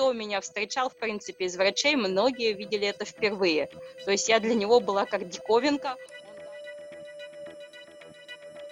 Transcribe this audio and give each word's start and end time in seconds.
кто 0.00 0.14
меня 0.14 0.40
встречал, 0.40 0.88
в 0.88 0.96
принципе, 0.96 1.44
из 1.44 1.56
врачей, 1.56 1.94
многие 1.94 2.54
видели 2.54 2.86
это 2.86 3.04
впервые. 3.04 3.68
То 4.06 4.10
есть 4.10 4.30
я 4.30 4.40
для 4.40 4.54
него 4.54 4.80
была 4.80 5.04
как 5.04 5.28
диковинка. 5.28 5.94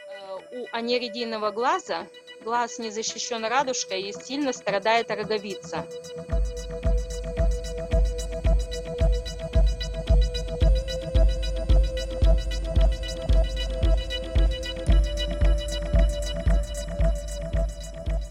Э, 0.08 0.38
у 0.52 0.66
анеридийного 0.72 1.50
глаза 1.50 2.06
глаз 2.42 2.78
не 2.78 2.90
защищен 2.90 3.44
радужкой 3.44 4.04
и 4.04 4.12
сильно 4.14 4.54
страдает 4.54 5.10
роговица. 5.10 5.86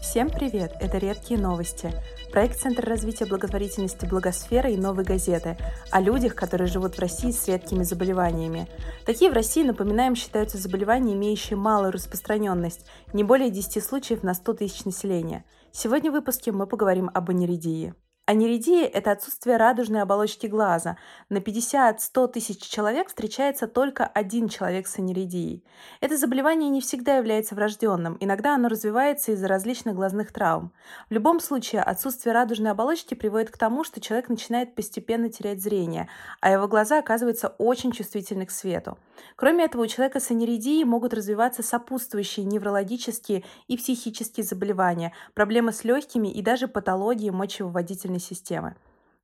Всем 0.02 0.30
привет! 0.30 0.72
Это 0.80 0.98
«Редкие 0.98 1.38
новости»– 1.38 1.92
проект 2.38 2.60
Центра 2.60 2.86
развития 2.86 3.26
благотворительности 3.26 4.06
«Благосфера» 4.06 4.70
и 4.70 4.76
«Новой 4.76 5.02
газеты» 5.02 5.56
о 5.90 6.00
людях, 6.00 6.36
которые 6.36 6.68
живут 6.68 6.94
в 6.94 7.00
России 7.00 7.32
с 7.32 7.48
редкими 7.48 7.82
заболеваниями. 7.82 8.68
Такие 9.04 9.28
в 9.28 9.34
России, 9.34 9.64
напоминаем, 9.64 10.14
считаются 10.14 10.56
заболевания, 10.56 11.14
имеющие 11.14 11.56
малую 11.56 11.90
распространенность, 11.90 12.86
не 13.12 13.24
более 13.24 13.50
10 13.50 13.82
случаев 13.82 14.22
на 14.22 14.34
100 14.34 14.52
тысяч 14.52 14.84
населения. 14.84 15.44
Сегодня 15.72 16.12
в 16.12 16.14
выпуске 16.14 16.52
мы 16.52 16.68
поговорим 16.68 17.10
об 17.12 17.28
аниридии. 17.28 17.92
Аниридия– 18.28 18.84
это 18.92 19.12
отсутствие 19.12 19.56
радужной 19.56 20.02
оболочки 20.02 20.46
глаза. 20.48 20.98
На 21.30 21.38
50-100 21.38 22.28
тысяч 22.28 22.60
человек 22.60 23.08
встречается 23.08 23.66
только 23.66 24.04
один 24.04 24.50
человек 24.50 24.86
с 24.86 24.98
аниридией. 24.98 25.64
Это 26.02 26.18
заболевание 26.18 26.68
не 26.68 26.82
всегда 26.82 27.16
является 27.16 27.54
врожденным, 27.54 28.18
иногда 28.20 28.54
оно 28.54 28.68
развивается 28.68 29.32
из-за 29.32 29.48
различных 29.48 29.94
глазных 29.94 30.30
травм. 30.30 30.74
В 31.08 31.14
любом 31.14 31.40
случае, 31.40 31.80
отсутствие 31.80 32.34
радужной 32.34 32.72
оболочки 32.72 33.14
приводит 33.14 33.50
к 33.50 33.56
тому, 33.56 33.82
что 33.82 33.98
человек 33.98 34.28
начинает 34.28 34.74
постепенно 34.74 35.30
терять 35.30 35.62
зрение, 35.62 36.06
а 36.42 36.50
его 36.50 36.68
глаза 36.68 36.98
оказываются 36.98 37.54
очень 37.56 37.92
чувствительны 37.92 38.44
к 38.44 38.50
свету. 38.50 38.98
Кроме 39.36 39.64
этого, 39.64 39.84
у 39.84 39.86
человека 39.86 40.20
с 40.20 40.30
аниридией 40.30 40.84
могут 40.84 41.14
развиваться 41.14 41.62
сопутствующие 41.62 42.44
неврологические 42.44 43.44
и 43.68 43.76
психические 43.78 44.44
заболевания, 44.44 45.14
проблемы 45.32 45.72
с 45.72 45.82
легкими 45.82 46.28
и 46.28 46.42
даже 46.42 46.68
патологии 46.68 47.30
мочевыводительной 47.30 48.17
нервной 48.18 48.20
системы. 48.20 48.76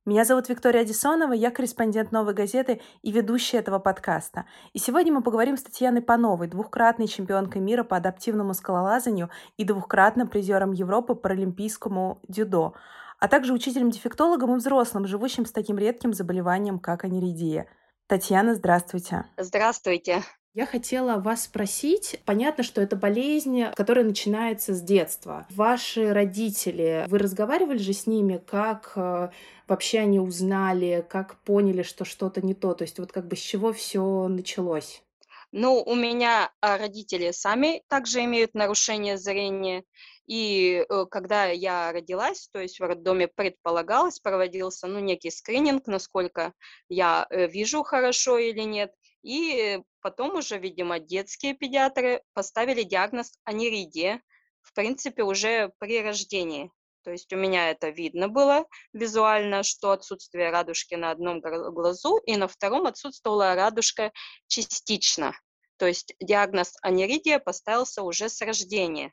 Меня 0.05 0.23
зовут 0.23 0.49
Виктория 0.49 0.81
Адисонова, 0.81 1.33
я 1.33 1.49
корреспондент 1.49 2.11
«Новой 2.11 2.35
газеты» 2.35 2.79
и 3.01 3.11
ведущая 3.11 3.57
этого 3.57 3.79
подкаста. 3.79 4.45
И 4.73 4.79
сегодня 4.79 5.11
мы 5.11 5.23
поговорим 5.23 5.57
с 5.57 5.63
Татьяной 5.63 6.01
Пановой, 6.01 6.47
двухкратной 6.47 7.07
чемпионкой 7.07 7.61
мира 7.61 7.83
по 7.83 7.97
адаптивному 7.97 8.53
скалолазанию 8.53 9.31
и 9.57 9.63
двухкратным 9.63 10.27
призером 10.27 10.73
Европы 10.73 11.15
по 11.15 11.29
олимпийскому 11.29 12.19
дюдо, 12.27 12.73
а 13.19 13.27
также 13.27 13.53
учителем-дефектологом 13.53 14.53
и 14.53 14.57
взрослым, 14.57 15.07
живущим 15.07 15.45
с 15.45 15.51
таким 15.51 15.79
редким 15.79 16.13
заболеванием, 16.13 16.77
как 16.77 17.03
аниридия. 17.03 17.65
Татьяна, 18.07 18.53
здравствуйте. 18.53 19.25
Здравствуйте. 19.37 20.21
Я 20.55 20.65
хотела 20.65 21.19
вас 21.19 21.43
спросить, 21.43 22.21
понятно, 22.23 22.63
что 22.63 22.79
это 22.79 22.95
болезнь, 22.95 23.65
которая 23.75 24.05
начинается 24.05 24.73
с 24.73 24.81
детства. 24.81 25.45
Ваши 25.49 26.13
родители, 26.13 27.03
вы 27.09 27.17
разговаривали 27.17 27.77
же 27.77 27.91
с 27.91 28.07
ними, 28.07 28.41
как 28.47 28.93
э, 28.95 29.31
вообще 29.67 29.99
они 29.99 30.21
узнали, 30.21 31.05
как 31.09 31.35
поняли, 31.39 31.83
что 31.83 32.05
что-то 32.05 32.41
не 32.41 32.53
то? 32.53 32.73
То 32.73 32.85
есть 32.85 32.99
вот 32.99 33.11
как 33.11 33.27
бы 33.27 33.35
с 33.35 33.39
чего 33.39 33.73
все 33.73 34.29
началось? 34.29 35.03
Ну, 35.51 35.83
у 35.83 35.93
меня 35.93 36.53
а, 36.61 36.77
родители 36.77 37.31
сами 37.31 37.83
также 37.89 38.23
имеют 38.23 38.53
нарушение 38.53 39.17
зрения, 39.17 39.83
и 40.25 40.85
э, 40.87 41.05
когда 41.11 41.47
я 41.47 41.91
родилась, 41.91 42.47
то 42.53 42.61
есть 42.61 42.79
в 42.79 42.83
роддоме 42.83 43.27
предполагалось, 43.27 44.19
проводился 44.19 44.87
ну, 44.87 44.99
некий 44.99 45.31
скрининг, 45.31 45.85
насколько 45.87 46.53
я 46.87 47.27
э, 47.29 47.47
вижу 47.47 47.83
хорошо 47.83 48.37
или 48.37 48.61
нет. 48.61 48.93
И 49.25 49.81
потом 50.01 50.35
уже, 50.35 50.59
видимо, 50.59 50.99
детские 50.99 51.55
педиатры 51.55 52.21
поставили 52.33 52.83
диагноз 52.83 53.33
аниридия, 53.43 54.21
в 54.61 54.71
принципе, 54.73 55.23
уже 55.23 55.71
при 55.79 55.99
рождении. 56.03 56.71
То 57.03 57.09
есть 57.11 57.33
у 57.33 57.35
меня 57.35 57.71
это 57.71 57.89
видно 57.89 58.29
было 58.29 58.67
визуально, 58.93 59.63
что 59.63 59.91
отсутствие 59.91 60.51
радужки 60.51 60.93
на 60.93 61.09
одном 61.09 61.39
глазу, 61.39 62.17
и 62.17 62.37
на 62.37 62.47
втором 62.47 62.85
отсутствовала 62.85 63.55
радужка 63.55 64.11
частично. 64.45 65.33
То 65.77 65.87
есть 65.87 66.13
диагноз 66.19 66.75
аниридия 66.83 67.39
поставился 67.39 68.03
уже 68.03 68.29
с 68.29 68.39
рождения. 68.41 69.11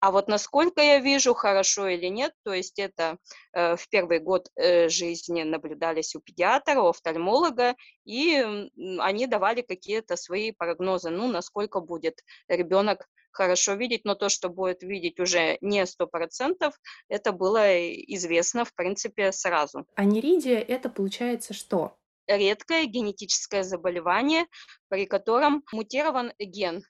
А 0.00 0.10
вот 0.10 0.28
насколько 0.28 0.80
я 0.82 0.98
вижу, 0.98 1.34
хорошо 1.34 1.88
или 1.88 2.06
нет, 2.06 2.32
то 2.44 2.52
есть 2.52 2.78
это 2.78 3.18
э, 3.52 3.76
в 3.76 3.88
первый 3.88 4.20
год 4.20 4.48
э, 4.56 4.88
жизни 4.88 5.42
наблюдались 5.42 6.14
у 6.14 6.20
педиатра, 6.20 6.80
у 6.80 6.88
офтальмолога, 6.88 7.74
и 8.04 8.68
они 8.98 9.26
давали 9.26 9.62
какие-то 9.62 10.16
свои 10.16 10.52
прогнозы, 10.52 11.10
ну, 11.10 11.28
насколько 11.28 11.80
будет 11.80 12.20
ребенок 12.48 13.06
хорошо 13.36 13.74
видеть, 13.74 14.04
но 14.04 14.14
то, 14.14 14.28
что 14.28 14.48
будет 14.48 14.82
видеть 14.82 15.20
уже 15.20 15.58
не 15.60 15.86
сто 15.86 16.06
процентов, 16.06 16.74
это 17.08 17.32
было 17.32 17.86
известно, 18.14 18.64
в 18.64 18.74
принципе, 18.74 19.30
сразу. 19.30 19.86
Аниридия– 19.94 20.58
это 20.68 20.88
получается 20.88 21.54
что? 21.54 21.96
Редкое 22.26 22.86
генетическое 22.86 23.62
заболевание, 23.62 24.46
при 24.88 25.06
котором 25.06 25.62
мутирован 25.70 26.32
ген 26.40 26.82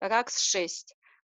РАКС-6 0.00 0.68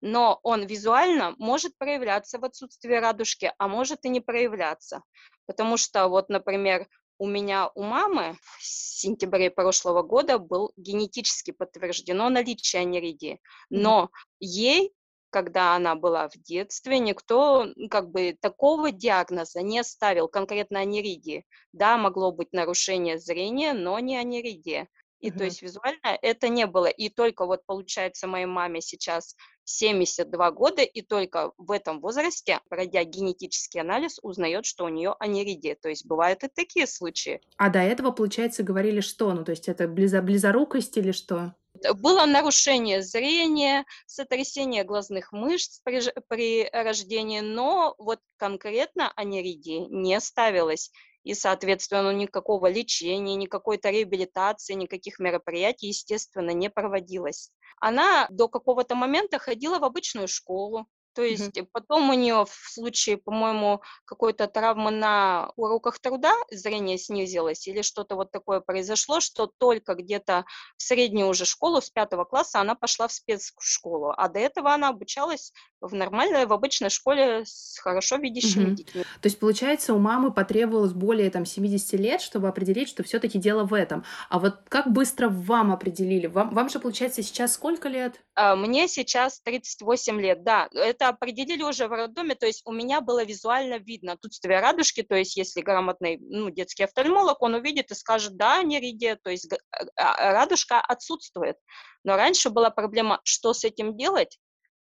но 0.01 0.39
он 0.43 0.65
визуально 0.65 1.35
может 1.37 1.77
проявляться 1.77 2.39
в 2.39 2.45
отсутствии 2.45 2.95
радужки, 2.95 3.51
а 3.57 3.67
может 3.67 4.05
и 4.05 4.09
не 4.09 4.21
проявляться. 4.21 5.03
Потому 5.45 5.77
что 5.77 6.07
вот, 6.07 6.29
например, 6.29 6.87
у 7.17 7.27
меня 7.27 7.69
у 7.75 7.83
мамы 7.83 8.37
в 8.59 8.63
сентябре 8.65 9.51
прошлого 9.51 10.03
года 10.03 10.39
был 10.39 10.71
генетически 10.77 11.51
подтверждено 11.51 12.29
наличие 12.29 12.81
аниридии, 12.81 13.41
но 13.69 14.09
ей 14.39 14.93
когда 15.29 15.75
она 15.75 15.95
была 15.95 16.27
в 16.27 16.37
детстве, 16.37 16.99
никто 16.99 17.67
как 17.89 18.09
бы 18.09 18.35
такого 18.39 18.91
диагноза 18.91 19.61
не 19.61 19.83
ставил, 19.83 20.27
конкретно 20.27 20.79
аниридии. 20.79 21.45
Да, 21.71 21.97
могло 21.97 22.31
быть 22.31 22.51
нарушение 22.51 23.19
зрения, 23.19 23.73
но 23.73 23.99
не 23.99 24.17
аниридия. 24.17 24.87
И 25.19 25.29
uh-huh. 25.29 25.37
то 25.37 25.43
есть 25.43 25.61
визуально 25.61 26.17
это 26.21 26.47
не 26.49 26.65
было. 26.65 26.87
И 26.87 27.09
только 27.09 27.45
вот 27.45 27.65
получается 27.65 28.27
моей 28.27 28.45
маме 28.45 28.81
сейчас 28.81 29.35
72 29.65 30.51
года, 30.51 30.81
и 30.81 31.01
только 31.01 31.51
в 31.57 31.71
этом 31.71 31.99
возрасте, 32.01 32.59
пройдя 32.69 33.03
генетический 33.03 33.81
анализ, 33.81 34.19
узнает, 34.21 34.65
что 34.65 34.85
у 34.85 34.89
нее 34.89 35.15
аниридия. 35.19 35.75
То 35.75 35.89
есть 35.89 36.05
бывают 36.05 36.43
и 36.43 36.47
такие 36.47 36.87
случаи. 36.87 37.41
А 37.57 37.69
до 37.69 37.79
этого, 37.79 38.11
получается, 38.11 38.63
говорили 38.63 39.01
что? 39.01 39.33
Ну, 39.33 39.43
то 39.43 39.51
есть 39.51 39.67
это 39.67 39.87
близо 39.87 40.21
близорукость 40.21 40.97
или 40.97 41.11
что? 41.11 41.53
Было 41.95 42.25
нарушение 42.25 43.03
зрения, 43.03 43.85
сотрясение 44.05 44.83
глазных 44.83 45.31
мышц 45.31 45.79
при, 45.83 46.01
при 46.27 46.69
рождении, 46.73 47.41
но 47.41 47.95
вот 47.99 48.19
конкретно 48.37 49.13
аниридии 49.15 49.85
не 49.89 50.19
ставилось 50.19 50.91
и, 51.23 51.33
соответственно, 51.33 52.11
никакого 52.11 52.67
лечения, 52.67 53.35
никакой-то 53.35 53.89
реабилитации, 53.89 54.73
никаких 54.73 55.19
мероприятий, 55.19 55.87
естественно, 55.87 56.51
не 56.51 56.69
проводилось. 56.69 57.51
Она 57.79 58.27
до 58.29 58.47
какого-то 58.47 58.95
момента 58.95 59.39
ходила 59.39 59.79
в 59.79 59.83
обычную 59.83 60.27
школу, 60.27 60.87
то 61.13 61.23
есть 61.23 61.57
mm-hmm. 61.57 61.67
потом 61.71 62.09
у 62.09 62.13
нее 62.13 62.45
в 62.45 62.71
случае, 62.71 63.17
по-моему, 63.17 63.81
какой-то 64.05 64.47
травмы 64.47 64.91
на 64.91 65.51
уроках 65.55 65.99
труда 65.99 66.33
зрение 66.51 66.97
снизилось 66.97 67.67
или 67.67 67.81
что-то 67.81 68.15
вот 68.15 68.31
такое 68.31 68.61
произошло, 68.61 69.19
что 69.19 69.47
только 69.57 69.95
где-то 69.95 70.45
в 70.77 70.81
среднюю 70.81 71.27
уже 71.27 71.45
школу 71.45 71.81
с 71.81 71.89
пятого 71.89 72.25
класса 72.25 72.61
она 72.61 72.75
пошла 72.75 73.07
в 73.07 73.11
спецшколу, 73.11 74.13
а 74.15 74.29
до 74.29 74.39
этого 74.39 74.73
она 74.73 74.89
обучалась 74.89 75.51
в 75.81 75.93
нормальной, 75.93 76.45
в 76.45 76.53
обычной 76.53 76.89
школе 76.89 77.43
с 77.45 77.79
хорошо 77.79 78.17
видящими 78.17 78.65
mm-hmm. 78.65 78.75
детьми. 78.75 79.03
То 79.03 79.25
есть, 79.25 79.39
получается, 79.39 79.93
у 79.93 79.99
мамы 79.99 80.31
потребовалось 80.31 80.93
более 80.93 81.29
там 81.29 81.45
70 81.45 81.99
лет, 81.99 82.21
чтобы 82.21 82.47
определить, 82.47 82.89
что 82.89 83.03
все-таки 83.03 83.37
дело 83.37 83.63
в 83.63 83.73
этом. 83.73 84.03
А 84.29 84.39
вот 84.39 84.57
как 84.67 84.91
быстро 84.91 85.29
вам 85.29 85.71
определили? 85.71 86.27
Вам, 86.27 86.53
вам 86.53 86.69
же, 86.69 86.79
получается, 86.79 87.23
сейчас 87.23 87.53
сколько 87.53 87.87
лет? 87.87 88.21
А, 88.35 88.55
мне 88.55 88.87
сейчас 88.87 89.41
38 89.41 90.19
лет, 90.19 90.43
да. 90.43 90.67
Это 90.73 91.09
определили 91.09 91.63
уже 91.63 91.87
в 91.87 91.91
роддоме, 91.91 92.35
то 92.35 92.45
есть 92.45 92.61
у 92.65 92.71
меня 92.71 93.01
было 93.01 93.23
визуально 93.23 93.77
видно 93.79 94.13
отсутствие 94.13 94.59
радужки, 94.59 95.03
то 95.03 95.15
есть 95.15 95.37
если 95.37 95.61
грамотный 95.61 96.19
ну, 96.21 96.49
детский 96.49 96.83
офтальмолог, 96.83 97.41
он 97.41 97.55
увидит 97.55 97.91
и 97.91 97.95
скажет, 97.95 98.35
да, 98.35 98.61
неридия, 98.63 99.17
то 99.21 99.29
есть 99.29 99.49
а, 99.71 100.13
а, 100.13 100.33
радужка 100.33 100.79
отсутствует. 100.81 101.55
Но 102.03 102.15
раньше 102.15 102.49
была 102.49 102.69
проблема, 102.69 103.19
что 103.23 103.53
с 103.53 103.63
этим 103.63 103.97
делать, 103.97 104.37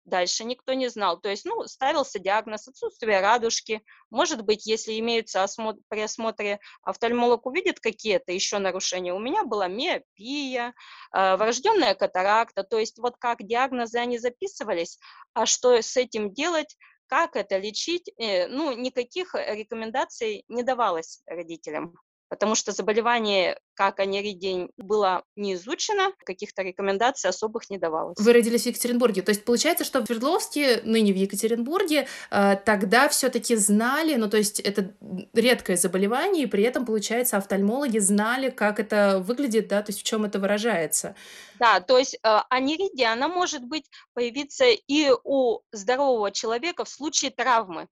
дальше 0.09 0.43
никто 0.43 0.73
не 0.73 0.87
знал. 0.89 1.19
То 1.19 1.29
есть, 1.29 1.45
ну, 1.45 1.65
ставился 1.67 2.19
диагноз 2.19 2.67
отсутствия 2.67 3.21
радужки. 3.21 3.81
Может 4.09 4.43
быть, 4.43 4.65
если 4.65 4.97
имеются 4.99 5.43
осмотр, 5.43 5.81
при 5.87 6.01
осмотре 6.01 6.59
офтальмолог 6.81 7.45
увидит 7.45 7.79
какие-то 7.79 8.31
еще 8.31 8.57
нарушения. 8.57 9.13
У 9.13 9.19
меня 9.19 9.43
была 9.43 9.67
миопия, 9.67 10.73
э, 11.13 11.35
врожденная 11.35 11.95
катаракта. 11.95 12.63
То 12.63 12.79
есть 12.79 12.99
вот 12.99 13.17
как 13.17 13.43
диагнозы 13.43 13.97
они 13.99 14.17
записывались, 14.17 14.99
а 15.33 15.45
что 15.45 15.81
с 15.81 15.95
этим 15.97 16.33
делать, 16.33 16.75
как 17.07 17.35
это 17.35 17.57
лечить, 17.57 18.11
э, 18.17 18.47
ну, 18.47 18.73
никаких 18.73 19.35
рекомендаций 19.35 20.43
не 20.47 20.63
давалось 20.63 21.21
родителям 21.25 21.95
потому 22.29 22.55
что 22.55 22.71
заболевание, 22.71 23.59
как 23.79 24.01
аниридий, 24.01 24.67
было 24.75 25.23
не 25.37 25.53
изучено, 25.53 26.11
каких-то 26.25 26.63
рекомендаций 26.63 27.29
особых 27.29 27.69
не 27.69 27.77
давалось. 27.77 28.17
Вы 28.19 28.33
родились 28.33 28.63
в 28.63 28.65
Екатеринбурге, 28.65 29.21
то 29.21 29.29
есть 29.29 29.45
получается, 29.45 29.85
что 29.85 30.01
в 30.01 30.05
Свердловске, 30.05 30.81
ныне 30.83 31.13
в 31.13 31.15
Екатеринбурге, 31.15 32.05
э, 32.29 32.55
тогда 32.65 33.07
все-таки 33.07 33.55
знали, 33.55 34.15
ну 34.15 34.29
то 34.29 34.35
есть 34.35 34.59
это 34.59 34.93
редкое 35.33 35.77
заболевание, 35.77 36.43
и 36.43 36.47
при 36.47 36.63
этом, 36.63 36.85
получается, 36.85 37.37
офтальмологи 37.37 37.99
знали, 37.99 38.49
как 38.49 38.81
это 38.81 39.23
выглядит, 39.25 39.69
да, 39.69 39.81
то 39.81 39.91
есть 39.91 40.01
в 40.01 40.03
чем 40.03 40.25
это 40.25 40.39
выражается. 40.39 41.15
Да, 41.57 41.79
то 41.79 41.97
есть 41.97 42.15
э, 42.21 42.37
аниридия, 42.49 43.13
она 43.13 43.29
может 43.29 43.63
быть 43.63 43.85
появиться 44.13 44.65
и 44.65 45.09
у 45.23 45.61
здорового 45.71 46.31
человека 46.31 46.83
в 46.83 46.89
случае 46.89 47.31
травмы. 47.31 47.87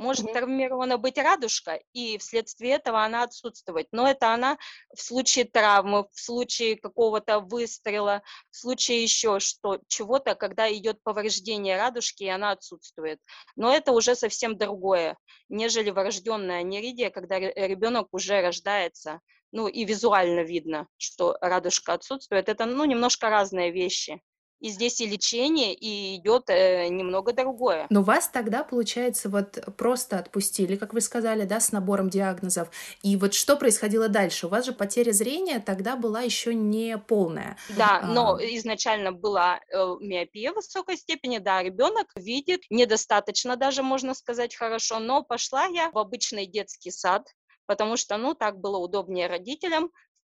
Может 0.00 0.28
mm-hmm. 0.28 0.32
травмирована 0.32 0.96
быть 0.96 1.18
радужка, 1.18 1.78
и 1.92 2.16
вследствие 2.16 2.72
этого 2.76 3.04
она 3.04 3.22
отсутствовать. 3.22 3.86
Но 3.92 4.08
это 4.08 4.32
она 4.32 4.56
в 4.96 5.02
случае 5.02 5.44
травмы, 5.44 6.06
в 6.10 6.18
случае 6.18 6.76
какого-то 6.76 7.40
выстрела, 7.40 8.22
в 8.50 8.56
случае 8.56 9.02
еще 9.02 9.40
что, 9.40 9.78
чего-то, 9.88 10.34
когда 10.36 10.72
идет 10.72 11.02
повреждение 11.02 11.76
радужки, 11.76 12.22
и 12.22 12.28
она 12.28 12.52
отсутствует. 12.52 13.18
Но 13.56 13.74
это 13.74 13.92
уже 13.92 14.14
совсем 14.14 14.56
другое, 14.56 15.18
нежели 15.50 15.90
врожденная 15.90 16.62
неридия, 16.62 17.10
когда 17.10 17.38
ребенок 17.38 18.08
уже 18.12 18.40
рождается, 18.40 19.20
ну 19.52 19.68
и 19.68 19.84
визуально 19.84 20.40
видно, 20.40 20.86
что 20.96 21.36
радужка 21.42 21.92
отсутствует. 21.92 22.48
Это, 22.48 22.64
ну, 22.64 22.86
немножко 22.86 23.28
разные 23.28 23.70
вещи 23.70 24.22
и 24.60 24.68
здесь 24.68 25.00
и 25.00 25.06
лечение, 25.06 25.74
и 25.74 26.16
идет 26.16 26.48
э, 26.48 26.88
немного 26.88 27.32
другое. 27.32 27.86
Но 27.90 28.02
вас 28.02 28.28
тогда, 28.28 28.62
получается, 28.62 29.28
вот 29.28 29.58
просто 29.76 30.18
отпустили, 30.18 30.76
как 30.76 30.92
вы 30.92 31.00
сказали, 31.00 31.44
да, 31.44 31.60
с 31.60 31.72
набором 31.72 32.10
диагнозов. 32.10 32.70
И 33.02 33.16
вот 33.16 33.34
что 33.34 33.56
происходило 33.56 34.08
дальше? 34.08 34.46
У 34.46 34.50
вас 34.50 34.66
же 34.66 34.72
потеря 34.72 35.12
зрения 35.12 35.60
тогда 35.60 35.96
была 35.96 36.20
еще 36.22 36.54
не 36.54 36.98
полная. 36.98 37.56
Да, 37.76 38.00
а... 38.02 38.06
но 38.06 38.38
изначально 38.40 39.12
была 39.12 39.60
э, 39.72 39.96
миопия 40.00 40.52
в 40.52 40.56
высокой 40.56 40.96
степени, 40.96 41.38
да, 41.38 41.62
ребенок 41.62 42.08
видит 42.14 42.62
недостаточно 42.70 43.56
даже, 43.56 43.82
можно 43.82 44.14
сказать, 44.14 44.54
хорошо, 44.54 44.98
но 44.98 45.22
пошла 45.22 45.64
я 45.64 45.90
в 45.90 45.98
обычный 45.98 46.46
детский 46.46 46.90
сад, 46.90 47.26
потому 47.66 47.96
что, 47.96 48.16
ну, 48.18 48.34
так 48.34 48.58
было 48.58 48.78
удобнее 48.78 49.26
родителям, 49.26 49.90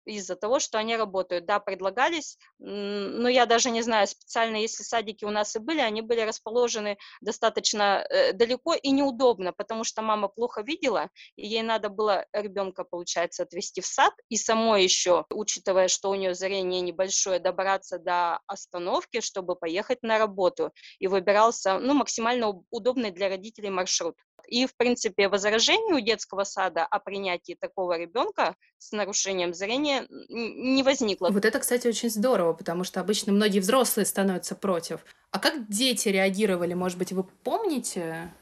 из-за 0.10 0.36
того, 0.36 0.60
что 0.60 0.78
они 0.78 0.96
работают. 0.96 1.46
Да, 1.46 1.60
предлагались, 1.60 2.38
но 2.58 3.30
я 3.30 3.46
даже 3.46 3.70
не 3.70 3.82
знаю, 3.82 4.08
специально, 4.08 4.58
если 4.58 4.84
садики 4.84 5.26
у 5.26 5.30
нас 5.30 5.56
и 5.56 5.60
были, 5.60 5.80
они 5.80 6.02
были 6.02 6.22
расположены 6.22 6.98
достаточно 7.22 8.06
э, 8.10 8.34
далеко 8.34 8.74
и 8.74 8.92
неудобно, 8.92 9.54
потому 9.54 9.84
что 9.84 10.02
мама 10.02 10.28
плохо 10.28 10.62
видела, 10.62 11.10
и 11.36 11.48
ей 11.48 11.62
надо 11.62 11.90
было 11.90 12.26
ребенка, 12.34 12.84
получается, 12.84 13.44
отвезти 13.44 13.82
в 13.82 13.86
сад, 13.86 14.14
и 14.30 14.38
самой 14.38 14.84
еще, 14.84 15.26
учитывая, 15.30 15.88
что 15.88 16.10
у 16.10 16.16
нее 16.16 16.34
зрение 16.34 16.82
небольшое, 16.82 17.40
добраться 17.40 18.00
до 18.00 18.40
остановки, 18.48 19.22
чтобы 19.22 19.56
поехать 19.56 20.04
на 20.04 20.18
работу. 20.18 20.72
И 21.00 21.08
выбирался, 21.08 21.80
ну, 21.80 21.94
максимально 21.94 22.64
удобный 22.70 23.12
для 23.12 23.30
родителей 23.30 23.70
маршрут. 23.70 24.16
И, 24.48 24.66
в 24.66 24.76
принципе, 24.76 25.28
возражений 25.30 25.94
у 25.94 26.00
детского 26.00 26.44
сада 26.44 26.86
о 26.86 27.00
принятии 27.00 27.58
такого 27.60 27.98
ребенка 27.98 28.56
с 28.78 28.92
нарушением 28.92 29.54
зрения 29.54 30.06
не 30.10 30.84
возникло. 30.84 31.30
Вот 31.30 31.46
это, 31.46 31.60
кстати, 31.60 31.88
очень 31.88 32.10
здорово, 32.10 32.54
потому 32.54 32.84
что 32.84 33.00
обычно 33.00 33.34
многие 33.34 33.60
взрослые 33.60 34.06
становятся 34.06 34.56
против. 34.56 35.06
А 35.32 35.40
как 35.40 35.68
дети 35.70 36.10
реагировали, 36.10 36.74
может 36.74 36.98
быть, 36.98 37.12
вы 37.12 37.24
помните? 37.24 38.34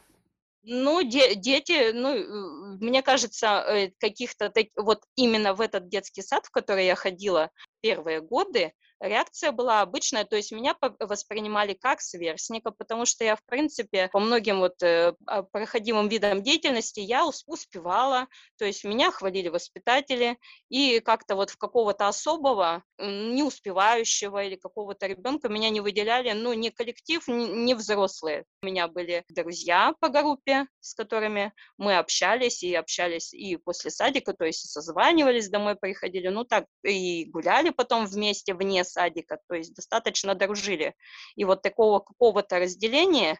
Ну, 0.62 1.02
де- 1.02 1.34
дети, 1.34 1.92
ну, 1.92 2.14
э, 2.14 2.76
мне 2.80 3.02
кажется, 3.02 3.64
э, 3.66 3.90
каких-то 3.98 4.52
вот 4.76 5.02
именно 5.16 5.54
в 5.54 5.60
этот 5.60 5.88
детский 5.88 6.22
сад, 6.22 6.44
в 6.46 6.50
который 6.50 6.86
я 6.86 6.94
ходила 6.94 7.50
первые 7.80 8.20
годы, 8.20 8.72
реакция 9.00 9.52
была 9.52 9.80
обычная, 9.80 10.24
то 10.24 10.36
есть 10.36 10.52
меня 10.52 10.76
воспринимали 11.00 11.74
как 11.74 12.00
сверстника, 12.00 12.70
потому 12.70 13.06
что 13.06 13.24
я, 13.24 13.36
в 13.36 13.44
принципе, 13.44 14.08
по 14.12 14.20
многим 14.20 14.58
вот 14.58 14.82
э, 14.82 15.14
а, 15.26 15.42
проходимым 15.42 16.08
видам 16.08 16.42
деятельности 16.42 17.00
я 17.00 17.26
успевала, 17.26 18.26
то 18.58 18.64
есть 18.64 18.84
меня 18.84 19.10
хвалили 19.10 19.48
воспитатели, 19.48 20.38
и 20.68 21.00
как-то 21.00 21.36
вот 21.36 21.50
в 21.50 21.58
какого-то 21.58 22.08
особого, 22.08 22.82
не 22.98 23.42
успевающего 23.42 24.44
или 24.44 24.56
какого-то 24.56 25.06
ребенка 25.06 25.48
меня 25.48 25.70
не 25.70 25.80
выделяли, 25.80 26.32
ну, 26.32 26.52
ни 26.52 26.70
коллектив, 26.70 27.22
ни 27.28 27.74
взрослые. 27.74 28.44
У 28.62 28.66
меня 28.66 28.88
были 28.88 29.24
друзья 29.28 29.94
по 30.00 30.08
группе, 30.08 30.66
с 30.80 30.94
которыми 30.94 31.52
мы 31.76 31.96
общались, 31.96 32.62
и 32.62 32.74
общались 32.74 33.32
и 33.32 33.56
после 33.56 33.90
садика, 33.90 34.32
то 34.32 34.44
есть 34.44 34.70
созванивались, 34.70 35.48
домой 35.48 35.76
приходили, 35.76 36.28
ну, 36.28 36.44
так, 36.44 36.66
и 36.82 37.26
гуляли 37.26 37.70
потом 37.70 38.06
вместе 38.06 38.54
вне 38.54 38.84
садика, 38.88 39.38
то 39.48 39.54
есть 39.54 39.74
достаточно 39.74 40.34
дружили. 40.34 40.94
И 41.36 41.44
вот 41.44 41.62
такого 41.62 42.00
какого-то 42.00 42.58
разделения 42.58 43.38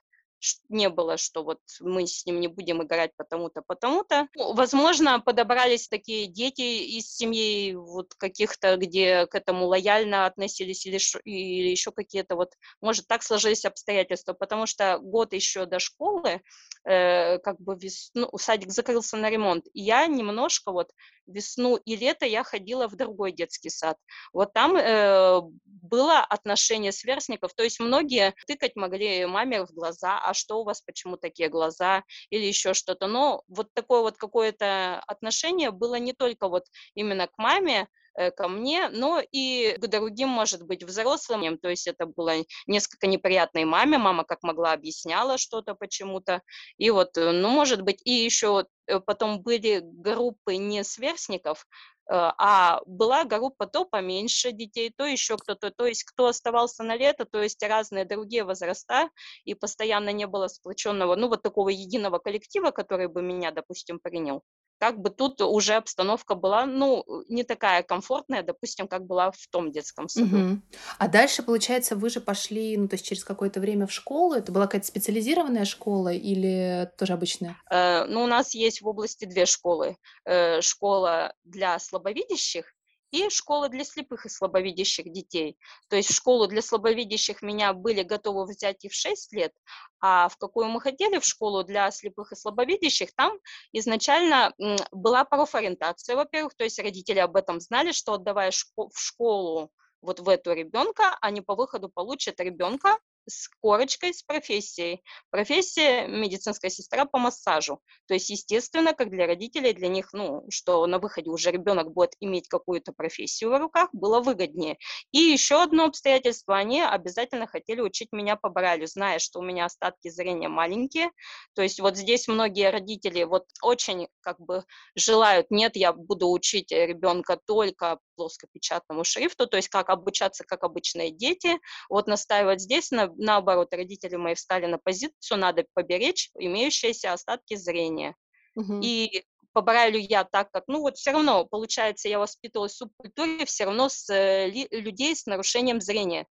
не 0.68 0.88
было, 0.88 1.16
что 1.16 1.42
вот 1.42 1.60
мы 1.80 2.06
с 2.06 2.24
ним 2.26 2.40
не 2.40 2.48
будем 2.48 2.82
играть 2.82 3.12
потому-то, 3.16 3.62
потому-то. 3.66 4.28
Ну, 4.34 4.54
возможно, 4.54 5.20
подобрались 5.20 5.88
такие 5.88 6.26
дети 6.26 6.62
из 6.98 7.14
семьи 7.14 7.74
вот 7.74 8.14
каких-то, 8.14 8.76
где 8.76 9.26
к 9.26 9.34
этому 9.34 9.66
лояльно 9.66 10.26
относились 10.26 10.86
или, 10.86 10.98
или 11.24 11.68
еще 11.68 11.92
какие-то 11.92 12.36
вот, 12.36 12.54
может, 12.80 13.06
так 13.06 13.22
сложились 13.22 13.64
обстоятельства, 13.64 14.32
потому 14.32 14.66
что 14.66 14.98
год 14.98 15.32
еще 15.32 15.66
до 15.66 15.78
школы, 15.78 16.42
э, 16.84 17.38
как 17.38 17.60
бы 17.60 17.76
вес, 17.76 18.10
ну, 18.14 18.30
садик 18.38 18.70
закрылся 18.70 19.16
на 19.16 19.30
ремонт, 19.30 19.66
и 19.72 19.82
я 19.82 20.06
немножко 20.06 20.72
вот 20.72 20.90
весну 21.26 21.76
и 21.76 21.96
лето 21.96 22.26
я 22.26 22.42
ходила 22.42 22.88
в 22.88 22.96
другой 22.96 23.32
детский 23.32 23.70
сад. 23.70 23.98
Вот 24.32 24.52
там 24.52 24.76
э, 24.76 25.40
было 25.64 26.20
отношение 26.20 26.92
сверстников, 26.92 27.54
то 27.54 27.62
есть 27.62 27.80
многие 27.80 28.34
тыкать 28.46 28.76
могли 28.76 29.26
маме 29.26 29.64
в 29.64 29.72
глаза, 29.72 30.18
а 30.28 30.34
что 30.34 30.60
у 30.60 30.64
вас, 30.64 30.80
почему 30.82 31.16
такие 31.16 31.48
глаза, 31.48 32.04
или 32.30 32.44
еще 32.44 32.74
что-то. 32.74 33.06
Но 33.06 33.42
вот 33.48 33.68
такое 33.74 34.00
вот 34.02 34.16
какое-то 34.16 35.02
отношение 35.06 35.70
было 35.70 35.96
не 35.96 36.12
только 36.12 36.48
вот 36.48 36.64
именно 36.94 37.26
к 37.26 37.38
маме, 37.38 37.88
Э, 38.18 38.32
ко 38.32 38.48
мне, 38.48 38.88
но 38.88 39.22
и 39.30 39.76
к 39.78 39.86
другим, 39.86 40.28
может 40.28 40.64
быть, 40.66 40.82
взрослым. 40.82 41.56
То 41.56 41.68
есть 41.68 41.86
это 41.86 42.04
было 42.06 42.32
несколько 42.66 43.06
неприятной 43.06 43.64
маме. 43.64 43.96
Мама 43.96 44.24
как 44.24 44.42
могла 44.42 44.72
объясняла 44.72 45.38
что-то 45.38 45.76
почему-то. 45.76 46.42
И 46.78 46.90
вот, 46.90 47.16
э, 47.16 47.30
ну, 47.30 47.48
может 47.48 47.82
быть, 47.82 48.02
и 48.04 48.10
еще 48.10 48.66
э, 48.88 48.98
потом 48.98 49.42
были 49.42 49.82
группы 49.84 50.56
не 50.56 50.82
сверстников, 50.82 51.64
а 52.08 52.80
была 52.86 53.24
группа 53.24 53.66
то 53.66 53.84
поменьше 53.84 54.52
детей, 54.52 54.92
то 54.96 55.04
еще 55.06 55.36
кто-то, 55.36 55.70
то 55.70 55.86
есть 55.86 56.04
кто 56.04 56.26
оставался 56.26 56.82
на 56.82 56.96
лето, 56.96 57.24
то 57.26 57.42
есть 57.42 57.62
разные 57.62 58.04
другие 58.04 58.44
возраста, 58.44 59.10
и 59.44 59.54
постоянно 59.54 60.10
не 60.12 60.26
было 60.26 60.48
сплоченного, 60.48 61.16
ну, 61.16 61.28
вот 61.28 61.42
такого 61.42 61.68
единого 61.70 62.18
коллектива, 62.18 62.70
который 62.70 63.08
бы 63.08 63.22
меня, 63.22 63.50
допустим, 63.52 63.98
принял 64.00 64.42
как 64.78 65.00
бы 65.00 65.10
тут 65.10 65.40
уже 65.40 65.74
обстановка 65.74 66.34
была, 66.34 66.66
ну, 66.66 67.04
не 67.28 67.42
такая 67.42 67.82
комфортная, 67.82 68.42
допустим, 68.42 68.88
как 68.88 69.06
была 69.06 69.30
в 69.30 69.46
том 69.50 69.72
детском 69.72 70.08
саду. 70.08 70.36
Угу. 70.36 70.60
А 70.98 71.08
дальше, 71.08 71.42
получается, 71.42 71.96
вы 71.96 72.10
же 72.10 72.20
пошли, 72.20 72.76
ну, 72.76 72.88
то 72.88 72.94
есть 72.94 73.06
через 73.06 73.24
какое-то 73.24 73.60
время 73.60 73.86
в 73.86 73.92
школу. 73.92 74.34
Это 74.34 74.52
была 74.52 74.66
какая-то 74.66 74.86
специализированная 74.86 75.64
школа 75.64 76.12
или 76.12 76.90
тоже 76.96 77.12
обычная? 77.12 77.56
Э, 77.70 78.04
ну, 78.04 78.22
у 78.22 78.26
нас 78.26 78.54
есть 78.54 78.82
в 78.82 78.88
области 78.88 79.24
две 79.24 79.46
школы. 79.46 79.96
Э, 80.24 80.60
школа 80.60 81.34
для 81.44 81.78
слабовидящих 81.78 82.74
и 83.10 83.28
школа 83.30 83.68
для 83.68 83.84
слепых 83.84 84.26
и 84.26 84.28
слабовидящих 84.28 85.10
детей. 85.12 85.56
То 85.88 85.96
есть 85.96 86.10
в 86.10 86.14
школу 86.14 86.46
для 86.46 86.62
слабовидящих 86.62 87.42
меня 87.42 87.72
были 87.72 88.02
готовы 88.02 88.44
взять 88.44 88.84
и 88.84 88.88
в 88.88 88.94
6 88.94 89.32
лет, 89.32 89.52
а 90.00 90.28
в 90.28 90.36
какую 90.36 90.68
мы 90.68 90.80
хотели 90.80 91.18
в 91.18 91.24
школу 91.24 91.64
для 91.64 91.90
слепых 91.90 92.32
и 92.32 92.36
слабовидящих, 92.36 93.14
там 93.14 93.38
изначально 93.72 94.52
была 94.92 95.24
профориентация, 95.24 96.16
во-первых, 96.16 96.54
то 96.54 96.64
есть 96.64 96.78
родители 96.78 97.18
об 97.18 97.36
этом 97.36 97.60
знали, 97.60 97.92
что 97.92 98.14
отдавая 98.14 98.50
в 98.50 98.98
школу 98.98 99.70
вот 100.00 100.20
в 100.20 100.28
эту 100.28 100.52
ребенка, 100.52 101.16
они 101.20 101.40
по 101.40 101.54
выходу 101.54 101.88
получат 101.88 102.40
ребенка, 102.40 102.98
с 103.26 103.48
корочкой, 103.60 104.14
с 104.14 104.22
профессией. 104.22 105.02
Профессия 105.30 106.06
медицинская 106.06 106.70
сестра 106.70 107.04
по 107.04 107.18
массажу. 107.18 107.80
То 108.06 108.14
есть, 108.14 108.30
естественно, 108.30 108.94
как 108.94 109.10
для 109.10 109.26
родителей, 109.26 109.72
для 109.72 109.88
них, 109.88 110.12
ну, 110.12 110.44
что 110.50 110.86
на 110.86 110.98
выходе 110.98 111.30
уже 111.30 111.50
ребенок 111.50 111.92
будет 111.92 112.12
иметь 112.20 112.48
какую-то 112.48 112.92
профессию 112.92 113.50
в 113.50 113.58
руках, 113.58 113.90
было 113.92 114.20
выгоднее. 114.20 114.78
И 115.12 115.18
еще 115.18 115.62
одно 115.62 115.84
обстоятельство, 115.84 116.56
они 116.56 116.80
обязательно 116.80 117.46
хотели 117.46 117.80
учить 117.80 118.08
меня 118.12 118.36
по 118.36 118.48
Брайлю, 118.48 118.86
зная, 118.86 119.18
что 119.18 119.40
у 119.40 119.42
меня 119.42 119.66
остатки 119.66 120.08
зрения 120.08 120.48
маленькие. 120.48 121.10
То 121.54 121.62
есть 121.62 121.80
вот 121.80 121.96
здесь 121.96 122.28
многие 122.28 122.70
родители 122.70 123.24
вот 123.24 123.44
очень 123.62 124.08
как 124.20 124.40
бы 124.40 124.64
желают, 124.94 125.50
нет, 125.50 125.76
я 125.76 125.92
буду 125.92 126.30
учить 126.30 126.72
ребенка 126.72 127.38
только 127.46 127.98
плоскопечатному 128.16 129.04
шрифту, 129.04 129.46
то 129.46 129.56
есть 129.56 129.68
как 129.68 129.88
обучаться, 129.90 130.44
как 130.44 130.64
обычные 130.64 131.10
дети, 131.10 131.58
вот 131.88 132.06
настаивать 132.06 132.60
здесь 132.60 132.90
на 132.90 133.08
наоборот, 133.18 133.72
родители 133.72 134.16
мои 134.16 134.34
встали 134.34 134.66
на 134.66 134.78
позицию, 134.78 135.38
надо 135.38 135.64
поберечь 135.74 136.30
имеющиеся 136.38 137.12
остатки 137.12 137.54
зрения. 137.54 138.14
Угу. 138.54 138.80
И 138.82 139.24
по 139.52 139.60
Брайлю 139.60 139.98
я 139.98 140.24
так 140.24 140.50
как, 140.50 140.64
ну 140.66 140.80
вот 140.80 140.96
все 140.96 141.12
равно, 141.12 141.44
получается, 141.44 142.08
я 142.08 142.18
воспитывалась 142.18 142.72
в 142.72 142.76
субкультуре 142.76 143.44
все 143.44 143.64
равно 143.64 143.88
с 143.88 144.08
э, 144.10 144.48
людей 144.48 145.14
с 145.14 145.26
нарушением 145.26 145.80
зрения. 145.80 146.26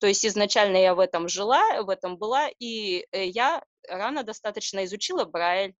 То 0.00 0.06
есть 0.08 0.26
изначально 0.26 0.78
я 0.78 0.94
в 0.94 1.00
этом 1.00 1.28
жила, 1.28 1.82
в 1.82 1.88
этом 1.88 2.18
была, 2.18 2.48
и 2.58 3.06
э, 3.12 3.26
я 3.26 3.62
рано 3.88 4.22
достаточно 4.22 4.84
изучила 4.84 5.24
Брайль, 5.24 5.74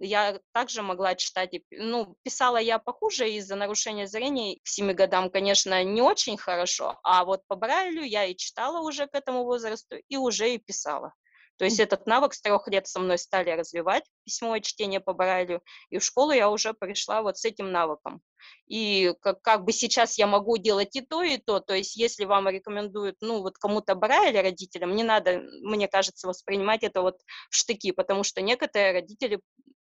я 0.00 0.40
также 0.52 0.82
могла 0.82 1.14
читать, 1.14 1.50
ну, 1.70 2.16
писала 2.22 2.56
я 2.56 2.78
похуже 2.78 3.30
из-за 3.30 3.54
нарушения 3.54 4.06
зрения. 4.06 4.58
К 4.62 4.66
семи 4.66 4.94
годам, 4.94 5.30
конечно, 5.30 5.84
не 5.84 6.02
очень 6.02 6.36
хорошо, 6.36 6.98
а 7.02 7.24
вот 7.24 7.46
по 7.46 7.56
Брайлю 7.56 8.02
я 8.02 8.24
и 8.24 8.36
читала 8.36 8.80
уже 8.80 9.06
к 9.06 9.14
этому 9.14 9.44
возрасту, 9.44 9.96
и 10.08 10.16
уже 10.16 10.54
и 10.54 10.58
писала. 10.58 11.12
То 11.60 11.66
есть 11.66 11.78
этот 11.78 12.06
навык 12.06 12.32
с 12.32 12.40
трех 12.40 12.66
лет 12.68 12.88
со 12.88 13.00
мной 13.00 13.18
стали 13.18 13.50
развивать, 13.50 14.04
письмо 14.24 14.58
чтение 14.60 14.98
по 14.98 15.12
Брайлю, 15.12 15.62
и 15.90 15.98
в 15.98 16.02
школу 16.02 16.32
я 16.32 16.48
уже 16.48 16.72
пришла 16.72 17.20
вот 17.20 17.36
с 17.36 17.44
этим 17.44 17.70
навыком. 17.70 18.22
И 18.66 19.12
как, 19.20 19.42
как 19.42 19.64
бы 19.64 19.72
сейчас 19.72 20.16
я 20.16 20.26
могу 20.26 20.56
делать 20.56 20.96
и 20.96 21.02
то, 21.02 21.22
и 21.22 21.36
то. 21.36 21.60
То 21.60 21.74
есть 21.74 21.96
если 21.96 22.24
вам 22.24 22.48
рекомендуют, 22.48 23.16
ну, 23.20 23.42
вот 23.42 23.58
кому-то 23.58 23.94
Брайль 23.94 24.40
родителям, 24.40 24.96
не 24.96 25.02
надо, 25.02 25.42
мне 25.60 25.86
кажется, 25.86 26.28
воспринимать 26.28 26.82
это 26.82 27.02
вот 27.02 27.18
в 27.50 27.54
штыки, 27.54 27.92
потому 27.92 28.24
что 28.24 28.40
некоторые 28.40 28.92
родители 28.92 29.40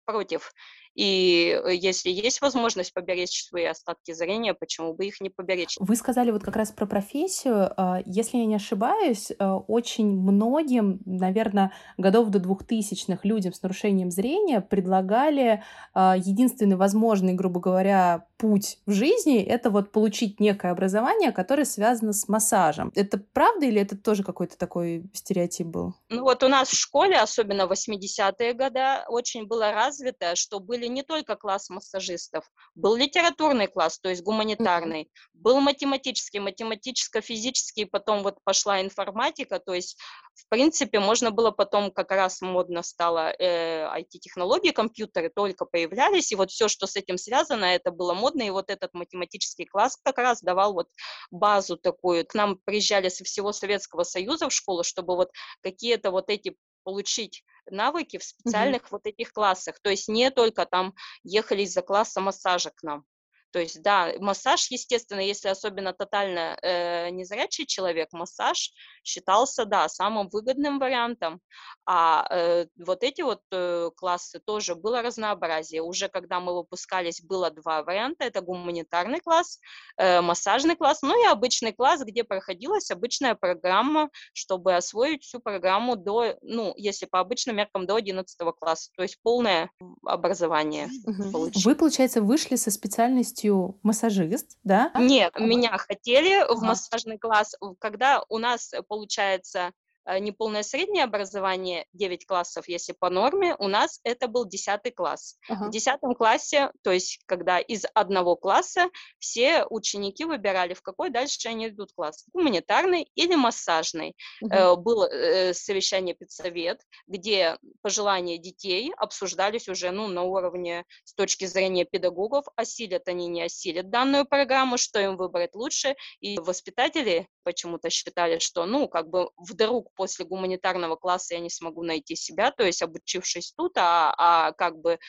против. 0.05 0.51
И 0.95 1.59
э, 1.63 1.75
если 1.75 2.09
есть 2.09 2.41
возможность 2.41 2.93
поберечь 2.93 3.43
свои 3.43 3.65
остатки 3.65 4.13
зрения, 4.13 4.53
почему 4.53 4.93
бы 4.93 5.05
их 5.05 5.21
не 5.21 5.29
поберечь? 5.29 5.77
Вы 5.79 5.95
сказали 5.95 6.31
вот 6.31 6.43
как 6.43 6.55
раз 6.55 6.71
про 6.71 6.85
профессию. 6.85 7.71
А, 7.75 8.01
если 8.05 8.37
я 8.37 8.45
не 8.45 8.55
ошибаюсь, 8.55 9.31
а, 9.39 9.57
очень 9.57 10.07
многим, 10.07 10.99
наверное, 11.05 11.71
годов 11.97 12.29
до 12.29 12.39
2000-х 12.39 13.19
людям 13.23 13.53
с 13.53 13.61
нарушением 13.61 14.11
зрения 14.11 14.61
предлагали 14.61 15.63
а, 15.93 16.15
единственный 16.17 16.75
возможный, 16.75 17.33
грубо 17.33 17.59
говоря, 17.59 18.27
путь 18.37 18.79
в 18.85 18.91
жизни— 18.91 19.41
это 19.43 19.69
вот 19.69 19.91
получить 19.93 20.41
некое 20.41 20.73
образование, 20.73 21.31
которое 21.31 21.65
связано 21.65 22.11
с 22.11 22.27
массажем. 22.27 22.91
Это 22.93 23.17
правда 23.17 23.65
или 23.65 23.81
это 23.81 23.97
тоже 23.97 24.23
какой-то 24.23 24.57
такой 24.57 25.05
стереотип 25.13 25.67
был? 25.67 25.93
Ну 26.09 26.23
вот 26.23 26.43
у 26.43 26.49
нас 26.49 26.67
в 26.67 26.77
школе, 26.77 27.17
особенно 27.17 27.67
в 27.67 27.71
80-е 27.71 28.53
годы, 28.53 28.81
очень 29.07 29.47
было 29.47 29.71
развито, 29.71 30.35
что 30.35 30.59
были 30.59 30.82
были 30.83 30.87
не 30.87 31.03
только 31.03 31.35
класс 31.35 31.69
массажистов, 31.69 32.43
был 32.75 32.95
литературный 32.95 33.67
класс, 33.67 33.99
то 33.99 34.09
есть 34.09 34.21
гуманитарный, 34.21 35.09
был 35.33 35.61
математический, 35.61 36.39
математическо-физический, 36.39 37.85
потом 37.85 38.23
вот 38.23 38.37
пошла 38.43 38.81
информатика, 38.81 39.59
то 39.59 39.73
есть, 39.73 39.97
в 40.35 40.49
принципе, 40.49 40.99
можно 40.99 41.31
было 41.31 41.51
потом, 41.51 41.91
как 41.91 42.11
раз 42.11 42.41
модно 42.41 42.83
стало 42.83 43.33
э, 43.39 43.87
IT-технологии, 43.97 44.71
компьютеры 44.71 45.29
только 45.33 45.65
появлялись, 45.65 46.31
и 46.31 46.35
вот 46.35 46.51
все, 46.51 46.67
что 46.67 46.85
с 46.85 46.95
этим 46.95 47.17
связано, 47.17 47.65
это 47.65 47.91
было 47.91 48.13
модно, 48.13 48.43
и 48.43 48.49
вот 48.49 48.69
этот 48.69 48.93
математический 48.93 49.65
класс 49.65 49.97
как 50.03 50.17
раз 50.17 50.41
давал 50.41 50.73
вот 50.73 50.87
базу 51.31 51.77
такую. 51.77 52.25
К 52.25 52.33
нам 52.33 52.57
приезжали 52.65 53.09
со 53.09 53.23
всего 53.23 53.53
Советского 53.53 54.03
Союза 54.03 54.49
в 54.49 54.53
школу, 54.53 54.83
чтобы 54.83 55.15
вот 55.15 55.31
какие-то 55.61 56.11
вот 56.11 56.29
эти 56.29 56.57
получить 56.83 57.43
навыки 57.69 58.17
в 58.17 58.23
специальных 58.23 58.83
mm-hmm. 58.83 58.91
вот 58.91 59.05
этих 59.05 59.31
классах. 59.31 59.79
То 59.81 59.89
есть 59.89 60.07
не 60.07 60.29
только 60.31 60.65
там 60.65 60.93
ехали 61.23 61.63
из-за 61.63 61.81
класса 61.81 62.21
массажа 62.21 62.71
к 62.71 62.83
нам. 62.83 63.05
То 63.53 63.59
есть, 63.59 63.83
да, 63.83 64.11
массаж, 64.19 64.71
естественно, 64.71 65.19
если 65.19 65.47
особенно 65.47 65.93
тотально 65.93 66.57
э, 66.63 67.11
незрячий 67.11 67.67
человек, 67.67 68.11
массаж 68.11 68.71
считался, 69.03 69.65
да, 69.65 69.87
самым 69.89 70.27
выгодным 70.29 70.79
вариантом. 70.79 71.39
А 71.85 72.25
э, 72.29 72.65
вот 72.77 73.03
эти 73.03 73.21
вот 73.21 73.41
э, 73.51 73.89
классы 73.95 74.39
тоже 74.39 74.75
было 74.75 75.01
разнообразие. 75.01 75.81
Уже 75.81 76.07
когда 76.07 76.39
мы 76.39 76.55
выпускались, 76.55 77.21
было 77.21 77.51
два 77.51 77.83
варианта. 77.83 78.23
Это 78.23 78.41
гуманитарный 78.41 79.19
класс, 79.19 79.59
э, 79.97 80.21
массажный 80.21 80.75
класс, 80.75 81.01
ну 81.01 81.21
и 81.21 81.27
обычный 81.27 81.73
класс, 81.73 82.01
где 82.03 82.23
проходилась 82.23 82.89
обычная 82.89 83.35
программа, 83.35 84.09
чтобы 84.33 84.75
освоить 84.75 85.23
всю 85.23 85.39
программу 85.39 85.97
до, 85.97 86.37
ну, 86.41 86.73
если 86.77 87.05
по 87.05 87.19
обычным 87.19 87.57
меркам, 87.57 87.85
до 87.85 87.95
11 87.95 88.37
класса. 88.57 88.89
То 88.95 89.03
есть 89.03 89.17
полное 89.21 89.69
образование. 90.05 90.89
Угу. 91.05 91.51
Вы, 91.65 91.75
получается, 91.75 92.21
вышли 92.21 92.55
со 92.55 92.71
специальностью 92.71 93.77
массажист, 93.83 94.57
да? 94.63 94.91
Нет, 94.97 95.37
меня 95.37 95.77
хотели 95.77 96.45
в 96.53 96.61
массажный 96.61 97.17
класс, 97.17 97.55
когда 97.79 98.23
у 98.29 98.37
нас, 98.37 98.71
получается, 98.87 99.53
Э, 99.63 99.71
неполное 100.19 100.63
среднее 100.63 101.03
образование, 101.03 101.85
9 101.93 102.25
классов, 102.25 102.67
если 102.67 102.93
по 102.93 103.09
норме, 103.09 103.55
у 103.59 103.67
нас 103.67 103.99
это 104.03 104.27
был 104.27 104.45
10 104.45 104.93
класс. 104.95 105.37
Uh-huh. 105.49 105.67
В 105.67 105.69
10 105.69 105.99
классе, 106.17 106.71
то 106.81 106.91
есть 106.91 107.21
когда 107.25 107.59
из 107.59 107.85
одного 107.93 108.35
класса 108.35 108.89
все 109.19 109.65
ученики 109.65 110.25
выбирали, 110.25 110.73
в 110.73 110.81
какой 110.81 111.09
дальше 111.09 111.47
они 111.47 111.67
идут 111.67 111.93
класс, 111.93 112.25
гуманитарный 112.33 113.09
или 113.15 113.35
массажный. 113.35 114.15
Uh-huh. 114.43 114.75
Было 114.75 115.09
э, 115.09 115.53
совещание 115.53 116.15
педсовет, 116.15 116.81
где 117.07 117.57
пожелания 117.81 118.37
детей 118.37 118.93
обсуждались 118.97 119.69
уже 119.69 119.91
ну, 119.91 120.07
на 120.07 120.23
уровне 120.23 120.85
с 121.03 121.13
точки 121.13 121.45
зрения 121.45 121.85
педагогов, 121.85 122.45
осилят 122.55 123.07
они, 123.07 123.27
не 123.27 123.43
осилят 123.43 123.89
данную 123.89 124.25
программу, 124.25 124.77
что 124.77 124.99
им 124.99 125.17
выбрать 125.17 125.55
лучше. 125.55 125.95
И 126.19 126.37
воспитатели 126.39 127.27
почему-то 127.43 127.89
считали, 127.89 128.39
что, 128.39 128.65
ну, 128.65 128.87
как 128.87 129.09
бы 129.09 129.29
вдруг 129.37 129.91
после 129.95 130.25
гуманитарного 130.25 130.95
класса 130.95 131.35
я 131.35 131.39
не 131.39 131.49
смогу 131.49 131.83
найти 131.83 132.15
себя, 132.15 132.51
то 132.51 132.63
есть 132.63 132.81
обучившись 132.81 133.53
тут, 133.53 133.77
а, 133.77 134.13
а 134.17 134.51
как 134.53 134.79
бы 134.79 134.99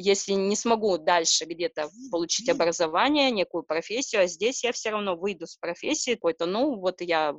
если 0.00 0.32
не 0.32 0.54
смогу 0.54 0.96
дальше 0.96 1.44
где-то 1.44 1.90
получить 2.12 2.48
образование, 2.48 3.32
некую 3.32 3.64
профессию, 3.64 4.22
а 4.22 4.26
здесь 4.26 4.62
я 4.62 4.72
все 4.72 4.90
равно 4.90 5.16
выйду 5.16 5.46
с 5.48 5.56
профессии 5.56 6.14
какой-то, 6.14 6.46
ну, 6.46 6.76
вот 6.76 7.00
я 7.00 7.34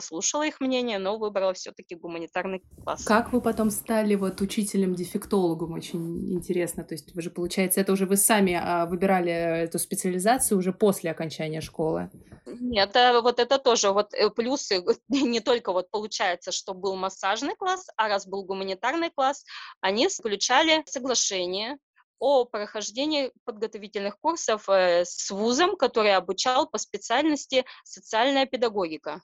послушала 0.00 0.46
их 0.46 0.60
мнение, 0.60 0.98
но 0.98 1.18
выбрала 1.18 1.52
все-таки 1.52 1.94
гуманитарный 1.94 2.62
класс. 2.82 3.04
Как 3.04 3.34
вы 3.34 3.42
потом 3.42 3.70
стали 3.70 4.14
вот 4.14 4.40
учителем-дефектологом? 4.40 5.74
Очень 5.74 6.32
интересно. 6.32 6.84
То 6.84 6.94
есть 6.94 7.14
вы 7.14 7.20
же, 7.20 7.28
получается, 7.30 7.82
это 7.82 7.92
уже 7.92 8.06
вы 8.06 8.16
сами 8.16 8.54
а, 8.54 8.86
выбирали 8.86 9.30
эту 9.30 9.78
специализацию 9.78 10.56
уже 10.56 10.72
после 10.72 11.10
окончания 11.10 11.60
школы? 11.60 12.10
Нет, 12.46 12.96
это, 12.96 13.20
вот 13.20 13.38
это 13.38 13.58
тоже 13.58 13.90
вот 13.90 14.14
э, 14.14 14.30
плюсы. 14.30 14.82
Не 15.08 15.40
только 15.40 15.72
вот 15.72 15.90
получается, 15.90 16.50
что 16.50 16.72
был 16.72 16.96
массажный 16.96 17.54
класс, 17.54 17.86
а 17.96 18.08
раз 18.08 18.26
был 18.26 18.44
гуманитарный 18.44 19.10
класс, 19.10 19.44
они 19.82 20.08
включали 20.08 20.82
соглашение 20.86 21.76
о 22.18 22.46
прохождении 22.46 23.32
подготовительных 23.44 24.18
курсов 24.18 24.66
э, 24.70 25.04
с 25.04 25.30
вузом, 25.30 25.76
который 25.76 26.14
обучал 26.14 26.66
по 26.66 26.78
специальности 26.78 27.66
социальная 27.84 28.46
педагогика. 28.46 29.20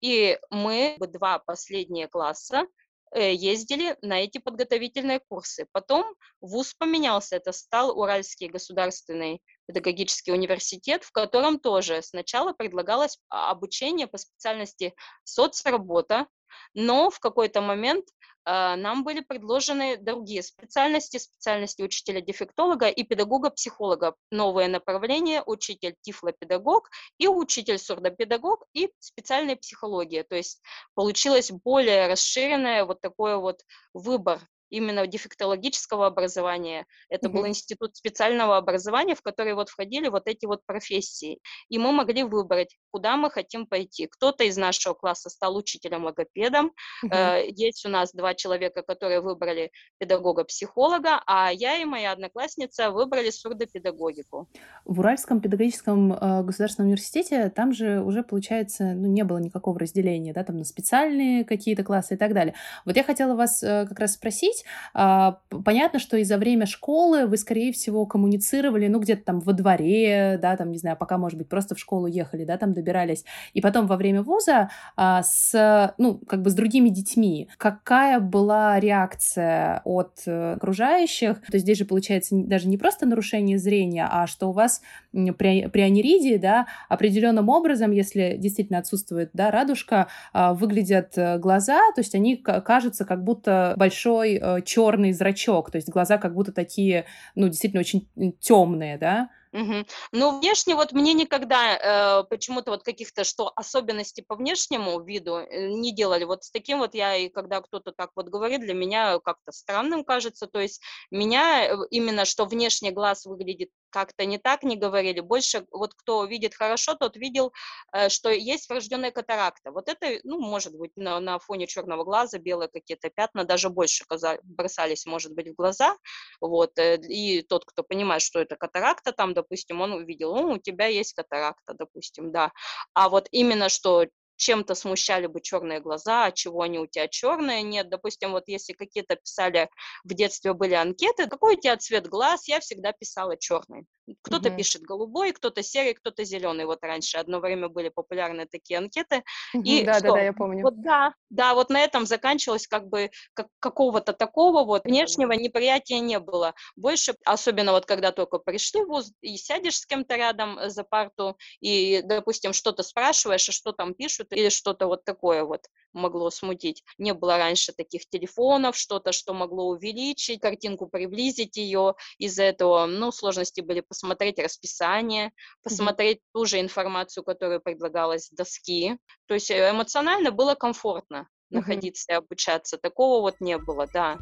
И 0.00 0.38
мы 0.50 0.96
два 1.00 1.38
последние 1.40 2.08
класса 2.08 2.66
э, 3.12 3.34
ездили 3.34 3.96
на 4.02 4.20
эти 4.20 4.38
подготовительные 4.38 5.20
курсы. 5.28 5.66
Потом 5.72 6.14
вуз 6.40 6.74
поменялся, 6.74 7.36
это 7.36 7.52
стал 7.52 7.98
Уральский 7.98 8.48
государственный 8.48 9.40
педагогический 9.66 10.32
университет, 10.32 11.04
в 11.04 11.12
котором 11.12 11.58
тоже 11.58 12.02
сначала 12.02 12.52
предлагалось 12.52 13.18
обучение 13.28 14.06
по 14.06 14.18
специальности 14.18 14.94
соцработа, 15.24 16.26
но 16.74 17.10
в 17.10 17.20
какой-то 17.20 17.60
момент 17.60 18.06
нам 18.48 19.04
были 19.04 19.20
предложены 19.20 19.98
другие 19.98 20.42
специальности, 20.42 21.18
специальности 21.18 21.82
учителя-дефектолога 21.82 22.88
и 22.88 23.02
педагога-психолога, 23.02 24.14
новое 24.30 24.68
направление, 24.68 25.42
учитель 25.44 25.96
тифлопедагог 26.00 26.88
и 27.18 27.28
учитель 27.28 27.78
сурдопедагог 27.78 28.64
и 28.72 28.90
специальная 29.00 29.56
психология. 29.56 30.24
То 30.24 30.36
есть 30.36 30.62
получилось 30.94 31.50
более 31.50 32.08
расширенное 32.08 32.86
вот 32.86 33.02
такой 33.02 33.36
вот 33.36 33.60
выбор 33.92 34.40
именно 34.70 35.06
дефектологического 35.06 36.06
образования. 36.06 36.86
Это 37.08 37.28
mm-hmm. 37.28 37.32
был 37.32 37.46
институт 37.46 37.96
специального 37.96 38.56
образования, 38.56 39.14
в 39.14 39.22
который 39.22 39.54
вот 39.54 39.68
входили 39.68 40.08
вот 40.08 40.26
эти 40.26 40.46
вот 40.46 40.60
профессии. 40.66 41.38
И 41.68 41.78
мы 41.78 41.92
могли 41.92 42.22
выбрать, 42.22 42.76
куда 42.90 43.16
мы 43.16 43.30
хотим 43.30 43.66
пойти. 43.66 44.06
Кто-то 44.06 44.44
из 44.44 44.56
нашего 44.56 44.94
класса 44.94 45.30
стал 45.30 45.56
учителем-логопедом. 45.56 46.72
Mm-hmm. 47.04 47.44
Есть 47.48 47.86
у 47.86 47.88
нас 47.88 48.12
два 48.12 48.34
человека, 48.34 48.82
которые 48.82 49.20
выбрали 49.20 49.70
педагога-психолога, 49.98 51.22
а 51.26 51.50
я 51.52 51.76
и 51.76 51.84
моя 51.84 52.12
одноклассница 52.12 52.90
выбрали 52.90 53.30
сурдопедагогику. 53.30 54.48
В 54.84 55.00
Уральском 55.00 55.40
педагогическом 55.40 56.12
э, 56.12 56.42
государственном 56.42 56.88
университете 56.88 57.50
там 57.50 57.72
же 57.72 58.00
уже, 58.02 58.22
получается, 58.22 58.94
ну, 58.94 59.06
не 59.08 59.24
было 59.24 59.38
никакого 59.38 59.78
разделения, 59.78 60.32
да, 60.32 60.44
там 60.44 60.58
на 60.58 60.64
специальные 60.64 61.44
какие-то 61.44 61.84
классы 61.84 62.14
и 62.14 62.16
так 62.16 62.34
далее. 62.34 62.54
Вот 62.84 62.96
я 62.96 63.04
хотела 63.04 63.34
вас 63.34 63.62
э, 63.62 63.86
как 63.88 63.98
раз 63.98 64.14
спросить, 64.14 64.57
обсудить. 64.58 64.64
А, 64.94 65.38
понятно, 65.64 65.98
что 65.98 66.16
и 66.16 66.24
за 66.24 66.38
время 66.38 66.66
школы 66.66 67.26
вы, 67.26 67.36
скорее 67.36 67.72
всего, 67.72 68.06
коммуницировали, 68.06 68.88
ну, 68.88 68.98
где-то 69.00 69.24
там 69.24 69.40
во 69.40 69.52
дворе, 69.52 70.38
да, 70.40 70.56
там, 70.56 70.70
не 70.70 70.78
знаю, 70.78 70.96
пока, 70.96 71.18
может 71.18 71.38
быть, 71.38 71.48
просто 71.48 71.74
в 71.74 71.78
школу 71.78 72.06
ехали, 72.06 72.44
да, 72.44 72.56
там 72.56 72.72
добирались. 72.72 73.24
И 73.54 73.60
потом 73.60 73.86
во 73.86 73.96
время 73.96 74.22
вуза 74.22 74.70
а, 74.96 75.22
с, 75.22 75.94
ну, 75.98 76.18
как 76.26 76.42
бы 76.42 76.50
с 76.50 76.54
другими 76.54 76.88
детьми. 76.88 77.48
Какая 77.58 78.20
была 78.20 78.80
реакция 78.80 79.82
от 79.84 80.22
э, 80.26 80.54
окружающих? 80.54 81.40
То 81.42 81.54
есть 81.54 81.64
здесь 81.64 81.78
же, 81.78 81.84
получается, 81.84 82.34
даже 82.34 82.68
не 82.68 82.78
просто 82.78 83.06
нарушение 83.06 83.58
зрения, 83.58 84.06
а 84.10 84.26
что 84.26 84.48
у 84.48 84.52
вас 84.52 84.80
при, 85.12 85.66
при 85.66 85.80
аниридии, 85.80 86.36
да, 86.36 86.66
определенным 86.88 87.48
образом, 87.48 87.90
если 87.92 88.36
действительно 88.38 88.78
отсутствует, 88.78 89.30
да, 89.32 89.50
радужка, 89.50 90.08
а, 90.32 90.54
выглядят 90.54 91.16
э, 91.16 91.38
глаза, 91.38 91.78
то 91.94 92.00
есть 92.00 92.14
они 92.14 92.36
кажутся 92.36 93.04
как 93.04 93.24
будто 93.24 93.74
большой 93.76 94.38
э, 94.56 94.62
черный 94.62 95.12
зрачок, 95.12 95.70
то 95.70 95.76
есть 95.76 95.88
глаза 95.88 96.18
как 96.18 96.34
будто 96.34 96.52
такие, 96.52 97.06
ну, 97.34 97.48
действительно 97.48 97.80
очень 97.80 98.08
темные, 98.40 98.98
да, 98.98 99.30
Мгм. 99.52 99.86
Ну, 100.12 100.38
внешне 100.38 100.74
вот 100.74 100.92
мне 100.92 101.14
никогда, 101.14 102.20
э, 102.20 102.24
почему-то 102.24 102.70
вот 102.70 102.82
каких-то, 102.82 103.24
что 103.24 103.50
особенностей 103.56 104.22
по 104.22 104.36
внешнему 104.36 105.00
виду, 105.00 105.36
э, 105.36 105.68
не 105.68 105.94
делали. 105.94 106.24
Вот 106.24 106.44
с 106.44 106.50
таким 106.50 106.78
вот 106.78 106.94
я, 106.94 107.16
и 107.16 107.28
когда 107.28 107.60
кто-то 107.60 107.92
так 107.92 108.10
вот 108.14 108.28
говорит, 108.28 108.60
для 108.60 108.74
меня 108.74 109.18
как-то 109.20 109.52
странным 109.52 110.04
кажется. 110.04 110.46
То 110.46 110.60
есть 110.60 110.82
меня 111.10 111.64
э, 111.64 111.76
именно, 111.90 112.24
что 112.24 112.44
внешне 112.44 112.90
глаз 112.90 113.24
выглядит 113.24 113.70
как-то 113.90 114.24
не 114.24 114.38
так, 114.38 114.62
не 114.62 114.76
говорили. 114.76 115.20
Больше 115.20 115.66
вот 115.70 115.94
кто 115.94 116.24
видит 116.24 116.54
хорошо, 116.54 116.94
тот 116.94 117.16
видел, 117.16 117.52
э, 117.92 118.08
что 118.08 118.30
есть 118.30 118.68
врожденная 118.68 119.10
катаракта. 119.10 119.70
Вот 119.70 119.88
это, 119.88 120.20
ну, 120.24 120.40
может 120.40 120.76
быть, 120.76 120.92
на, 120.96 121.20
на 121.20 121.38
фоне 121.38 121.66
черного 121.66 122.04
глаза 122.04 122.38
белые 122.38 122.68
какие-то 122.68 123.10
пятна, 123.10 123.44
даже 123.44 123.70
больше 123.70 124.04
бросались, 124.42 125.06
может 125.06 125.34
быть, 125.34 125.48
в 125.48 125.54
глаза. 125.54 125.96
Вот. 126.40 126.78
Э, 126.78 126.96
и 126.96 127.42
тот, 127.42 127.64
кто 127.64 127.82
понимает, 127.82 128.22
что 128.22 128.40
это 128.40 128.56
катаракта, 128.56 129.12
там, 129.12 129.34
допустим, 129.34 129.80
он 129.80 129.92
увидел, 129.92 130.34
ну, 130.34 130.52
у 130.54 130.58
тебя 130.58 130.86
есть 130.86 131.14
катаракта, 131.14 131.74
допустим, 131.74 132.32
да. 132.32 132.52
А 132.94 133.08
вот 133.08 133.28
именно, 133.30 133.68
что 133.68 134.06
чем-то 134.38 134.74
смущали 134.74 135.26
бы 135.26 135.40
черные 135.40 135.80
глаза, 135.80 136.26
а 136.26 136.32
чего 136.32 136.62
они 136.62 136.78
у 136.78 136.86
тебя 136.86 137.08
черные, 137.08 137.62
нет. 137.62 137.90
Допустим, 137.90 138.32
вот 138.32 138.44
если 138.46 138.72
какие-то 138.72 139.16
писали 139.16 139.68
в 140.04 140.14
детстве 140.14 140.54
были 140.54 140.74
анкеты, 140.74 141.26
какой 141.26 141.56
у 141.56 141.60
тебя 141.60 141.76
цвет 141.76 142.06
глаз, 142.06 142.48
я 142.48 142.60
всегда 142.60 142.92
писала 142.92 143.36
черный. 143.36 143.84
Кто-то 144.22 144.48
mm-hmm. 144.48 144.56
пишет 144.56 144.82
голубой, 144.82 145.32
кто-то 145.32 145.62
серый, 145.62 145.92
кто-то 145.92 146.24
зеленый. 146.24 146.64
Вот 146.64 146.78
раньше 146.82 147.18
одно 147.18 147.40
время 147.40 147.68
были 147.68 147.90
популярны 147.90 148.46
такие 148.46 148.78
анкеты. 148.78 149.22
Mm-hmm, 149.54 149.62
и 149.64 149.84
да, 149.84 149.94
что? 149.94 150.02
да, 150.08 150.12
да, 150.14 150.20
я 150.22 150.32
помню. 150.32 150.62
Вот 150.62 150.80
да, 150.80 151.14
да, 151.28 151.54
вот 151.54 151.68
на 151.68 151.80
этом 151.80 152.06
заканчивалось 152.06 152.66
как 152.66 152.88
бы 152.88 153.10
как, 153.34 153.48
какого-то 153.58 154.12
такого 154.12 154.64
вот 154.64 154.84
внешнего 154.84 155.32
неприятия 155.32 155.98
не 155.98 156.18
было. 156.18 156.54
Больше, 156.76 157.14
особенно 157.24 157.72
вот 157.72 157.84
когда 157.84 158.12
только 158.12 158.38
пришли 158.38 158.82
в 158.82 158.86
ВУЗ 158.86 159.12
и 159.20 159.36
сядешь 159.36 159.78
с 159.78 159.86
кем-то 159.86 160.16
рядом 160.16 160.58
за 160.70 160.84
парту 160.84 161.36
и, 161.60 162.00
допустим, 162.02 162.52
что-то 162.52 162.82
спрашиваешь, 162.82 163.48
а 163.48 163.52
что 163.52 163.72
там 163.72 163.94
пишут, 163.94 164.27
или 164.32 164.48
что-то 164.48 164.86
вот 164.86 165.04
такое 165.04 165.44
вот 165.44 165.66
могло 165.92 166.30
смутить. 166.30 166.84
Не 166.98 167.14
было 167.14 167.38
раньше 167.38 167.72
таких 167.72 168.08
телефонов, 168.08 168.76
что-то, 168.76 169.12
что 169.12 169.34
могло 169.34 169.68
увеличить 169.68 170.40
картинку, 170.40 170.86
приблизить 170.86 171.56
ее. 171.56 171.94
Из-за 172.18 172.44
этого, 172.44 172.86
ну, 172.86 173.10
сложности 173.12 173.60
были 173.60 173.80
посмотреть 173.80 174.38
расписание, 174.38 175.32
посмотреть 175.62 176.18
mm-hmm. 176.18 176.32
ту 176.32 176.46
же 176.46 176.60
информацию, 176.60 177.24
которая 177.24 177.58
предлагалась 177.58 178.26
с 178.26 178.30
доски. 178.30 178.98
То 179.26 179.34
есть 179.34 179.50
э, 179.50 179.70
эмоционально 179.70 180.30
было 180.30 180.54
комфортно 180.54 181.16
mm-hmm. 181.16 181.56
находиться 181.56 182.12
и 182.12 182.14
обучаться. 182.14 182.78
Такого 182.78 183.20
вот 183.20 183.40
не 183.40 183.58
было, 183.58 183.86
да. 183.92 184.18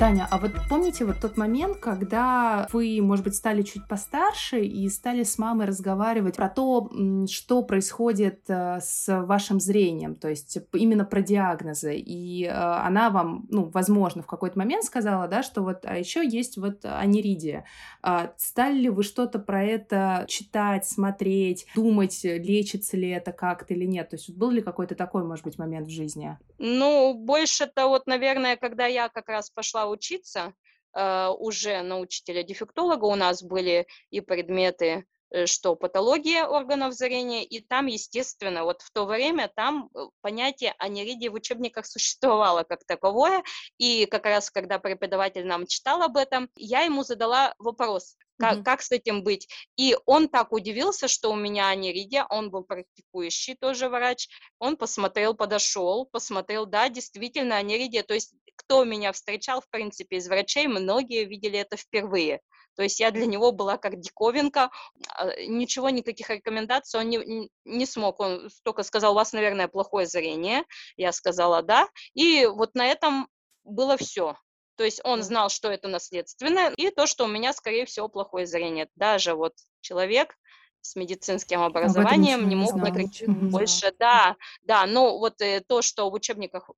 Таня, 0.00 0.26
а 0.30 0.38
вот 0.38 0.52
помните 0.70 1.04
вот 1.04 1.20
тот 1.20 1.36
момент, 1.36 1.76
когда 1.76 2.66
вы, 2.72 3.00
может 3.02 3.22
быть, 3.22 3.34
стали 3.34 3.60
чуть 3.60 3.86
постарше 3.86 4.60
и 4.60 4.88
стали 4.88 5.24
с 5.24 5.36
мамой 5.36 5.66
разговаривать 5.66 6.36
про 6.36 6.48
то, 6.48 6.90
что 7.28 7.62
происходит 7.62 8.48
э, 8.48 8.78
с 8.80 9.24
вашим 9.24 9.60
зрением, 9.60 10.14
то 10.14 10.30
есть 10.30 10.56
именно 10.72 11.04
про 11.04 11.20
диагнозы, 11.20 11.96
и 11.96 12.46
э, 12.46 12.50
она 12.50 13.10
вам, 13.10 13.46
ну, 13.50 13.64
возможно, 13.64 14.22
в 14.22 14.26
какой-то 14.26 14.58
момент 14.58 14.84
сказала, 14.84 15.28
да, 15.28 15.42
что 15.42 15.60
вот, 15.60 15.84
а 15.84 15.98
еще 15.98 16.26
есть 16.26 16.56
вот 16.56 16.82
аниридия. 16.86 17.66
А 18.00 18.32
стали 18.38 18.78
ли 18.78 18.88
вы 18.88 19.02
что-то 19.02 19.38
про 19.38 19.62
это 19.62 20.24
читать, 20.28 20.86
смотреть, 20.86 21.66
думать, 21.74 22.20
лечится 22.24 22.96
ли 22.96 23.10
это 23.10 23.32
как-то 23.32 23.74
или 23.74 23.84
нет? 23.84 24.08
То 24.08 24.16
есть 24.16 24.30
был 24.30 24.48
ли 24.48 24.62
какой-то 24.62 24.94
такой, 24.94 25.24
может 25.24 25.44
быть, 25.44 25.58
момент 25.58 25.88
в 25.88 25.90
жизни? 25.90 26.38
Ну, 26.56 27.12
больше-то 27.12 27.88
вот, 27.88 28.06
наверное, 28.06 28.56
когда 28.56 28.86
я 28.86 29.10
как 29.10 29.28
раз 29.28 29.50
пошла 29.50 29.89
учиться 29.90 30.54
э, 30.96 31.28
уже 31.28 31.82
на 31.82 31.98
учителя-дефектолога, 31.98 33.04
у 33.04 33.14
нас 33.14 33.42
были 33.42 33.86
и 34.10 34.20
предметы 34.20 35.04
э, 35.30 35.46
что 35.46 35.76
патология 35.76 36.44
органов 36.44 36.94
зрения, 36.94 37.44
и 37.44 37.60
там, 37.60 37.86
естественно, 37.86 38.64
вот 38.64 38.82
в 38.82 38.90
то 38.92 39.04
время 39.04 39.50
там 39.54 39.90
э, 39.94 40.06
понятие 40.20 40.74
аниридии 40.78 41.28
в 41.28 41.34
учебниках 41.34 41.86
существовало 41.86 42.62
как 42.62 42.84
таковое, 42.84 43.42
и 43.78 44.06
как 44.06 44.24
раз, 44.24 44.50
когда 44.50 44.78
преподаватель 44.78 45.46
нам 45.46 45.66
читал 45.66 46.02
об 46.02 46.16
этом, 46.16 46.48
я 46.56 46.82
ему 46.82 47.02
задала 47.04 47.54
вопрос, 47.58 48.16
как, 48.40 48.58
mm-hmm. 48.58 48.62
как 48.62 48.82
с 48.82 48.90
этим 48.90 49.22
быть? 49.22 49.48
И 49.76 49.96
он 50.06 50.28
так 50.28 50.52
удивился, 50.52 51.08
что 51.08 51.30
у 51.30 51.36
меня 51.36 51.68
аниридия, 51.68 52.26
он 52.30 52.50
был 52.50 52.64
практикующий 52.64 53.54
тоже 53.54 53.88
врач, 53.88 54.28
он 54.58 54.76
посмотрел, 54.76 55.34
подошел, 55.34 56.06
посмотрел, 56.06 56.64
да, 56.64 56.88
действительно 56.88 57.56
аниридия, 57.56 58.02
то 58.02 58.14
есть 58.14 58.32
кто 58.60 58.84
меня 58.84 59.12
встречал, 59.12 59.62
в 59.62 59.68
принципе, 59.70 60.16
из 60.16 60.28
врачей, 60.28 60.66
многие 60.66 61.24
видели 61.24 61.58
это 61.58 61.78
впервые. 61.78 62.40
То 62.76 62.82
есть 62.82 63.00
я 63.00 63.10
для 63.10 63.26
него 63.26 63.52
была 63.52 63.78
как 63.78 63.98
диковинка, 63.98 64.70
а, 65.16 65.30
ничего, 65.46 65.88
никаких 65.90 66.28
рекомендаций 66.30 67.00
он 67.00 67.08
не, 67.08 67.50
не 67.64 67.86
смог. 67.86 68.20
Он 68.20 68.50
только 68.62 68.82
сказал, 68.82 69.12
у 69.12 69.14
вас, 69.14 69.32
наверное, 69.32 69.66
плохое 69.66 70.06
зрение. 70.06 70.64
Я 70.96 71.12
сказала, 71.12 71.62
да. 71.62 71.88
И 72.14 72.46
вот 72.46 72.74
на 72.74 72.86
этом 72.86 73.28
было 73.64 73.96
все. 73.96 74.36
То 74.76 74.84
есть 74.84 75.00
он 75.04 75.22
знал, 75.22 75.48
что 75.48 75.68
это 75.70 75.88
наследственное, 75.88 76.70
и 76.70 76.90
то, 76.90 77.06
что 77.06 77.24
у 77.24 77.28
меня, 77.28 77.52
скорее 77.52 77.84
всего, 77.86 78.08
плохое 78.08 78.46
зрение. 78.46 78.88
Даже 78.94 79.34
вот 79.34 79.54
человек 79.80 80.36
с 80.80 80.96
медицинским 80.96 81.60
образованием 81.60 82.48
не 82.48 82.56
мог 82.56 82.74
никаких 82.76 83.28
больше, 83.28 83.92
да, 83.98 84.36
да, 84.62 84.86
но 84.86 85.18
вот 85.18 85.40
э, 85.40 85.60
то, 85.66 85.82
что 85.82 86.08
в 86.10 86.14
учебниках 86.14 86.70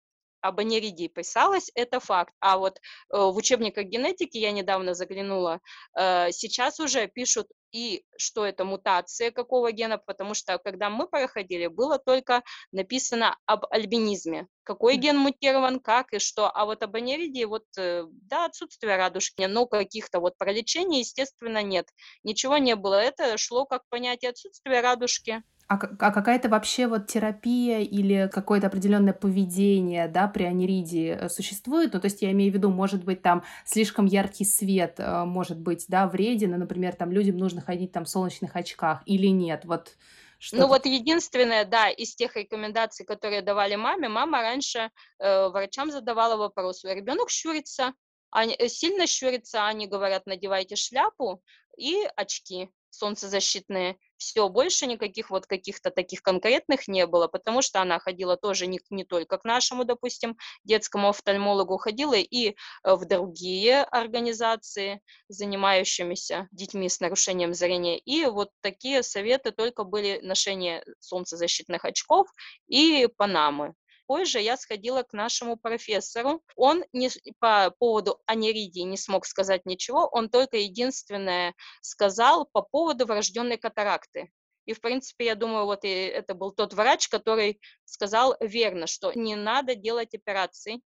об 0.42 0.60
аниридии 0.60 1.08
писалось, 1.08 1.70
это 1.74 2.00
факт. 2.00 2.34
А 2.40 2.58
вот 2.58 2.78
э, 2.78 2.80
в 3.16 3.36
учебниках 3.36 3.84
генетики, 3.84 4.38
я 4.38 4.52
недавно 4.52 4.94
заглянула, 4.94 5.60
э, 5.96 6.30
сейчас 6.32 6.80
уже 6.80 7.08
пишут 7.08 7.48
и 7.72 8.04
что 8.18 8.44
это 8.44 8.64
мутация 8.64 9.30
какого 9.30 9.72
гена, 9.72 9.98
потому 9.98 10.34
что 10.34 10.58
когда 10.58 10.90
мы 10.90 11.08
проходили, 11.08 11.66
было 11.66 11.98
только 11.98 12.42
написано 12.70 13.36
об 13.46 13.64
альбинизме. 13.70 14.46
Какой 14.64 14.96
ген 14.96 15.18
мутирован, 15.18 15.80
как 15.80 16.12
и 16.12 16.18
что. 16.18 16.50
А 16.54 16.66
вот 16.66 16.82
об 16.82 16.94
аниридии, 16.94 17.44
вот, 17.44 17.64
э, 17.78 18.04
да, 18.08 18.44
отсутствие 18.44 18.96
радужки, 18.96 19.42
но 19.42 19.66
каких-то 19.66 20.20
вот 20.20 20.36
пролечений, 20.36 21.00
естественно, 21.00 21.62
нет. 21.62 21.88
Ничего 22.22 22.58
не 22.58 22.76
было. 22.76 22.94
Это 22.94 23.38
шло 23.38 23.64
как 23.64 23.82
понятие 23.88 24.30
отсутствия 24.30 24.80
радужки. 24.80 25.42
А, 25.72 25.78
а 26.00 26.12
какая-то 26.12 26.50
вообще 26.50 26.86
вот 26.86 27.06
терапия 27.06 27.80
или 27.80 28.28
какое-то 28.30 28.66
определенное 28.66 29.14
поведение, 29.14 30.06
да, 30.06 30.28
при 30.28 30.44
аниридии 30.44 31.16
э, 31.18 31.28
существует? 31.30 31.94
Ну, 31.94 32.00
то 32.00 32.06
есть 32.06 32.20
я 32.20 32.30
имею 32.32 32.52
в 32.52 32.54
виду, 32.54 32.68
может 32.68 33.04
быть, 33.04 33.22
там 33.22 33.42
слишком 33.64 34.04
яркий 34.04 34.44
свет 34.44 34.96
э, 34.98 35.24
может 35.24 35.58
быть, 35.58 35.86
да, 35.88 36.06
вреден, 36.06 36.54
и, 36.54 36.58
например, 36.58 36.94
там 36.94 37.10
людям 37.10 37.38
нужно 37.38 37.62
ходить 37.62 37.90
там 37.90 38.04
в 38.04 38.10
солнечных 38.10 38.54
очках 38.54 39.02
или 39.06 39.28
нет? 39.28 39.64
Вот 39.64 39.96
что 40.38 40.56
ну 40.56 40.66
вот 40.66 40.84
единственное, 40.84 41.64
да, 41.64 41.88
из 41.88 42.14
тех 42.16 42.36
рекомендаций, 42.36 43.06
которые 43.06 43.40
давали 43.40 43.76
маме, 43.76 44.08
мама 44.08 44.42
раньше 44.42 44.90
э, 45.20 45.48
врачам 45.48 45.90
задавала 45.90 46.36
вопрос, 46.36 46.84
ребенок 46.84 47.30
щурится, 47.30 47.94
они, 48.30 48.54
э, 48.58 48.68
сильно 48.68 49.06
щурится, 49.06 49.66
они 49.66 49.86
говорят, 49.86 50.26
надевайте 50.26 50.76
шляпу 50.76 51.42
и 51.78 52.06
очки 52.14 52.68
солнцезащитные. 52.92 53.96
Все, 54.22 54.48
больше 54.48 54.86
никаких 54.86 55.30
вот 55.30 55.46
каких-то 55.46 55.90
таких 55.90 56.22
конкретных 56.22 56.86
не 56.86 57.08
было, 57.08 57.26
потому 57.26 57.60
что 57.60 57.80
она 57.80 57.98
ходила 57.98 58.36
тоже 58.36 58.68
не, 58.68 58.78
не 58.88 59.04
только 59.04 59.36
к 59.36 59.44
нашему, 59.44 59.84
допустим, 59.84 60.36
детскому 60.62 61.08
офтальмологу, 61.08 61.76
ходила 61.76 62.14
и 62.14 62.50
э, 62.50 62.54
в 62.84 63.04
другие 63.04 63.82
организации, 63.82 65.00
занимающимися 65.26 66.46
детьми 66.52 66.88
с 66.88 67.00
нарушением 67.00 67.52
зрения. 67.52 67.98
И 67.98 68.24
вот 68.26 68.50
такие 68.60 69.02
советы 69.02 69.50
только 69.50 69.82
были 69.82 70.20
ношение 70.22 70.84
солнцезащитных 71.00 71.84
очков 71.84 72.28
и 72.68 73.08
панамы 73.16 73.74
позже 74.06 74.40
я 74.40 74.56
сходила 74.56 75.02
к 75.02 75.12
нашему 75.12 75.56
профессору. 75.56 76.42
Он 76.56 76.84
не, 76.92 77.10
по 77.38 77.74
поводу 77.78 78.20
аниридии 78.26 78.82
не 78.82 78.96
смог 78.96 79.26
сказать 79.26 79.66
ничего, 79.66 80.06
он 80.06 80.28
только 80.28 80.56
единственное 80.56 81.54
сказал 81.80 82.48
по 82.52 82.62
поводу 82.62 83.06
врожденной 83.06 83.58
катаракты. 83.58 84.30
И, 84.64 84.74
в 84.74 84.80
принципе, 84.80 85.26
я 85.26 85.34
думаю, 85.34 85.64
вот 85.64 85.84
и 85.84 85.88
это 85.88 86.34
был 86.34 86.52
тот 86.52 86.72
врач, 86.72 87.08
который 87.08 87.60
сказал 87.84 88.36
верно, 88.40 88.86
что 88.86 89.12
не 89.12 89.34
надо 89.34 89.74
делать 89.74 90.14
операции. 90.14 90.80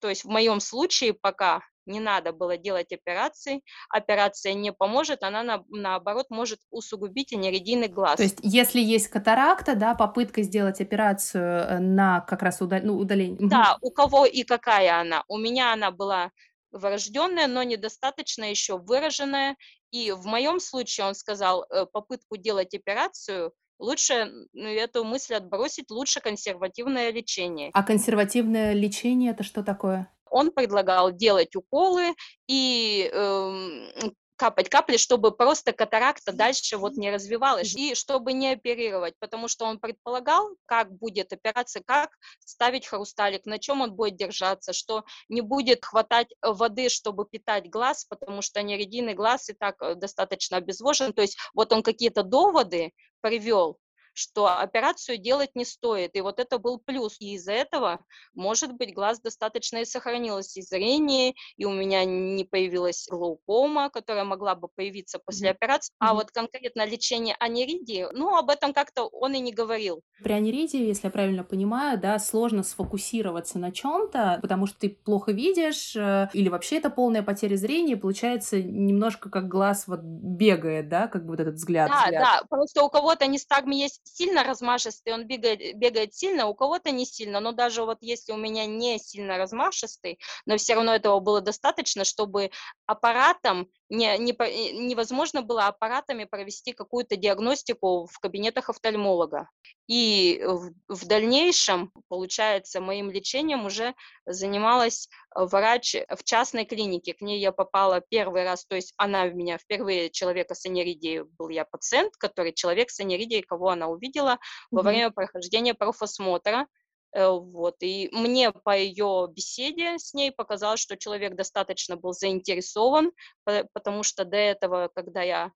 То 0.00 0.08
есть 0.08 0.24
в 0.24 0.28
моем 0.28 0.60
случае 0.60 1.14
пока 1.14 1.62
не 1.86 2.00
надо 2.00 2.32
было 2.32 2.56
делать 2.56 2.92
операции, 2.92 3.62
операция 3.88 4.54
не 4.54 4.72
поможет, 4.72 5.22
она 5.22 5.42
на, 5.42 5.64
наоборот 5.68 6.26
может 6.30 6.60
усугубить 6.70 7.32
анеридийный 7.32 7.88
глаз. 7.88 8.16
То 8.16 8.24
есть 8.24 8.38
если 8.42 8.80
есть 8.80 9.08
катаракта, 9.08 9.74
да, 9.74 9.94
попытка 9.94 10.42
сделать 10.42 10.80
операцию 10.80 11.42
э, 11.42 11.78
на 11.78 12.20
как 12.20 12.42
раз 12.42 12.60
удал, 12.60 12.80
ну, 12.82 12.96
удаление. 12.96 13.48
Да, 13.48 13.78
у 13.80 13.90
кого 13.90 14.26
и 14.26 14.42
какая 14.42 15.00
она. 15.00 15.24
У 15.28 15.38
меня 15.38 15.72
она 15.72 15.90
была 15.90 16.30
врожденная, 16.72 17.46
но 17.46 17.62
недостаточно 17.62 18.44
еще 18.44 18.78
выраженная. 18.78 19.56
И 19.90 20.12
в 20.12 20.26
моем 20.26 20.60
случае 20.60 21.06
он 21.06 21.14
сказал, 21.14 21.64
э, 21.70 21.86
попытку 21.86 22.36
делать 22.36 22.74
операцию 22.74 23.52
лучше 23.78 24.30
ну, 24.52 24.68
эту 24.68 25.04
мысль 25.04 25.34
отбросить, 25.34 25.90
лучше 25.90 26.20
консервативное 26.20 27.10
лечение. 27.10 27.70
А 27.72 27.82
консервативное 27.82 28.72
лечение 28.72 29.32
это 29.32 29.42
что 29.42 29.62
такое? 29.62 30.10
Он 30.30 30.50
предлагал 30.50 31.12
делать 31.12 31.54
уколы 31.56 32.14
и 32.46 33.10
э, 33.12 34.10
капать 34.36 34.68
капли, 34.68 34.96
чтобы 34.96 35.32
просто 35.32 35.72
катаракта 35.72 36.32
дальше 36.32 36.76
вот 36.76 36.96
не 36.96 37.10
развивалась, 37.10 37.74
и 37.74 37.94
чтобы 37.94 38.32
не 38.32 38.52
оперировать, 38.52 39.14
потому 39.18 39.48
что 39.48 39.64
он 39.64 39.78
предполагал, 39.78 40.50
как 40.66 40.92
будет 40.92 41.32
операция, 41.32 41.82
как 41.84 42.10
ставить 42.44 42.86
хрусталик, 42.86 43.46
на 43.46 43.58
чем 43.58 43.80
он 43.80 43.94
будет 43.94 44.16
держаться, 44.16 44.72
что 44.72 45.04
не 45.28 45.40
будет 45.40 45.84
хватать 45.84 46.28
воды, 46.42 46.88
чтобы 46.88 47.24
питать 47.24 47.68
глаз, 47.70 48.04
потому 48.04 48.42
что 48.42 48.62
нередийный 48.62 49.14
глаз 49.14 49.48
и 49.48 49.54
так 49.54 49.76
э, 49.80 49.94
достаточно 49.94 50.58
обезвожен, 50.58 51.12
то 51.12 51.22
есть 51.22 51.38
вот 51.54 51.72
он 51.72 51.82
какие-то 51.82 52.22
доводы 52.22 52.92
привел, 53.20 53.78
что 54.16 54.48
операцию 54.58 55.18
делать 55.18 55.50
не 55.54 55.64
стоит. 55.64 56.16
И 56.16 56.20
вот 56.20 56.40
это 56.40 56.58
был 56.58 56.78
плюс. 56.78 57.16
И 57.20 57.34
из-за 57.34 57.52
этого, 57.52 58.00
может 58.34 58.72
быть, 58.72 58.94
глаз 58.94 59.20
достаточно 59.20 59.78
и 59.78 59.84
сохранилось 59.84 60.56
и 60.56 60.62
зрение, 60.62 61.34
и 61.56 61.64
у 61.66 61.70
меня 61.70 62.04
не 62.04 62.44
появилась 62.44 63.06
глаукома, 63.10 63.90
которая 63.90 64.24
могла 64.24 64.54
бы 64.54 64.68
появиться 64.74 65.18
после 65.18 65.50
операции. 65.50 65.92
А 65.98 66.14
вот 66.14 66.30
конкретно 66.30 66.86
лечение 66.86 67.36
аниридии, 67.38 68.06
ну, 68.12 68.36
об 68.36 68.48
этом 68.50 68.72
как-то 68.72 69.04
он 69.04 69.34
и 69.34 69.38
не 69.38 69.52
говорил. 69.52 70.02
При 70.22 70.32
аниридии, 70.32 70.86
если 70.86 71.08
я 71.08 71.10
правильно 71.10 71.44
понимаю, 71.44 72.00
да, 72.00 72.18
сложно 72.18 72.62
сфокусироваться 72.62 73.58
на 73.58 73.70
чем-то, 73.70 74.38
потому 74.40 74.66
что 74.66 74.78
ты 74.78 74.88
плохо 74.88 75.32
видишь, 75.32 75.94
э, 75.94 76.28
или 76.32 76.48
вообще 76.48 76.78
это 76.78 76.88
полная 76.88 77.22
потеря 77.22 77.56
зрения, 77.56 77.96
получается 77.96 78.62
немножко 78.62 79.28
как 79.28 79.48
глаз 79.48 79.84
вот 79.86 80.00
бегает, 80.00 80.88
да, 80.88 81.06
как 81.06 81.24
бы 81.24 81.32
вот 81.32 81.40
этот 81.40 81.56
взгляд. 81.56 81.90
Да, 81.90 82.04
взгляд. 82.04 82.22
да, 82.22 82.46
просто 82.48 82.82
у 82.82 82.88
кого-то 82.88 83.26
нестагм 83.26 83.70
есть 83.70 84.05
сильно 84.06 84.44
размашистый, 84.44 85.12
он 85.12 85.26
бегает, 85.26 85.76
бегает 85.76 86.14
сильно, 86.14 86.46
у 86.46 86.54
кого-то 86.54 86.90
не 86.90 87.06
сильно, 87.06 87.40
но 87.40 87.52
даже 87.52 87.84
вот 87.84 87.98
если 88.00 88.32
у 88.32 88.36
меня 88.36 88.66
не 88.66 88.98
сильно 88.98 89.38
размашистый, 89.38 90.18
но 90.46 90.56
все 90.56 90.74
равно 90.74 90.94
этого 90.94 91.20
было 91.20 91.40
достаточно, 91.40 92.04
чтобы 92.04 92.50
аппаратом 92.86 93.68
не, 93.88 94.18
не, 94.18 94.32
невозможно 94.72 95.42
было 95.42 95.66
аппаратами 95.66 96.24
провести 96.24 96.72
какую-то 96.72 97.16
диагностику 97.16 98.06
в 98.06 98.18
кабинетах 98.18 98.68
офтальмолога. 98.68 99.48
И 99.86 100.42
в, 100.44 100.72
в 100.88 101.06
дальнейшем, 101.06 101.92
получается, 102.08 102.80
моим 102.80 103.10
лечением 103.10 103.66
уже 103.66 103.94
занималась 104.24 105.08
врач 105.36 105.94
в 106.08 106.24
частной 106.24 106.64
клинике. 106.64 107.14
К 107.14 107.20
ней 107.20 107.40
я 107.40 107.52
попала 107.52 108.00
первый 108.00 108.42
раз, 108.42 108.64
то 108.66 108.74
есть 108.74 108.94
она 108.96 109.26
в 109.26 109.34
меня 109.34 109.58
впервые 109.58 110.10
человека 110.10 110.54
с 110.54 110.66
анеридией 110.66 111.22
был 111.38 111.48
я 111.50 111.64
пациент, 111.64 112.16
который 112.16 112.52
человек 112.52 112.90
с 112.90 112.98
анеридией, 112.98 113.42
кого 113.42 113.68
она 113.68 113.88
увидела 113.96 114.38
во 114.70 114.82
время 114.82 115.10
прохождения 115.10 115.74
профосмотра. 115.74 116.66
Э, 117.12 117.28
вот. 117.28 117.76
И 117.80 118.08
мне 118.12 118.52
по 118.52 118.76
ее 118.76 119.28
беседе 119.30 119.98
с 119.98 120.14
ней 120.14 120.30
показалось, 120.30 120.80
что 120.80 120.96
человек 120.96 121.34
достаточно 121.34 121.96
был 121.96 122.12
заинтересован, 122.12 123.12
потому 123.44 124.02
что 124.02 124.24
до 124.24 124.36
этого, 124.36 124.90
когда 124.94 125.22
я 125.22 125.52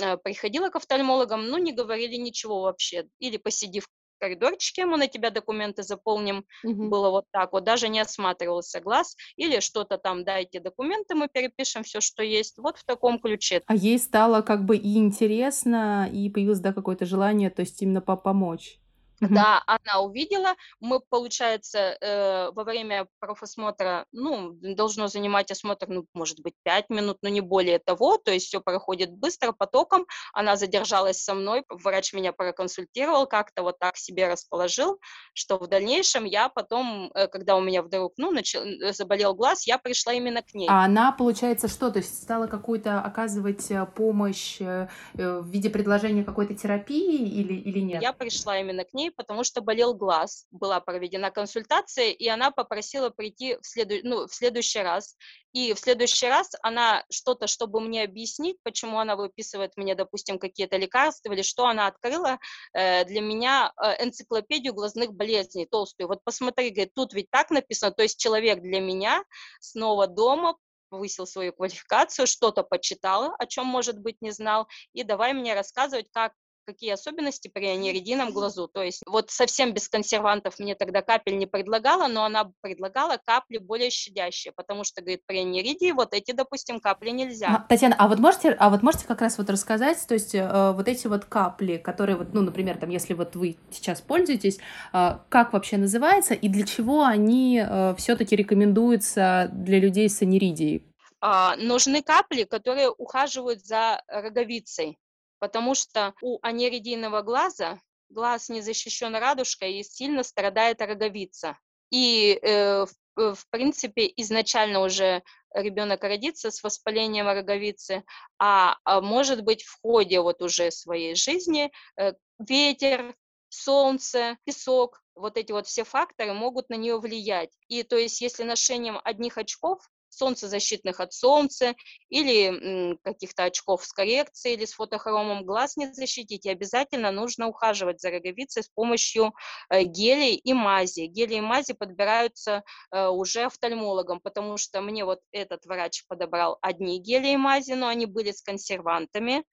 э, 0.00 0.16
приходила 0.16 0.70
к 0.70 0.76
офтальмологам, 0.76 1.48
ну, 1.48 1.58
не 1.58 1.72
говорили 1.72 2.16
ничего 2.16 2.62
вообще. 2.62 3.08
Или 3.18 3.36
посиди 3.36 3.80
в 3.80 3.88
коридорчике, 4.20 4.86
мы 4.86 4.96
на 4.96 5.08
тебя 5.08 5.30
документы 5.30 5.82
заполним, 5.82 6.44
угу. 6.64 6.88
было 6.88 7.10
вот 7.10 7.24
так 7.32 7.52
вот, 7.52 7.64
даже 7.64 7.88
не 7.88 8.00
осматривался 8.00 8.80
глаз, 8.80 9.16
или 9.36 9.60
что-то 9.60 9.98
там, 9.98 10.24
дайте 10.24 10.60
документы, 10.60 11.14
мы 11.14 11.28
перепишем 11.28 11.82
все, 11.82 12.00
что 12.00 12.22
есть, 12.22 12.58
вот 12.58 12.78
в 12.78 12.84
таком 12.84 13.18
ключе. 13.18 13.62
А 13.66 13.74
ей 13.74 13.98
стало 13.98 14.42
как 14.42 14.64
бы 14.64 14.76
и 14.76 14.96
интересно, 14.98 16.08
и 16.12 16.28
появилось, 16.30 16.60
да, 16.60 16.72
какое-то 16.72 17.06
желание, 17.06 17.50
то 17.50 17.60
есть 17.60 17.80
именно 17.82 18.00
помочь. 18.00 18.78
Да, 19.20 19.62
она 19.66 20.00
увидела. 20.00 20.54
Мы, 20.80 21.00
получается, 21.00 21.96
э, 22.00 22.50
во 22.52 22.64
время 22.64 23.06
профосмотра, 23.18 24.06
ну, 24.12 24.52
должно 24.52 25.08
занимать 25.08 25.50
осмотр, 25.50 25.88
ну, 25.88 26.06
может 26.14 26.40
быть, 26.40 26.54
пять 26.62 26.88
минут, 26.90 27.18
но 27.22 27.28
не 27.28 27.40
более 27.40 27.78
того. 27.78 28.16
То 28.16 28.32
есть 28.32 28.46
все 28.46 28.60
проходит 28.60 29.12
быстро, 29.12 29.52
потоком. 29.52 30.06
Она 30.32 30.56
задержалась 30.56 31.22
со 31.22 31.34
мной, 31.34 31.64
врач 31.68 32.12
меня 32.12 32.32
проконсультировал, 32.32 33.26
как-то 33.26 33.62
вот 33.62 33.78
так 33.78 33.96
себе 33.96 34.28
расположил, 34.28 34.98
что 35.34 35.58
в 35.58 35.66
дальнейшем 35.68 36.24
я 36.24 36.48
потом, 36.48 37.10
э, 37.14 37.28
когда 37.28 37.56
у 37.56 37.60
меня 37.60 37.82
вдруг, 37.82 38.14
ну, 38.16 38.30
начал, 38.30 38.60
э, 38.62 38.92
заболел 38.92 39.34
глаз, 39.34 39.66
я 39.66 39.78
пришла 39.78 40.12
именно 40.12 40.42
к 40.42 40.54
ней. 40.54 40.68
А 40.68 40.84
она, 40.84 41.12
получается, 41.12 41.68
что? 41.68 41.90
То 41.90 41.98
есть 41.98 42.22
стала 42.22 42.46
какую-то 42.46 43.00
оказывать 43.00 43.70
э, 43.70 43.86
помощь 43.94 44.60
в 44.60 45.48
виде 45.48 45.70
предложения 45.70 46.24
какой-то 46.24 46.54
терапии 46.54 47.28
или, 47.28 47.54
или 47.54 47.80
нет? 47.80 48.02
Я 48.02 48.12
пришла 48.12 48.58
именно 48.58 48.84
к 48.84 48.92
ней, 48.94 49.09
потому 49.16 49.44
что 49.44 49.60
болел 49.60 49.94
глаз. 49.94 50.46
Была 50.50 50.80
проведена 50.80 51.30
консультация, 51.30 52.10
и 52.10 52.28
она 52.28 52.50
попросила 52.50 53.10
прийти 53.10 53.56
в, 53.56 53.66
следу... 53.66 53.96
ну, 54.02 54.26
в 54.26 54.34
следующий 54.34 54.80
раз. 54.80 55.16
И 55.52 55.72
в 55.74 55.78
следующий 55.78 56.28
раз 56.28 56.50
она 56.62 57.04
что-то, 57.10 57.46
чтобы 57.46 57.80
мне 57.80 58.04
объяснить, 58.04 58.58
почему 58.62 58.98
она 58.98 59.16
выписывает 59.16 59.76
мне, 59.76 59.94
допустим, 59.94 60.38
какие-то 60.38 60.76
лекарства 60.76 61.32
или 61.32 61.42
что, 61.42 61.66
она 61.66 61.86
открыла 61.88 62.38
э, 62.72 63.04
для 63.04 63.20
меня 63.20 63.72
э, 63.76 64.04
энциклопедию 64.04 64.74
глазных 64.74 65.12
болезней 65.12 65.66
толстую. 65.66 66.08
Вот 66.08 66.22
посмотри, 66.24 66.70
говорит, 66.70 66.94
тут 66.94 67.12
ведь 67.14 67.30
так 67.30 67.50
написано, 67.50 67.92
то 67.92 68.02
есть 68.02 68.18
человек 68.20 68.60
для 68.60 68.80
меня 68.80 69.24
снова 69.60 70.06
дома 70.06 70.56
повысил 70.90 71.26
свою 71.26 71.52
квалификацию, 71.52 72.26
что-то 72.26 72.62
почитал, 72.62 73.34
о 73.38 73.46
чем, 73.46 73.66
может 73.66 73.98
быть, 73.98 74.20
не 74.20 74.32
знал, 74.32 74.68
и 74.92 75.04
давай 75.04 75.32
мне 75.32 75.54
рассказывать, 75.54 76.10
как 76.12 76.32
какие 76.64 76.92
особенности 76.92 77.48
при 77.48 77.66
аниридином 77.66 78.32
глазу. 78.32 78.68
То 78.68 78.82
есть 78.82 79.02
вот 79.06 79.30
совсем 79.30 79.72
без 79.72 79.88
консервантов 79.88 80.58
мне 80.58 80.74
тогда 80.74 81.02
капель 81.02 81.38
не 81.38 81.46
предлагала, 81.46 82.08
но 82.08 82.24
она 82.24 82.50
предлагала 82.60 83.18
капли 83.24 83.58
более 83.58 83.90
щадящие, 83.90 84.52
потому 84.52 84.84
что, 84.84 85.00
говорит, 85.00 85.22
при 85.26 85.38
аниридии 85.38 85.92
вот 85.92 86.14
эти, 86.14 86.32
допустим, 86.32 86.80
капли 86.80 87.10
нельзя. 87.10 87.48
А, 87.48 87.68
Татьяна, 87.68 87.96
а 87.98 88.08
вот 88.08 88.18
можете, 88.18 88.50
а 88.50 88.70
вот 88.70 88.82
можете 88.82 89.06
как 89.06 89.20
раз 89.20 89.38
вот 89.38 89.50
рассказать, 89.50 90.04
то 90.06 90.14
есть 90.14 90.34
э, 90.34 90.72
вот 90.72 90.88
эти 90.88 91.06
вот 91.06 91.24
капли, 91.24 91.76
которые 91.76 92.16
вот, 92.16 92.32
ну, 92.32 92.42
например, 92.42 92.78
там, 92.78 92.90
если 92.90 93.14
вот 93.14 93.36
вы 93.36 93.56
сейчас 93.70 94.00
пользуетесь, 94.00 94.58
э, 94.92 95.18
как 95.28 95.52
вообще 95.52 95.76
называется 95.76 96.34
и 96.34 96.48
для 96.48 96.66
чего 96.66 97.04
они 97.04 97.62
э, 97.64 97.94
все-таки 97.96 98.36
рекомендуются 98.36 99.50
для 99.52 99.78
людей 99.78 100.08
с 100.08 100.22
аниридией? 100.22 100.84
Uh, 101.22 101.54
нужны 101.56 102.02
капли, 102.02 102.44
которые 102.44 102.88
ухаживают 102.88 103.62
за 103.62 104.00
роговицей 104.08 104.98
потому 105.40 105.74
что 105.74 106.14
у 106.22 106.38
анеридийного 106.42 107.22
глаза 107.22 107.80
глаз 108.10 108.48
не 108.48 108.60
защищен 108.60 109.14
радужкой 109.14 109.74
и 109.74 109.82
сильно 109.82 110.22
страдает 110.22 110.80
роговица. 110.80 111.58
И, 111.90 112.38
э, 112.42 112.84
в, 112.84 113.20
э, 113.20 113.34
в 113.34 113.48
принципе, 113.50 114.12
изначально 114.16 114.80
уже 114.80 115.22
ребенок 115.54 116.04
родится 116.04 116.50
с 116.50 116.62
воспалением 116.62 117.26
роговицы, 117.26 118.04
а, 118.38 118.76
а 118.84 119.00
может 119.00 119.42
быть 119.42 119.64
в 119.64 119.80
ходе 119.82 120.20
вот 120.20 120.42
уже 120.42 120.70
своей 120.70 121.14
жизни 121.14 121.72
э, 121.96 122.12
ветер, 122.38 123.16
солнце, 123.48 124.36
песок, 124.44 125.02
вот 125.16 125.36
эти 125.36 125.50
вот 125.50 125.66
все 125.66 125.82
факторы 125.84 126.32
могут 126.32 126.70
на 126.70 126.74
нее 126.74 126.98
влиять. 126.98 127.50
И 127.66 127.82
то 127.82 127.96
есть 127.96 128.20
если 128.20 128.44
ношением 128.44 129.00
одних 129.02 129.38
очков 129.38 129.90
солнцезащитных 130.10 131.00
от 131.00 131.12
солнца 131.12 131.74
или 132.08 132.96
каких-то 133.02 133.44
очков 133.44 133.84
с 133.84 133.92
коррекцией 133.92 134.56
или 134.56 134.64
с 134.64 134.72
фотохромом 134.72 135.44
глаз 135.44 135.76
не 135.76 135.92
защитить. 135.92 136.46
И 136.46 136.50
обязательно 136.50 137.10
нужно 137.10 137.48
ухаживать 137.48 138.00
за 138.00 138.10
роговицей 138.10 138.62
с 138.62 138.68
помощью 138.68 139.32
э, 139.70 139.82
гелей 139.82 140.34
и 140.34 140.52
мази. 140.52 141.02
Гели 141.02 141.34
и 141.34 141.40
мази 141.40 141.72
подбираются 141.72 142.62
э, 142.92 143.08
уже 143.08 143.44
офтальмологом, 143.44 144.20
потому 144.20 144.56
что 144.56 144.80
мне 144.80 145.04
вот 145.04 145.20
этот 145.32 145.64
врач 145.66 146.04
подобрал 146.08 146.58
одни 146.60 147.00
гели 147.00 147.28
и 147.28 147.36
мази, 147.36 147.72
но 147.72 147.88
они 147.88 148.06
были 148.06 148.32
с 148.32 148.42
консервантами, 148.42 149.44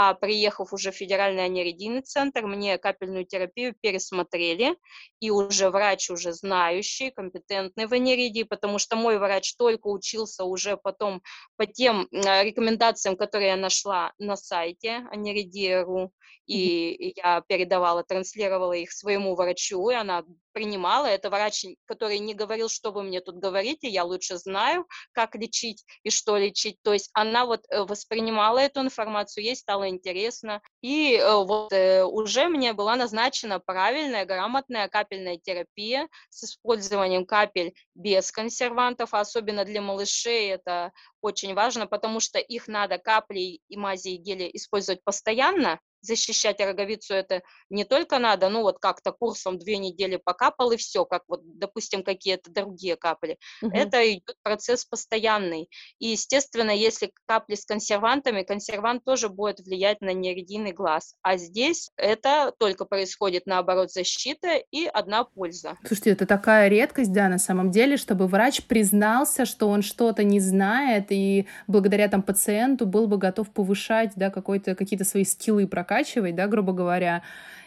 а 0.00 0.14
приехав 0.14 0.72
уже 0.72 0.92
в 0.92 0.94
федеральный 0.94 1.44
аниридийный 1.44 2.02
центр, 2.02 2.46
мне 2.46 2.78
капельную 2.78 3.24
терапию 3.24 3.74
пересмотрели, 3.80 4.76
и 5.18 5.30
уже 5.32 5.70
врач 5.70 6.08
уже 6.10 6.32
знающий, 6.32 7.10
компетентный 7.10 7.88
в 7.88 7.92
аниридии, 7.92 8.44
потому 8.44 8.78
что 8.78 8.94
мой 8.94 9.18
врач 9.18 9.56
только 9.56 9.88
учился 9.88 10.44
уже 10.44 10.76
потом 10.76 11.20
по 11.56 11.66
тем 11.66 12.06
а, 12.12 12.44
рекомендациям, 12.44 13.16
которые 13.16 13.48
я 13.48 13.56
нашла 13.56 14.12
на 14.18 14.36
сайте 14.36 15.04
аниридия.ру, 15.10 16.12
и 16.46 17.14
я 17.16 17.42
передавала, 17.48 18.04
транслировала 18.04 18.74
их 18.74 18.92
своему 18.92 19.34
врачу, 19.34 19.90
и 19.90 19.94
она 19.94 20.22
принимала. 20.58 21.06
Это 21.06 21.30
врач, 21.30 21.66
который 21.84 22.18
не 22.18 22.34
говорил, 22.34 22.68
что 22.68 22.90
вы 22.90 23.04
мне 23.04 23.20
тут 23.20 23.36
говорите, 23.36 23.88
я 23.88 24.02
лучше 24.02 24.38
знаю, 24.38 24.88
как 25.12 25.36
лечить 25.36 25.84
и 26.02 26.10
что 26.10 26.36
лечить. 26.36 26.78
То 26.82 26.92
есть 26.92 27.10
она 27.12 27.46
вот 27.46 27.60
э, 27.68 27.84
воспринимала 27.84 28.58
эту 28.58 28.80
информацию, 28.80 29.44
ей 29.44 29.54
стало 29.54 29.88
интересно. 29.88 30.60
И 30.80 31.14
э, 31.14 31.32
вот 31.32 31.72
э, 31.72 32.02
уже 32.02 32.48
мне 32.48 32.72
была 32.72 32.96
назначена 32.96 33.60
правильная, 33.60 34.24
грамотная 34.24 34.88
капельная 34.88 35.38
терапия 35.38 36.08
с 36.30 36.42
использованием 36.42 37.24
капель 37.24 37.72
без 37.94 38.32
консервантов, 38.32 39.14
особенно 39.14 39.64
для 39.64 39.80
малышей 39.80 40.50
это 40.50 40.90
очень 41.20 41.54
важно, 41.54 41.86
потому 41.86 42.18
что 42.18 42.40
их 42.40 42.66
надо 42.66 42.98
капли 42.98 43.60
и 43.68 43.76
мази 43.76 44.08
и 44.08 44.16
гели 44.16 44.50
использовать 44.52 45.04
постоянно, 45.04 45.78
защищать 46.00 46.60
роговицу 46.60 47.14
это 47.14 47.42
не 47.70 47.84
только 47.84 48.18
надо, 48.18 48.48
ну 48.48 48.62
вот 48.62 48.78
как-то 48.78 49.12
курсом 49.12 49.58
две 49.58 49.78
недели 49.78 50.16
покапал 50.16 50.72
и 50.72 50.76
все, 50.76 51.04
как 51.04 51.22
вот, 51.28 51.40
допустим, 51.44 52.02
какие-то 52.02 52.50
другие 52.50 52.96
капли. 52.96 53.38
Угу. 53.62 53.74
Это 53.74 54.10
идет 54.12 54.36
процесс 54.42 54.84
постоянный. 54.84 55.68
И, 55.98 56.08
естественно, 56.08 56.70
если 56.70 57.12
капли 57.26 57.54
с 57.56 57.64
консервантами, 57.64 58.42
консервант 58.42 59.04
тоже 59.04 59.28
будет 59.28 59.60
влиять 59.60 60.00
на 60.00 60.12
нередийный 60.12 60.72
глаз. 60.72 61.14
А 61.22 61.36
здесь 61.36 61.90
это 61.96 62.52
только 62.58 62.84
происходит, 62.84 63.46
наоборот, 63.46 63.90
защита 63.90 64.62
и 64.70 64.86
одна 64.86 65.24
польза. 65.24 65.76
Слушайте, 65.84 66.10
это 66.10 66.26
такая 66.26 66.68
редкость, 66.68 67.12
да, 67.12 67.28
на 67.28 67.38
самом 67.38 67.70
деле, 67.70 67.96
чтобы 67.96 68.26
врач 68.28 68.62
признался, 68.62 69.44
что 69.44 69.68
он 69.68 69.82
что-то 69.82 70.24
не 70.24 70.40
знает, 70.40 71.06
и 71.10 71.46
благодаря 71.66 72.08
там 72.08 72.22
пациенту 72.22 72.86
был 72.86 73.08
бы 73.08 73.18
готов 73.18 73.50
повышать, 73.50 74.12
да, 74.16 74.30
какие-то 74.30 75.04
свои 75.04 75.24
скиллы 75.24 75.66
прокачивать 75.66 75.87
прокачивать, 75.88 76.34
да, 76.34 76.46
грубо 76.46 76.72
говоря, 76.72 77.22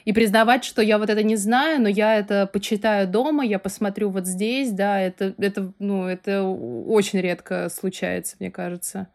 и 0.06 0.14
признавать, 0.14 0.64
что 0.64 0.82
я 0.82 0.98
вот 0.98 1.10
это 1.10 1.24
не 1.24 1.36
знаю, 1.36 1.82
но 1.82 1.88
я 1.88 2.16
это 2.16 2.48
почитаю 2.52 3.08
дома, 3.08 3.46
я 3.46 3.60
посмотрю 3.60 4.10
вот 4.10 4.26
здесь, 4.26 4.72
да, 4.72 5.00
это, 5.00 5.34
это, 5.38 5.72
ну, 5.80 6.08
это 6.08 6.44
очень 6.44 7.20
редко 7.20 7.70
случается, 7.70 8.36
мне 8.40 8.50
кажется. 8.50 9.08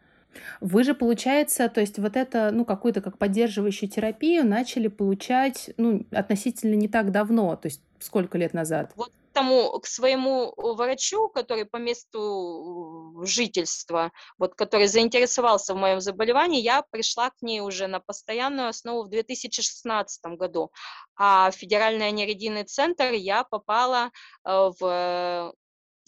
Вы 0.61 0.83
же, 0.83 0.93
получается, 0.93 1.67
то 1.67 1.81
есть 1.81 1.97
вот 1.97 2.15
это, 2.15 2.51
ну, 2.51 2.63
какую-то 2.63 3.01
как 3.01 3.17
поддерживающую 3.17 3.89
терапию 3.89 4.45
начали 4.45 4.87
получать, 4.87 5.71
ну, 5.77 6.05
относительно 6.11 6.75
не 6.75 6.87
так 6.87 7.11
давно, 7.11 7.55
то 7.55 7.67
есть 7.67 7.81
сколько 7.99 8.37
лет 8.37 8.53
назад? 8.53 8.91
Вот 8.95 9.11
тому, 9.37 9.79
к 9.79 9.85
своему 9.85 10.51
врачу, 10.57 11.29
который 11.29 11.65
по 11.65 11.77
месту 11.77 13.21
жительства, 13.23 14.11
вот, 14.39 14.55
который 14.55 14.87
заинтересовался 14.87 15.75
в 15.75 15.77
моем 15.77 16.01
заболевании, 16.01 16.59
я 16.59 16.81
пришла 16.89 17.29
к 17.29 17.43
ней 17.43 17.61
уже 17.61 17.85
на 17.85 17.99
постоянную 17.99 18.69
основу 18.69 19.03
в 19.03 19.09
2016 19.09 20.25
году. 20.37 20.71
А 21.15 21.51
в 21.51 21.55
Федеральный 21.55 22.07
аниридийный 22.07 22.63
центр 22.63 23.11
я 23.11 23.43
попала 23.43 24.09
э, 24.43 24.71
в 24.79 25.53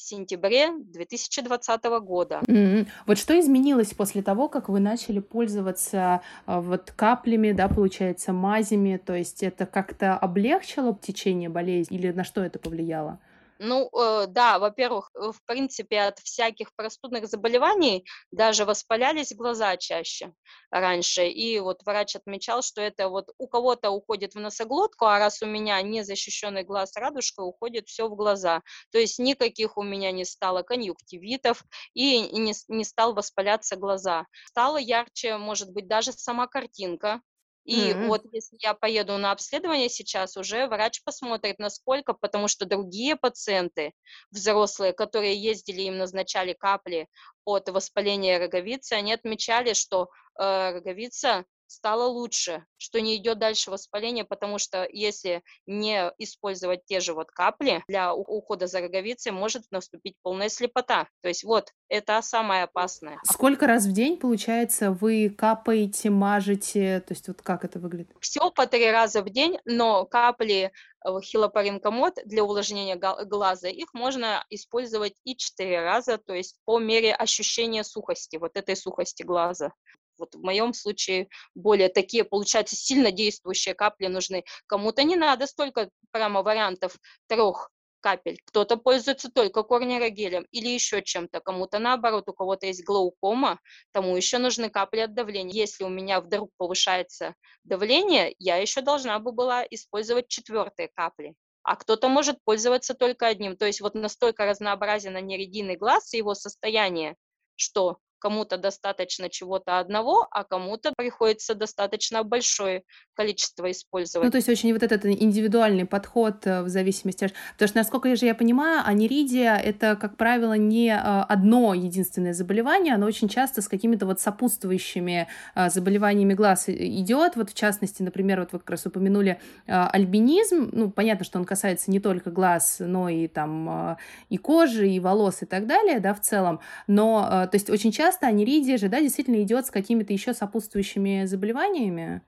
сентябре 0.01 0.71
2020 0.77 1.83
года. 2.01 2.41
Mm-hmm. 2.47 2.88
Вот 3.05 3.17
что 3.17 3.39
изменилось 3.39 3.93
после 3.93 4.21
того, 4.21 4.47
как 4.49 4.69
вы 4.69 4.79
начали 4.79 5.19
пользоваться 5.19 6.21
а, 6.45 6.62
вот 6.62 6.91
каплями, 6.95 7.51
да, 7.51 7.67
получается, 7.67 8.33
мазями, 8.33 9.01
то 9.03 9.15
есть 9.15 9.43
это 9.43 9.65
как-то 9.65 10.17
облегчило 10.17 10.97
течение 11.01 11.49
болезни 11.49 11.97
или 11.97 12.12
на 12.12 12.23
что 12.23 12.43
это 12.43 12.59
повлияло? 12.59 13.19
Ну, 13.62 13.89
э, 13.91 14.28
да, 14.28 14.58
во-первых, 14.58 15.12
э, 15.15 15.32
в 15.34 15.43
принципе, 15.45 16.00
от 16.04 16.19
всяких 16.19 16.74
простудных 16.76 17.28
заболеваний 17.28 18.06
даже 18.32 18.63
воспалялись 18.63 19.34
глаза 19.36 19.76
чаще 19.76 20.34
раньше. 20.72 21.28
И 21.28 21.60
вот 21.60 21.84
врач 21.86 22.15
отмечал, 22.15 22.62
что 22.62 22.82
это 22.82 23.10
вот 23.10 23.30
у 23.38 23.48
кого-то 23.48 23.89
уходит 23.91 24.34
в 24.34 24.39
носоглотку, 24.39 25.06
а 25.06 25.19
раз 25.19 25.41
у 25.41 25.45
меня 25.45 25.82
незащищенный 25.82 26.63
глаз 26.63 26.95
радужка, 26.95 27.41
уходит 27.41 27.89
все 27.89 28.08
в 28.08 28.15
глаза. 28.15 28.62
То 28.91 28.98
есть 28.98 29.19
никаких 29.19 29.76
у 29.78 29.84
меня 29.84 30.13
не 30.13 30.24
стало 30.24 30.63
конъюнктивитов 30.63 31.62
и 31.93 32.22
не, 32.32 32.54
не 32.69 32.84
стал 32.86 33.13
воспаляться 33.13 33.76
глаза. 33.76 34.26
Стало 34.45 34.78
ярче, 34.78 35.38
может 35.38 35.72
быть, 35.74 35.88
даже 35.88 36.13
сама 36.13 36.48
картинка, 36.48 37.22
и 37.69 37.91
mm-hmm. 37.91 38.08
вот 38.08 38.23
если 38.32 38.58
я 38.62 38.73
поеду 38.73 39.15
на 39.19 39.32
обследование 39.32 39.89
сейчас, 39.89 40.38
уже 40.38 40.65
врач 40.65 41.03
посмотрит, 41.03 41.60
насколько, 41.60 42.13
потому 42.13 42.47
что 42.47 42.65
другие 42.65 43.15
пациенты, 43.15 43.93
взрослые, 44.32 44.91
которые 44.91 45.39
ездили, 45.39 45.84
им 45.84 45.99
назначали 45.99 46.53
капли 46.53 47.08
от 47.45 47.69
воспаления 47.69 48.39
роговицы, 48.39 48.93
они 48.93 49.13
отмечали, 49.13 49.73
что 49.73 50.10
э, 50.39 50.71
роговица 50.71 51.45
стало 51.69 52.05
лучше, 52.08 52.65
что 52.77 52.99
не 52.99 53.15
идет 53.17 53.39
дальше 53.39 53.71
воспаление, 53.71 54.25
потому 54.25 54.58
что 54.58 54.88
если 54.91 55.43
не 55.65 56.12
использовать 56.17 56.86
те 56.86 56.99
же 56.99 57.13
вот 57.13 57.32
капли 57.32 57.84
для 57.88 58.13
ухода 58.13 58.67
за 58.67 58.82
роговицей, 58.82 59.32
может 59.32 59.63
наступить 59.71 60.15
полная 60.21 60.49
слепота. 60.49 61.08
То 61.21 61.29
есть 61.29 61.43
вот, 61.43 61.71
это 61.88 62.21
самое 62.21 62.63
опасное. 62.63 63.19
Сколько 63.23 63.67
раз 63.67 63.86
в 63.86 63.91
день, 63.91 64.17
получается, 64.17 64.91
вы 64.91 65.29
капаете, 65.29 66.10
мажете? 66.10 67.03
То 67.08 67.13
есть 67.13 67.27
вот 67.27 67.41
как 67.41 67.63
это 67.63 67.79
выглядит? 67.79 68.15
Все 68.19 68.49
по 68.51 68.65
три 68.67 68.89
раза 68.91 69.21
в 69.21 69.29
день, 69.29 69.60
но 69.65 70.05
капли 70.05 70.71
э, 71.05 71.21
хилопаринкомод 71.21 72.19
для 72.25 72.43
увлажнения 72.43 72.95
глаза, 72.95 73.67
их 73.69 73.93
можно 73.93 74.45
использовать 74.49 75.13
и 75.23 75.36
четыре 75.36 75.82
раза, 75.82 76.17
то 76.17 76.34
есть 76.34 76.58
по 76.65 76.79
мере 76.79 77.13
ощущения 77.13 77.84
сухости, 77.84 78.38
вот 78.38 78.55
этой 78.55 78.75
сухости 78.75 79.23
глаза. 79.23 79.71
Вот 80.19 80.36
в 80.36 80.41
моем 80.41 80.73
случае 80.73 81.29
более 81.55 81.89
такие, 81.89 82.23
получается, 82.23 82.75
сильно 82.75 83.12
действующие 83.12 83.75
капли 83.75 84.08
нужны. 84.08 84.43
Кому-то 84.67 85.03
не 85.03 85.15
надо 85.15 85.47
столько 85.47 85.89
прямо 86.12 86.43
вариантов 86.43 86.97
трех 87.27 87.71
капель. 87.99 88.39
Кто-то 88.45 88.77
пользуется 88.77 89.29
только 89.32 89.63
корнерогелем 89.63 90.45
или 90.51 90.67
еще 90.67 91.01
чем-то. 91.01 91.39
Кому-то 91.39 91.79
наоборот, 91.79 92.29
у 92.29 92.34
кого-то 92.34 92.65
есть 92.65 92.84
глаукома, 92.84 93.60
тому 93.91 94.15
еще 94.15 94.38
нужны 94.38 94.69
капли 94.69 95.01
от 95.01 95.13
давления. 95.13 95.53
Если 95.53 95.84
у 95.84 95.89
меня 95.89 96.21
вдруг 96.21 96.51
повышается 96.58 97.36
давление, 97.63 98.36
я 98.39 98.58
еще 98.58 98.82
должна 98.82 99.19
бы 99.19 99.32
была 99.32 99.65
использовать 99.69 100.27
четвертые 100.27 100.89
капли. 100.93 101.36
А 101.63 101.75
кто-то 101.75 102.08
может 102.08 102.43
пользоваться 102.43 102.93
только 102.93 103.27
одним. 103.27 103.58
То 103.58 103.65
есть 103.65 103.82
вот 103.82 103.93
настолько 103.93 104.45
разнообразен 104.45 105.15
аниридийный 105.15 105.75
глаз 105.75 106.13
и 106.13 106.17
его 106.17 106.34
состояние, 106.34 107.15
что 107.55 107.97
кому-то 108.19 108.58
достаточно 108.58 109.29
чего-то 109.29 109.79
одного, 109.79 110.27
а 110.32 110.43
кому-то 110.43 110.93
приходится 110.95 111.55
достаточно 111.55 112.23
большое 112.23 112.84
количество 113.13 113.69
использовать. 113.71 114.25
Ну, 114.25 114.32
то 114.32 114.38
есть 114.38 114.49
очень 114.49 114.71
вот 114.73 114.84
этот 114.84 115.05
индивидуальный 115.05 115.86
подход 115.86 116.45
э, 116.45 116.62
в 116.62 116.69
зависимости 116.69 117.25
от... 117.25 117.34
Потому 117.53 117.69
что, 117.69 117.77
насколько 117.77 118.15
же 118.15 118.25
я 118.25 118.36
понимаю, 118.36 118.82
аниридия— 118.86 119.55
это, 119.58 119.95
как 119.95 120.17
правило, 120.17 120.53
не 120.53 120.89
э, 120.89 120.95
одно 120.95 121.73
единственное 121.73 122.34
заболевание, 122.34 122.95
оно 122.95 123.05
очень 123.05 123.29
часто 123.29 123.62
с 123.62 123.67
какими-то 123.67 124.05
вот 124.05 124.19
сопутствующими 124.19 125.27
э, 125.55 125.69
заболеваниями 125.69 126.34
глаз 126.34 126.65
идет. 126.67 127.36
Вот 127.36 127.49
в 127.49 127.53
частности, 127.53 128.03
например, 128.03 128.39
вот 128.41 128.53
вы 128.53 128.60
как 128.60 128.69
раз 128.71 128.86
упомянули 128.86 129.39
альбинизм. 129.65 130.69
Ну, 130.71 130.91
понятно, 130.91 131.25
что 131.25 131.39
он 131.39 131.45
касается 131.45 131.91
не 131.91 131.99
только 131.99 132.32
глаз, 132.32 132.77
но 132.79 133.10
и 133.10 133.27
там 133.27 133.97
и 134.29 134.38
кожи, 134.38 134.89
и 134.89 134.99
волос 134.99 135.41
и 135.41 135.45
так 135.45 135.67
далее, 135.67 135.99
да, 135.99 136.13
в 136.13 136.21
целом. 136.21 136.60
Но, 136.88 137.47
то 137.49 137.51
есть 137.53 137.69
очень 137.69 137.91
часто 137.91 138.09
часто 138.10 138.26
аниридия 138.26 138.78
же, 138.78 138.89
да, 138.89 139.02
действительно 139.02 139.41
идет 139.43 139.67
с 139.67 139.72
какими-то 139.72 140.13
еще 140.13 140.34
сопутствующими 140.34 141.26
заболеваниями. 141.26 142.22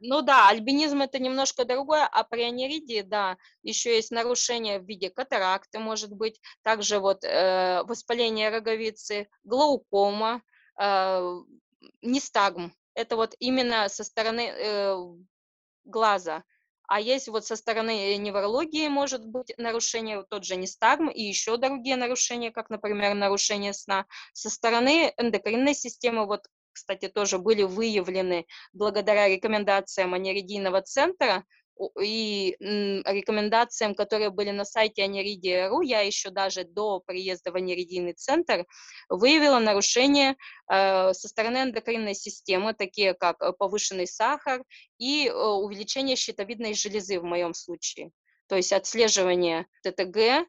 Ну 0.00 0.22
да, 0.22 0.48
альбинизм 0.48 1.02
это 1.02 1.18
немножко 1.18 1.64
другое, 1.64 2.06
а 2.10 2.24
при 2.24 2.42
аниридии, 2.42 3.02
да, 3.02 3.36
еще 3.62 3.96
есть 3.96 4.10
нарушение 4.10 4.78
в 4.78 4.86
виде 4.86 5.10
катаракты, 5.10 5.78
может 5.78 6.12
быть, 6.12 6.40
также 6.62 7.00
вот 7.00 7.24
э, 7.24 7.82
воспаление 7.84 8.50
роговицы, 8.50 9.28
глаукома, 9.44 10.42
э, 10.80 11.40
нистагм. 12.00 12.72
Это 12.94 13.16
вот 13.16 13.34
именно 13.38 13.88
со 13.88 14.04
стороны 14.04 14.40
э, 14.40 14.96
глаза. 15.84 16.44
А 16.88 17.00
есть 17.00 17.28
вот 17.28 17.44
со 17.44 17.56
стороны 17.56 18.14
э, 18.14 18.16
неврологии 18.16 18.88
может 18.88 19.26
быть 19.26 19.52
нарушение, 19.58 20.18
вот 20.18 20.28
тот 20.28 20.44
же 20.44 20.56
нестагм 20.56 21.08
и 21.08 21.22
еще 21.22 21.56
другие 21.56 21.96
нарушения, 21.96 22.50
как, 22.50 22.70
например, 22.70 23.14
нарушение 23.14 23.72
сна. 23.72 24.06
Со 24.32 24.50
стороны 24.50 25.12
эндокринной 25.16 25.74
системы, 25.74 26.26
вот, 26.26 26.46
кстати, 26.72 27.08
тоже 27.08 27.38
были 27.38 27.62
выявлены 27.62 28.46
благодаря 28.72 29.28
рекомендациям 29.28 30.14
аниридийного 30.14 30.82
центра 30.82 31.44
и 32.00 32.56
рекомендациям, 32.60 33.94
которые 33.94 34.30
были 34.30 34.50
на 34.50 34.64
сайте 34.64 35.02
Аниридия.ру, 35.02 35.82
я 35.82 36.00
еще 36.00 36.30
даже 36.30 36.64
до 36.64 37.00
приезда 37.00 37.52
в 37.52 37.56
аниридийный 37.56 38.14
центр 38.14 38.66
выявила 39.08 39.58
нарушения 39.58 40.36
э, 40.70 41.12
со 41.12 41.28
стороны 41.28 41.58
эндокринной 41.58 42.14
системы, 42.14 42.74
такие 42.74 43.14
как 43.14 43.42
э, 43.42 43.52
повышенный 43.52 44.06
сахар 44.06 44.62
и 44.98 45.28
э, 45.28 45.32
увеличение 45.32 46.16
щитовидной 46.16 46.74
железы 46.74 47.20
в 47.20 47.24
моем 47.24 47.54
случае. 47.54 48.10
То 48.48 48.56
есть 48.56 48.72
отслеживание 48.72 49.66
ТТГ, 49.82 50.46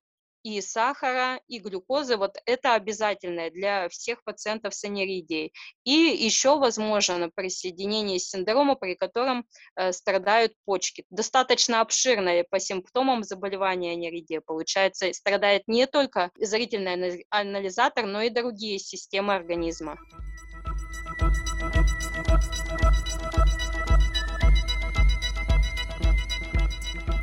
и 0.48 0.62
сахара, 0.62 1.42
и 1.48 1.60
глюкозы, 1.60 2.16
вот 2.16 2.38
это 2.46 2.74
обязательное 2.74 3.52
для 3.52 3.90
всех 3.90 4.24
пациентов 4.24 4.74
с 4.74 4.84
аниридией. 4.86 5.54
И 5.84 5.92
еще 5.92 6.58
возможно 6.58 7.30
присоединение 7.34 8.20
синдрома, 8.20 8.76
при 8.76 8.96
котором 8.96 9.46
э, 9.76 9.92
страдают 9.92 10.54
почки. 10.66 11.04
Достаточно 11.10 11.82
обширное 11.82 12.46
по 12.50 12.60
симптомам 12.60 13.24
заболевания 13.24 13.92
аниридия. 13.92 14.42
Получается, 14.42 15.12
страдает 15.12 15.64
не 15.68 15.86
только 15.86 16.32
зрительный 16.40 17.26
анализатор, 17.30 18.06
но 18.06 18.22
и 18.22 18.30
другие 18.30 18.80
системы 18.80 19.36
организма. 19.36 19.98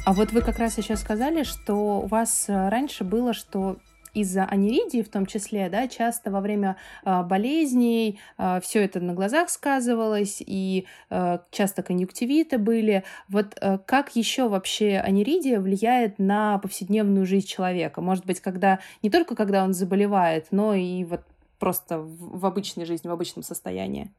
А 0.05 0.13
вот 0.13 0.33
вы 0.33 0.43
как 0.43 0.59
раз 0.59 0.77
еще 0.77 0.97
сказали, 0.97 1.45
что 1.45 2.01
у 2.01 2.07
вас 2.07 2.45
э, 2.49 2.69
раньше 2.69 3.05
было, 3.05 3.33
что 3.33 3.79
из-за 4.13 4.45
аниридии 4.45 5.01
в 5.01 5.09
том 5.09 5.25
числе, 5.25 5.71
да, 5.71 5.89
часто 5.89 6.31
во 6.31 6.43
время 6.43 6.77
э, 7.07 7.23
болезней 7.23 8.21
э, 8.37 8.61
все 8.63 8.85
это 8.85 9.01
на 9.01 9.15
глазах 9.15 9.49
сказывалось, 9.49 10.43
и 10.45 10.87
э, 11.09 11.39
часто 11.51 11.83
конъюнктивиты 11.83 12.59
были. 12.59 13.03
Вот 13.29 13.57
э, 13.59 13.79
как 13.87 14.15
еще 14.15 14.49
вообще 14.49 14.99
аниридия 14.99 15.59
влияет 15.59 16.19
на 16.19 16.59
повседневную 16.59 17.25
жизнь 17.25 17.47
человека? 17.47 18.03
Может 18.03 18.27
быть, 18.27 18.41
когда 18.41 18.81
не 19.03 19.09
только 19.09 19.35
когда 19.35 19.65
он 19.65 19.73
заболевает, 19.73 20.49
но 20.51 20.75
и 20.75 21.05
вот 21.05 21.23
просто 21.59 21.99
в, 21.99 22.41
в 22.41 22.45
обычной 22.45 22.85
жизни, 22.85 23.09
в 23.09 23.13
обычном 23.13 23.43
состоянии? 23.43 24.13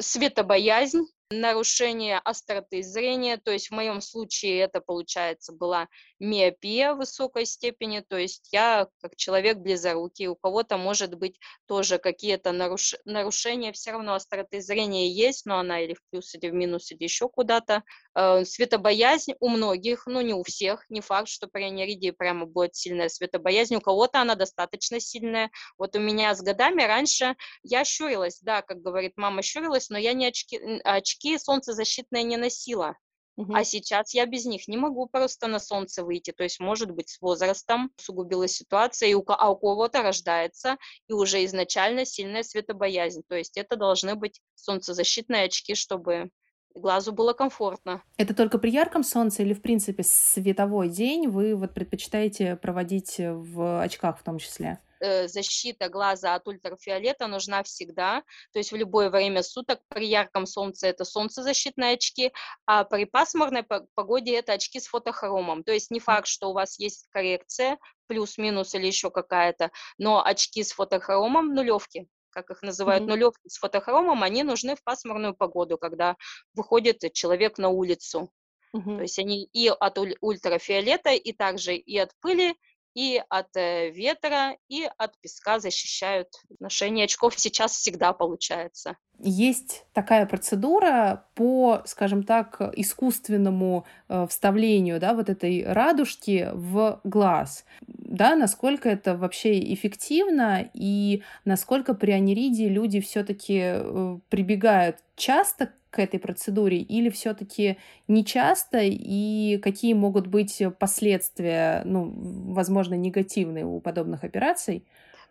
Светобоязнь, 0.00 1.06
нарушение 1.30 2.18
остроты 2.18 2.82
зрения, 2.82 3.36
то 3.36 3.50
есть 3.50 3.68
в 3.68 3.72
моем 3.72 4.00
случае 4.00 4.60
это, 4.60 4.80
получается, 4.80 5.52
была 5.52 5.88
миопия 6.20 6.94
высокой 6.94 7.46
степени, 7.46 8.00
то 8.00 8.16
есть 8.16 8.48
я 8.52 8.86
как 9.00 9.16
человек 9.16 9.58
близорукий, 9.58 10.28
у 10.28 10.36
кого-то 10.36 10.78
может 10.78 11.16
быть 11.16 11.38
тоже 11.66 11.98
какие-то 11.98 12.52
наруш... 12.52 12.94
нарушения, 13.04 13.72
все 13.72 13.92
равно 13.92 14.14
остроты 14.14 14.60
зрения 14.60 15.10
есть, 15.10 15.46
но 15.46 15.58
она 15.58 15.80
или 15.80 15.94
в 15.94 16.00
плюс, 16.10 16.32
или 16.34 16.48
в 16.48 16.54
минус, 16.54 16.92
или 16.92 17.02
еще 17.02 17.28
куда-то. 17.28 17.82
Э, 18.14 18.44
светобоязнь 18.44 19.34
у 19.40 19.48
многих, 19.48 20.06
ну 20.06 20.20
не 20.20 20.32
у 20.32 20.44
всех, 20.44 20.88
не 20.88 21.00
факт, 21.00 21.28
что 21.28 21.48
при 21.48 21.64
аниридии 21.64 22.12
прямо 22.12 22.46
будет 22.46 22.76
сильная 22.76 23.08
светобоязнь, 23.08 23.74
у 23.74 23.80
кого-то 23.80 24.20
она 24.20 24.36
достаточно 24.36 25.00
сильная. 25.00 25.50
Вот 25.76 25.96
у 25.96 25.98
меня 25.98 26.34
с 26.34 26.40
годами 26.40 26.82
раньше 26.82 27.34
я 27.64 27.84
щурилась, 27.84 28.40
да, 28.40 28.62
как 28.62 28.80
говорит 28.80 29.14
мама, 29.16 29.42
щурилась, 29.42 29.90
но 29.90 29.98
я 29.98 30.12
не 30.12 30.26
очки, 30.26 30.58
очки 30.84 31.15
очки 31.16 31.38
солнцезащитные 31.38 32.24
не 32.24 32.36
носила. 32.36 32.96
Угу. 33.36 33.54
А 33.54 33.64
сейчас 33.64 34.14
я 34.14 34.24
без 34.24 34.46
них 34.46 34.66
не 34.66 34.78
могу 34.78 35.06
просто 35.08 35.46
на 35.46 35.58
солнце 35.58 36.02
выйти. 36.02 36.32
То 36.32 36.42
есть, 36.42 36.58
может 36.58 36.90
быть, 36.90 37.10
с 37.10 37.20
возрастом 37.20 37.90
усугубилась 37.98 38.52
ситуация, 38.52 39.10
и 39.10 39.14
у, 39.14 39.22
а 39.26 39.50
у 39.50 39.56
кого-то 39.56 40.02
рождается 40.02 40.78
и 41.06 41.12
уже 41.12 41.44
изначально 41.44 42.06
сильная 42.06 42.42
светобоязнь. 42.42 43.22
То 43.28 43.36
есть 43.36 43.58
это 43.58 43.76
должны 43.76 44.14
быть 44.14 44.40
солнцезащитные 44.54 45.44
очки, 45.44 45.74
чтобы 45.74 46.30
глазу 46.74 47.12
было 47.12 47.34
комфортно. 47.34 48.02
Это 48.16 48.34
только 48.34 48.58
при 48.58 48.70
ярком 48.70 49.04
солнце 49.04 49.42
или, 49.42 49.52
в 49.52 49.60
принципе, 49.60 50.02
световой 50.02 50.88
день 50.88 51.28
вы 51.28 51.54
вот 51.54 51.74
предпочитаете 51.74 52.56
проводить 52.56 53.16
в 53.18 53.82
очках 53.82 54.18
в 54.18 54.22
том 54.22 54.38
числе? 54.38 54.78
Э, 55.00 55.28
защита 55.28 55.88
глаза 55.88 56.34
от 56.34 56.48
ультрафиолета 56.48 57.26
нужна 57.26 57.62
всегда, 57.62 58.22
то 58.52 58.58
есть 58.58 58.72
в 58.72 58.76
любое 58.76 59.10
время 59.10 59.42
суток. 59.42 59.80
При 59.88 60.06
ярком 60.06 60.46
солнце 60.46 60.88
это 60.88 61.04
солнцезащитные 61.04 61.94
очки, 61.94 62.32
а 62.66 62.84
при 62.84 63.04
пасмурной 63.04 63.64
погоде 63.94 64.36
это 64.36 64.54
очки 64.54 64.80
с 64.80 64.86
фотохромом. 64.86 65.64
То 65.64 65.72
есть 65.72 65.90
не 65.90 66.00
факт, 66.00 66.26
что 66.26 66.50
у 66.50 66.52
вас 66.52 66.78
есть 66.78 67.08
коррекция, 67.10 67.78
плюс-минус 68.06 68.74
или 68.74 68.86
еще 68.86 69.10
какая-то, 69.10 69.70
но 69.98 70.24
очки 70.24 70.62
с 70.62 70.72
фотохромом 70.72 71.54
нулевки 71.54 72.08
как 72.30 72.50
их 72.50 72.60
называют, 72.60 73.04
mm-hmm. 73.04 73.08
нулевки 73.08 73.48
с 73.48 73.56
фотохромом, 73.56 74.22
они 74.22 74.42
нужны 74.42 74.76
в 74.76 74.82
пасмурную 74.84 75.34
погоду, 75.34 75.78
когда 75.78 76.16
выходит 76.52 77.00
человек 77.14 77.56
на 77.56 77.70
улицу. 77.70 78.30
Mm-hmm. 78.76 78.96
То 78.96 79.02
есть 79.02 79.18
они 79.18 79.44
и 79.44 79.68
от 79.68 79.98
ультрафиолета, 80.20 81.12
и 81.12 81.32
также 81.32 81.76
и 81.76 81.96
от 81.96 82.10
пыли, 82.20 82.54
и 82.96 83.22
от 83.28 83.54
э, 83.56 83.90
ветра, 83.90 84.56
и 84.68 84.88
от 84.96 85.18
песка 85.20 85.60
защищают. 85.60 86.28
Ношение 86.60 87.04
очков 87.04 87.34
сейчас 87.36 87.72
всегда 87.72 88.14
получается. 88.14 88.96
Есть 89.18 89.84
такая 89.92 90.24
процедура 90.24 91.26
по, 91.34 91.82
скажем 91.84 92.22
так, 92.22 92.58
искусственному 92.74 93.84
э, 94.08 94.26
вставлению 94.30 94.98
да, 94.98 95.12
вот 95.12 95.28
этой 95.28 95.62
радужки 95.70 96.48
в 96.54 97.00
глаз. 97.04 97.66
Да, 97.86 98.34
насколько 98.34 98.88
это 98.88 99.14
вообще 99.14 99.74
эффективно 99.74 100.70
и 100.72 101.22
насколько 101.44 101.92
при 101.92 102.12
аниридии 102.12 102.66
люди 102.66 103.00
все-таки 103.00 103.60
э, 103.62 104.18
прибегают 104.30 104.96
часто 105.16 105.70
к 105.96 105.98
этой 105.98 106.20
процедуре 106.20 106.76
или 106.76 107.08
все-таки 107.08 107.78
не 108.06 108.22
часто 108.22 108.80
и 108.82 109.56
какие 109.62 109.94
могут 109.94 110.26
быть 110.26 110.62
последствия, 110.78 111.80
ну, 111.86 112.12
возможно, 112.52 112.94
негативные 112.94 113.64
у 113.64 113.80
подобных 113.80 114.22
операций? 114.22 114.86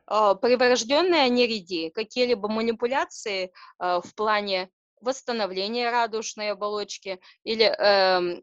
А, 0.08 0.34
при 0.34 0.56
врожденной 0.56 1.26
аниридии 1.26 1.90
какие-либо 1.90 2.50
манипуляции 2.50 3.52
а, 3.78 4.02
в 4.02 4.16
плане 4.16 4.70
восстановления 5.02 5.92
радужной 5.92 6.52
оболочки 6.52 7.20
или 7.44 7.66
э, 7.66 8.42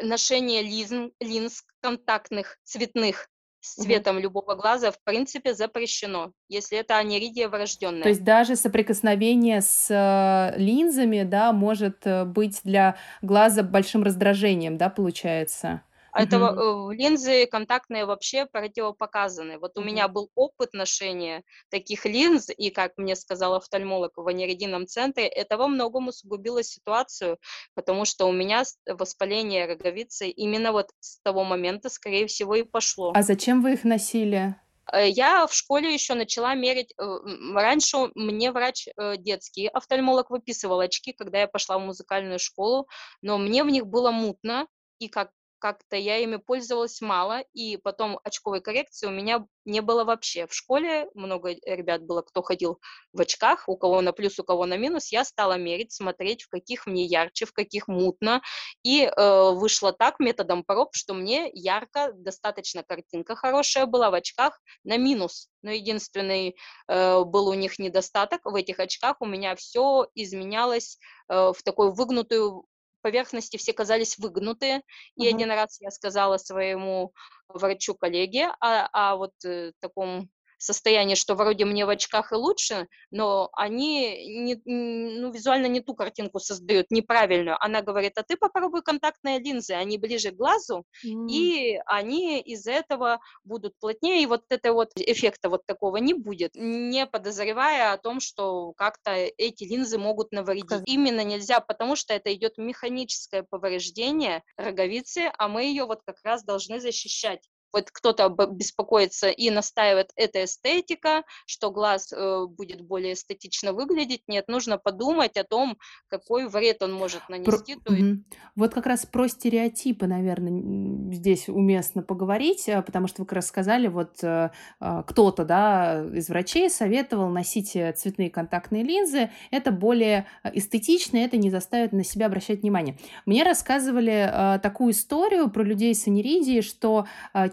ношения 0.00 0.62
линз, 0.62 1.12
линз 1.20 1.64
контактных 1.82 2.56
цветных 2.64 3.28
с 3.68 3.82
цветом 3.82 4.16
угу. 4.16 4.22
любого 4.22 4.54
глаза 4.54 4.90
в 4.90 5.02
принципе 5.04 5.54
запрещено, 5.54 6.32
если 6.48 6.78
это 6.78 6.96
аниридия 6.96 7.48
врожденная. 7.48 8.02
То 8.02 8.08
есть 8.08 8.24
даже 8.24 8.56
соприкосновение 8.56 9.60
с 9.60 9.88
э, 9.90 10.58
линзами, 10.58 11.22
да, 11.22 11.52
может 11.52 12.06
э, 12.06 12.24
быть 12.24 12.60
для 12.64 12.96
глаза 13.22 13.62
большим 13.62 14.02
раздражением, 14.02 14.78
да, 14.78 14.88
получается? 14.88 15.82
Это 16.12 16.50
угу. 16.50 16.90
линзы 16.90 17.46
контактные 17.46 18.04
вообще 18.04 18.46
противопоказаны. 18.46 19.58
Вот 19.58 19.76
у 19.78 19.82
меня 19.82 20.08
был 20.08 20.30
опыт 20.34 20.72
ношения 20.72 21.44
таких 21.70 22.04
линз, 22.06 22.48
и, 22.56 22.70
как 22.70 22.92
мне 22.96 23.16
сказал 23.16 23.54
офтальмолог 23.54 24.12
в 24.16 24.26
аниридийном 24.26 24.86
центре, 24.86 25.26
это 25.26 25.56
во 25.56 25.68
многом 25.68 26.08
усугубило 26.08 26.62
ситуацию, 26.62 27.38
потому 27.74 28.04
что 28.04 28.26
у 28.26 28.32
меня 28.32 28.64
воспаление 28.86 29.66
роговицы 29.66 30.28
именно 30.28 30.72
вот 30.72 30.90
с 31.00 31.20
того 31.20 31.44
момента, 31.44 31.88
скорее 31.88 32.26
всего, 32.26 32.54
и 32.54 32.62
пошло. 32.62 33.12
А 33.14 33.22
зачем 33.22 33.62
вы 33.62 33.74
их 33.74 33.84
носили? 33.84 34.56
Э, 34.92 35.08
я 35.08 35.46
в 35.46 35.54
школе 35.54 35.92
еще 35.92 36.14
начала 36.14 36.54
мерить. 36.54 36.94
Э, 36.98 37.18
раньше 37.54 38.10
мне 38.14 38.52
врач 38.52 38.88
детский, 39.18 39.68
офтальмолог, 39.68 40.30
выписывал 40.30 40.80
очки, 40.80 41.12
когда 41.12 41.40
я 41.40 41.48
пошла 41.48 41.78
в 41.78 41.82
музыкальную 41.82 42.38
школу, 42.38 42.88
но 43.20 43.38
мне 43.38 43.62
в 43.62 43.68
них 43.68 43.86
было 43.86 44.10
мутно, 44.10 44.66
и 44.98 45.08
как 45.08 45.30
как-то 45.58 45.96
я 45.96 46.18
ими 46.18 46.36
пользовалась 46.36 47.00
мало, 47.00 47.40
и 47.52 47.76
потом 47.76 48.18
очковой 48.24 48.60
коррекции 48.60 49.06
у 49.06 49.10
меня 49.10 49.46
не 49.64 49.80
было 49.80 50.04
вообще. 50.04 50.46
В 50.46 50.54
школе 50.54 51.08
много 51.14 51.50
ребят 51.66 52.02
было, 52.02 52.22
кто 52.22 52.42
ходил 52.42 52.80
в 53.12 53.20
очках, 53.20 53.68
у 53.68 53.76
кого 53.76 54.00
на 54.00 54.12
плюс, 54.12 54.38
у 54.38 54.44
кого 54.44 54.66
на 54.66 54.76
минус. 54.76 55.12
Я 55.12 55.24
стала 55.24 55.58
мерить, 55.58 55.92
смотреть, 55.92 56.42
в 56.42 56.48
каких 56.48 56.86
мне 56.86 57.04
ярче, 57.04 57.44
в 57.44 57.52
каких 57.52 57.88
мутно, 57.88 58.40
и 58.82 59.02
э, 59.02 59.50
вышло 59.52 59.92
так 59.92 60.20
методом 60.20 60.64
проб, 60.64 60.94
что 60.94 61.14
мне 61.14 61.50
ярко, 61.52 62.12
достаточно 62.14 62.82
картинка 62.82 63.36
хорошая 63.36 63.86
была 63.86 64.10
в 64.10 64.14
очках 64.14 64.60
на 64.84 64.96
минус. 64.96 65.48
Но 65.62 65.70
единственный 65.70 66.56
э, 66.88 67.24
был 67.24 67.48
у 67.48 67.54
них 67.54 67.78
недостаток 67.78 68.44
в 68.44 68.54
этих 68.54 68.78
очках, 68.78 69.16
у 69.20 69.26
меня 69.26 69.54
все 69.56 70.06
изменялось 70.14 70.98
э, 71.28 71.52
в 71.54 71.62
такую 71.62 71.92
выгнутую 71.92 72.64
поверхности 73.02 73.56
все 73.56 73.72
казались 73.72 74.18
выгнутые. 74.18 74.82
И 75.16 75.26
uh-huh. 75.26 75.34
один 75.34 75.50
раз 75.50 75.80
я 75.80 75.90
сказала 75.90 76.36
своему 76.38 77.12
врачу-коллеге 77.48 78.48
о, 78.60 78.86
о 78.92 79.16
вот 79.16 79.32
э, 79.44 79.72
таком 79.80 80.28
состояние, 80.58 81.16
что 81.16 81.34
вроде 81.34 81.64
мне 81.64 81.86
в 81.86 81.88
очках 81.88 82.32
и 82.32 82.34
лучше, 82.34 82.88
но 83.10 83.48
они 83.52 84.26
не, 84.28 84.60
ну, 84.64 85.30
визуально 85.30 85.66
не 85.66 85.80
ту 85.80 85.94
картинку 85.94 86.40
создают, 86.40 86.90
неправильную. 86.90 87.56
Она 87.60 87.82
говорит, 87.82 88.18
а 88.18 88.22
ты 88.22 88.36
попробуй 88.36 88.82
контактные 88.82 89.38
линзы, 89.38 89.72
они 89.72 89.98
ближе 89.98 90.32
к 90.32 90.36
глазу, 90.36 90.84
mm. 91.04 91.28
и 91.28 91.80
они 91.86 92.40
из 92.40 92.66
этого 92.66 93.20
будут 93.44 93.78
плотнее, 93.78 94.22
и 94.22 94.26
вот 94.26 94.42
это 94.48 94.72
вот 94.72 94.90
эффекта 94.96 95.48
вот 95.48 95.64
такого 95.66 95.96
не 95.98 96.14
будет, 96.14 96.52
не 96.54 97.06
подозревая 97.06 97.92
о 97.92 97.98
том, 97.98 98.20
что 98.20 98.72
как-то 98.76 99.12
эти 99.14 99.64
линзы 99.64 99.98
могут 99.98 100.32
навредить. 100.32 100.82
Именно 100.86 101.24
нельзя, 101.24 101.60
потому 101.60 101.96
что 101.96 102.14
это 102.14 102.32
идет 102.34 102.58
механическое 102.58 103.44
повреждение 103.48 104.42
роговицы, 104.56 105.30
а 105.38 105.48
мы 105.48 105.64
ее 105.64 105.84
вот 105.84 106.00
как 106.04 106.16
раз 106.24 106.44
должны 106.44 106.80
защищать 106.80 107.48
вот 107.72 107.90
кто-то 107.90 108.28
беспокоится 108.28 109.28
и 109.28 109.50
настаивает, 109.50 110.10
это 110.16 110.44
эстетика, 110.44 111.24
что 111.46 111.70
глаз 111.70 112.12
э, 112.12 112.46
будет 112.46 112.82
более 112.82 113.14
эстетично 113.14 113.72
выглядеть. 113.72 114.22
Нет, 114.26 114.48
нужно 114.48 114.78
подумать 114.78 115.36
о 115.36 115.44
том, 115.44 115.78
какой 116.08 116.48
вред 116.48 116.82
он 116.82 116.92
может 116.92 117.28
нанести. 117.28 117.76
Про... 117.76 117.84
То 117.84 117.94
есть... 117.94 118.20
Вот 118.54 118.74
как 118.74 118.86
раз 118.86 119.06
про 119.06 119.28
стереотипы, 119.28 120.06
наверное, 120.06 121.12
здесь 121.12 121.48
уместно 121.48 122.02
поговорить, 122.02 122.68
э, 122.68 122.82
потому 122.82 123.06
что 123.06 123.22
вы 123.22 123.26
как 123.26 123.36
раз 123.36 123.46
сказали, 123.46 123.88
вот 123.88 124.22
э, 124.22 124.50
э, 124.80 125.02
кто-то 125.06 125.44
да, 125.44 126.04
из 126.12 126.28
врачей 126.28 126.70
советовал 126.70 127.28
носить 127.28 127.72
цветные 127.72 128.30
контактные 128.30 128.82
линзы. 128.82 129.30
Это 129.50 129.70
более 129.70 130.26
эстетично, 130.44 131.18
это 131.18 131.36
не 131.36 131.50
заставит 131.50 131.92
на 131.92 132.04
себя 132.04 132.26
обращать 132.26 132.62
внимание. 132.62 132.98
Мне 133.26 133.42
рассказывали 133.42 134.58
такую 134.62 134.92
историю 134.92 135.50
про 135.50 135.62
людей 135.62 135.94
с 135.94 136.06
аниридией, 136.06 136.62
что 136.62 137.06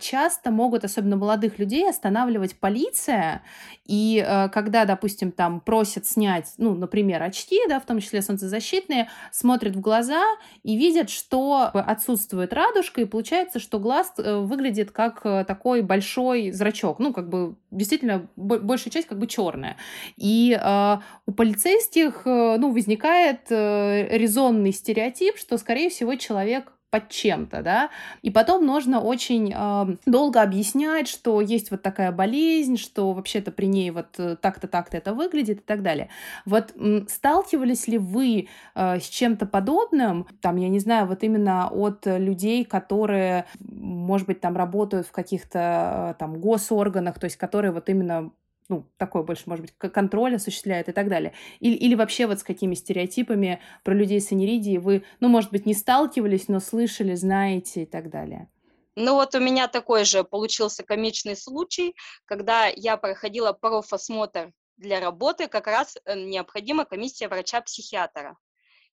часто 0.06 0.52
могут, 0.52 0.84
особенно 0.84 1.18
молодых 1.18 1.58
людей, 1.58 1.90
останавливать 1.90 2.56
полиция. 2.60 3.42
И 3.86 4.24
э, 4.26 4.50
когда, 4.50 4.86
допустим, 4.86 5.32
там 5.32 5.60
просят 5.60 6.06
снять, 6.06 6.54
ну, 6.58 6.76
например, 6.76 7.24
очки, 7.24 7.60
да, 7.68 7.80
в 7.80 7.86
том 7.86 8.00
числе 8.00 8.22
солнцезащитные, 8.22 9.10
смотрят 9.32 9.76
в 9.76 9.82
глаза 9.82 10.24
и 10.64 10.78
видят, 10.78 11.10
что 11.10 11.72
отсутствует 11.74 12.54
радужка, 12.54 13.02
и 13.02 13.06
получается, 13.06 13.60
что 13.60 13.80
глаз 13.80 14.14
э, 14.18 14.38
выглядит 14.38 14.92
как 14.92 15.22
э, 15.26 15.44
такой 15.46 15.82
большой 15.82 16.52
зрачок. 16.52 17.00
Ну, 17.00 17.12
как 17.12 17.30
бы 17.30 17.56
действительно 17.72 18.28
большая 18.36 18.92
часть 18.92 19.08
как 19.08 19.18
бы 19.18 19.28
черная. 19.28 19.78
И 20.18 20.58
э, 20.60 20.98
у 21.26 21.32
полицейских, 21.32 22.22
э, 22.26 22.58
ну, 22.58 22.72
возникает 22.72 23.48
э, 23.50 24.08
резонный 24.18 24.72
стереотип, 24.72 25.38
что, 25.38 25.58
скорее 25.58 25.90
всего, 25.90 26.16
человек 26.16 26.75
под 26.96 27.10
чем-то, 27.10 27.62
да, 27.62 27.90
и 28.22 28.32
потом 28.32 28.66
нужно 28.66 29.02
очень 29.02 29.54
э, 29.54 29.96
долго 30.06 30.42
объяснять, 30.42 31.10
что 31.10 31.42
есть 31.42 31.70
вот 31.70 31.82
такая 31.82 32.14
болезнь, 32.14 32.78
что 32.78 33.12
вообще-то 33.12 33.52
при 33.52 33.66
ней 33.66 33.92
вот 33.92 34.18
э, 34.18 34.38
так-то, 34.40 34.70
так-то 34.70 34.96
это 34.96 35.14
выглядит 35.14 35.58
и 35.58 35.64
так 35.64 35.82
далее. 35.84 36.08
Вот 36.46 36.74
сталкивались 37.10 37.90
ли 37.90 37.98
вы 37.98 38.48
э, 38.76 39.00
с 39.00 39.10
чем-то 39.10 39.46
подобным, 39.46 40.26
там, 40.40 40.56
я 40.56 40.70
не 40.70 40.80
знаю, 40.80 41.06
вот 41.08 41.24
именно 41.24 41.68
от 41.68 42.06
людей, 42.06 42.64
которые, 42.64 43.46
может 43.60 44.28
быть, 44.28 44.40
там 44.40 44.56
работают 44.56 45.06
в 45.06 45.12
каких-то 45.12 46.12
э, 46.12 46.14
там 46.18 46.40
госорганах, 46.40 47.20
то 47.20 47.26
есть 47.26 47.36
которые 47.36 47.74
вот 47.74 47.90
именно 47.90 48.32
ну, 48.70 48.90
такой 48.98 49.24
больше, 49.24 49.44
может 49.46 49.66
быть, 49.66 49.74
контроль 49.92 50.36
осуществляет 50.36 50.90
и 50.90 50.92
так 50.92 51.08
далее. 51.08 51.34
Или, 51.60 51.76
или 51.76 51.96
вообще 51.96 52.28
вот 52.28 52.40
с 52.40 52.44
какими 52.44 52.74
стереотипами 52.74 53.62
про 53.84 53.94
людей 53.94 54.20
с 54.20 54.32
аниридией 54.32 54.78
вы, 54.78 55.04
ну, 55.20 55.28
может 55.28 55.52
быть, 55.52 55.66
не 55.66 55.74
сталкивались, 55.74 56.48
но 56.48 56.60
слышали, 56.60 57.16
знаете 57.16 57.84
и 57.84 57.86
так 57.86 58.10
далее. 58.10 58.50
Ну 58.96 59.16
вот 59.16 59.36
у 59.36 59.40
меня 59.40 59.68
такой 59.68 60.06
же 60.06 60.24
получился 60.24 60.84
комичный 60.84 61.36
случай, 61.36 61.96
когда 62.26 62.68
я 62.68 62.96
проходила 62.96 63.52
профосмотр 63.52 64.52
для 64.78 65.02
работы, 65.02 65.48
как 65.48 65.68
раз 65.68 65.98
э, 66.06 66.18
необходима 66.18 66.86
комиссия 66.86 67.28
врача-психиатра. 67.28 68.38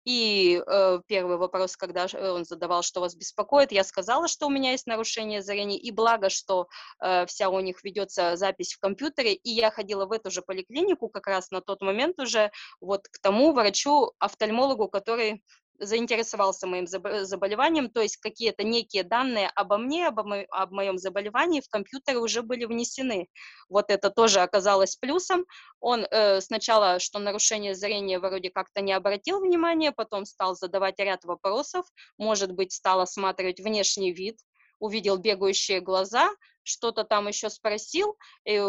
И 0.06 0.62
э, 0.66 1.00
первый 1.08 1.38
вопрос, 1.38 1.76
когда 1.76 2.06
э, 2.06 2.30
он 2.30 2.46
задавал, 2.46 2.84
что 2.84 3.02
вас 3.02 3.16
беспокоит, 3.16 3.72
я 3.72 3.84
сказала, 3.84 4.28
что 4.28 4.46
у 4.46 4.50
меня 4.52 4.72
есть 4.72 4.86
нарушение 4.86 5.42
зрения, 5.42 5.78
и 5.78 5.92
благо, 5.92 6.30
что 6.30 6.68
э, 7.02 7.26
вся 7.26 7.50
у 7.50 7.60
них 7.60 7.84
ведется 7.84 8.36
запись 8.36 8.74
в 8.74 8.80
компьютере, 8.80 9.34
и 9.34 9.50
я 9.50 9.72
ходила 9.72 10.06
в 10.06 10.12
эту 10.12 10.30
же 10.30 10.44
поликлинику 10.44 11.10
как 11.10 11.26
раз 11.26 11.50
на 11.50 11.62
тот 11.62 11.82
момент 11.82 12.20
уже 12.20 12.52
вот 12.80 13.08
к 13.08 13.20
тому 13.20 13.52
врачу-офтальмологу, 13.52 14.90
который 14.90 15.44
заинтересовался 15.80 16.68
моим 16.68 16.88
заболеванием, 16.88 17.90
то 17.90 18.02
есть 18.02 18.18
какие-то 18.18 18.64
некие 18.64 19.04
данные 19.04 19.50
обо 19.56 19.78
мне, 19.78 20.08
обо 20.08 20.24
мо 20.24 20.46
об 20.52 20.72
моем 20.72 20.98
заболевании 20.98 21.62
в 21.62 21.70
компьютере 21.70 22.18
уже 22.18 22.42
были 22.42 22.66
внесены. 22.66 23.28
Вот 23.70 23.90
это 23.90 24.10
тоже 24.10 24.42
оказалось 24.42 24.96
плюсом. 24.96 25.46
Он 25.80 26.06
э, 26.10 26.42
сначала, 26.42 27.00
что 27.00 27.20
нарушение 27.20 27.76
зрения 27.76 28.20
вроде 28.20 28.50
как-то 28.50 28.82
не 28.82 28.94
обратил 28.94 29.40
внимания, 29.40 29.92
потом 29.92 30.26
стал 30.26 30.56
задавать 30.56 31.00
ряд 31.00 31.24
вопросов, 31.26 31.86
может 32.18 32.52
быть, 32.52 32.72
стал 32.72 33.02
осматривать 33.02 33.60
внешний 33.60 34.14
вид, 34.14 34.40
увидел 34.80 35.18
бегающие 35.18 35.80
глаза, 35.80 36.30
что-то 36.66 37.04
там 37.04 37.28
еще 37.28 37.50
спросил, 37.50 38.18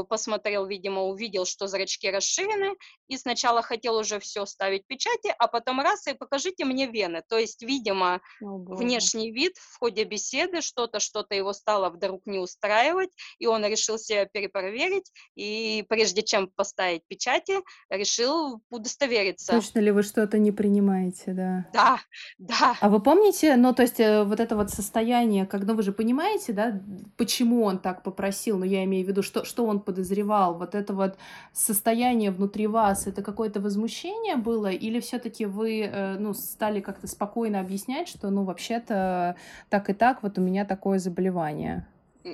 посмотрел, 0.09 0.67
видимо, 0.67 1.03
увидел, 1.03 1.45
что 1.45 1.67
зрачки 1.67 2.11
расширены, 2.11 2.77
и 3.09 3.17
сначала 3.17 3.63
хотел 3.63 3.97
уже 3.97 4.21
все 4.21 4.47
ставить 4.47 4.87
печати, 4.87 5.35
а 5.39 5.49
потом 5.49 5.81
раз 5.81 6.07
и 6.07 6.13
покажите 6.13 6.65
мне 6.65 6.87
вены. 6.87 7.23
То 7.29 7.39
есть, 7.39 7.63
видимо, 7.63 8.21
О, 8.41 8.59
внешний 8.59 9.33
вид 9.33 9.57
в 9.57 9.79
ходе 9.79 10.05
беседы, 10.05 10.61
что-то, 10.61 11.01
что-то 11.01 11.35
его 11.35 11.53
стало 11.53 11.91
вдруг 11.91 12.23
не 12.27 12.39
устраивать, 12.39 13.11
и 13.39 13.47
он 13.47 13.65
решил 13.65 13.99
себя 13.99 14.27
перепроверить, 14.27 15.11
и 15.35 15.85
прежде 15.89 16.23
чем 16.23 16.49
поставить 16.49 17.03
печати, 17.09 17.55
решил 17.89 18.61
удостовериться. 18.71 19.53
Точно 19.53 19.79
ли 19.79 19.91
вы 19.91 20.03
что-то 20.03 20.39
не 20.39 20.53
принимаете, 20.53 21.33
да? 21.33 21.67
Да, 21.73 22.01
да. 22.39 22.77
А 22.81 22.89
вы 22.89 23.01
помните, 23.01 23.57
ну, 23.57 23.75
то 23.75 23.83
есть, 23.83 24.01
э, 24.01 24.25
вот 24.25 24.41
это 24.41 24.57
вот 24.57 24.71
состояние, 24.71 25.47
когда 25.47 25.75
вы 25.75 25.83
же 25.83 25.93
понимаете, 25.93 26.53
да, 26.53 26.83
почему 27.17 27.65
он 27.65 27.79
так 27.87 28.03
попросил, 28.03 28.59
но 28.59 28.65
я 28.65 28.83
имею 28.83 29.07
в 29.07 29.09
виду, 29.09 29.23
что, 29.23 29.45
что 29.45 29.65
он 29.65 29.79
подозревал, 29.79 30.55
вот 30.55 30.75
это 30.75 30.93
вот 30.93 31.17
состояние 31.53 32.33
внутри 32.33 32.67
вас, 32.67 33.07
это 33.07 33.23
какое-то 33.23 33.61
возмущение 33.61 34.35
было, 34.35 34.73
или 34.73 34.99
все-таки 34.99 35.47
вы, 35.47 35.83
э, 35.83 36.17
ну, 36.19 36.35
стали 36.35 36.81
как-то 36.81 37.07
спокойно 37.07 37.61
объяснять, 37.61 38.09
что, 38.09 38.31
ну, 38.31 38.43
вообще-то 38.43 39.37
так 39.69 39.89
и 39.89 39.93
так, 39.93 40.25
вот 40.25 40.37
у 40.37 40.41
меня 40.41 40.65
такое 40.65 40.99
заболевание? 40.99 41.87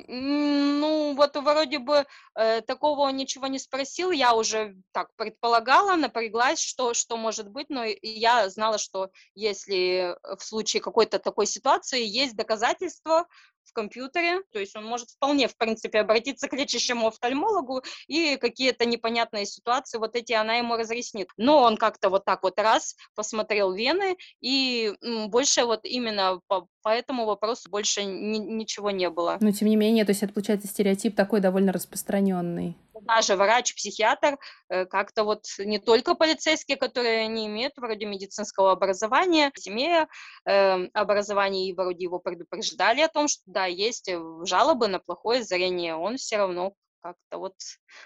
Ну, 0.08 1.14
вот 1.14 1.36
вроде 1.36 1.78
бы 1.78 2.06
э, 2.34 2.62
такого 2.62 3.00
он 3.00 3.16
ничего 3.16 3.46
не 3.46 3.58
спросил, 3.58 4.10
я 4.10 4.34
уже 4.34 4.74
так 4.92 5.08
предполагала, 5.16 5.96
напряглась, 5.96 6.62
что, 6.62 6.94
что 6.94 7.18
может 7.18 7.50
быть, 7.50 7.68
но 7.68 7.84
я 8.00 8.48
знала, 8.48 8.78
что 8.78 9.10
если 9.34 10.16
в 10.38 10.42
случае 10.42 10.80
какой-то 10.80 11.18
такой 11.18 11.46
ситуации 11.46 12.02
есть 12.02 12.36
доказательства, 12.36 13.26
в 13.64 13.72
компьютере, 13.72 14.42
то 14.52 14.58
есть 14.58 14.76
он 14.76 14.84
может 14.84 15.10
вполне, 15.10 15.48
в 15.48 15.56
принципе, 15.56 16.00
обратиться 16.00 16.48
к 16.48 16.52
лечащему 16.52 17.08
офтальмологу 17.08 17.82
и 18.06 18.36
какие-то 18.36 18.84
непонятные 18.84 19.46
ситуации, 19.46 19.98
вот 19.98 20.16
эти 20.16 20.32
она 20.32 20.56
ему 20.56 20.76
разъяснит. 20.76 21.28
Но 21.36 21.62
он 21.62 21.76
как-то 21.76 22.10
вот 22.10 22.24
так 22.24 22.42
вот 22.42 22.58
раз 22.58 22.96
посмотрел 23.14 23.72
вены, 23.72 24.16
и 24.40 24.92
больше 25.28 25.64
вот 25.64 25.84
именно 25.84 26.40
по, 26.48 26.66
по 26.82 26.90
этому 26.90 27.24
вопросу 27.24 27.70
больше 27.70 28.04
ни, 28.04 28.38
ничего 28.38 28.90
не 28.90 29.10
было. 29.10 29.38
Но 29.40 29.52
тем 29.52 29.68
не 29.68 29.76
менее, 29.76 30.04
то 30.04 30.10
есть 30.10 30.22
это 30.22 30.32
получается 30.32 30.68
стереотип 30.68 31.14
такой 31.14 31.40
довольно 31.40 31.72
распространенный 31.72 32.76
даже 33.02 33.36
врач, 33.36 33.74
психиатр, 33.74 34.38
э, 34.68 34.86
как-то 34.86 35.24
вот 35.24 35.44
не 35.58 35.78
только 35.78 36.14
полицейские, 36.14 36.76
которые 36.76 37.26
не 37.28 37.46
имеют 37.46 37.74
вроде 37.76 38.06
медицинского 38.06 38.72
образования, 38.72 39.52
имея 39.66 40.08
э, 40.46 40.86
образование 40.94 41.68
и 41.68 41.74
вроде 41.74 42.04
его 42.04 42.18
предупреждали 42.18 43.00
о 43.00 43.08
том, 43.08 43.28
что 43.28 43.42
да, 43.46 43.66
есть 43.66 44.08
э, 44.08 44.20
жалобы 44.44 44.88
на 44.88 44.98
плохое 44.98 45.42
зрение, 45.42 45.94
он 45.94 46.16
все 46.16 46.38
равно 46.38 46.72
как-то 47.00 47.38
вот 47.38 47.54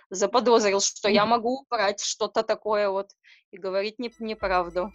заподозрил, 0.09 0.81
что 0.81 1.09
я 1.09 1.27
могу 1.27 1.67
брать 1.69 2.01
что-то 2.01 2.43
такое 2.43 2.89
вот 2.89 3.11
и 3.51 3.59
говорить 3.59 3.99
не, 3.99 4.11
неправду. 4.19 4.91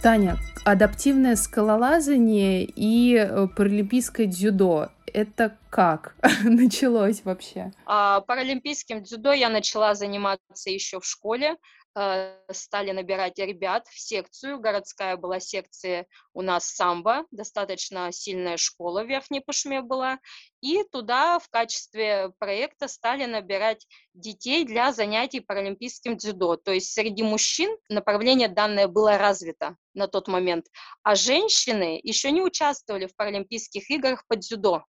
Таня, 0.00 0.38
адаптивное 0.70 1.36
скалолазание 1.36 2.64
и 2.64 3.14
э, 3.16 3.48
паралимпийское 3.56 4.26
дзюдо. 4.26 4.90
Это 5.06 5.56
как 5.70 6.14
началось 6.44 7.22
вообще? 7.24 7.72
А, 7.86 8.20
паралимпийским 8.20 9.02
дзюдо 9.02 9.32
я 9.32 9.48
начала 9.48 9.94
заниматься 9.94 10.70
еще 10.70 11.00
в 11.00 11.06
школе. 11.06 11.56
Э, 11.98 12.52
стали 12.52 12.92
набирать 12.92 13.38
ребят 13.38 13.86
в 13.88 13.98
секцию. 13.98 14.60
Городская 14.60 15.16
была 15.16 15.40
секция 15.40 16.06
у 16.32 16.42
нас 16.42 16.66
самбо, 16.66 17.24
достаточно 17.30 18.12
сильная 18.12 18.56
школа 18.56 19.02
в 19.02 19.08
Верхней 19.08 19.40
Пушме 19.40 19.82
была. 19.82 20.18
И 20.60 20.82
туда 20.84 21.38
в 21.38 21.48
качестве 21.48 22.30
проекта 22.38 22.88
стали 22.88 23.24
набирать 23.24 23.86
детей 24.14 24.64
для 24.64 24.92
занятий 24.92 25.40
паралимпийским 25.40 26.16
дзюдо. 26.16 26.56
То 26.56 26.72
есть 26.72 26.92
среди 26.92 27.22
мужчин 27.22 27.76
направление 27.88 28.48
данное 28.48 28.88
было 28.88 29.18
развито 29.18 29.76
на 29.94 30.08
тот 30.08 30.28
момент, 30.28 30.66
а 31.02 31.14
женщины 31.14 32.00
еще 32.02 32.30
не 32.30 32.42
участвовали 32.42 33.06
в 33.06 33.16
паралимпийских 33.16 33.90
играх 33.90 34.24
по 34.26 34.36
дзюдо 34.36 34.84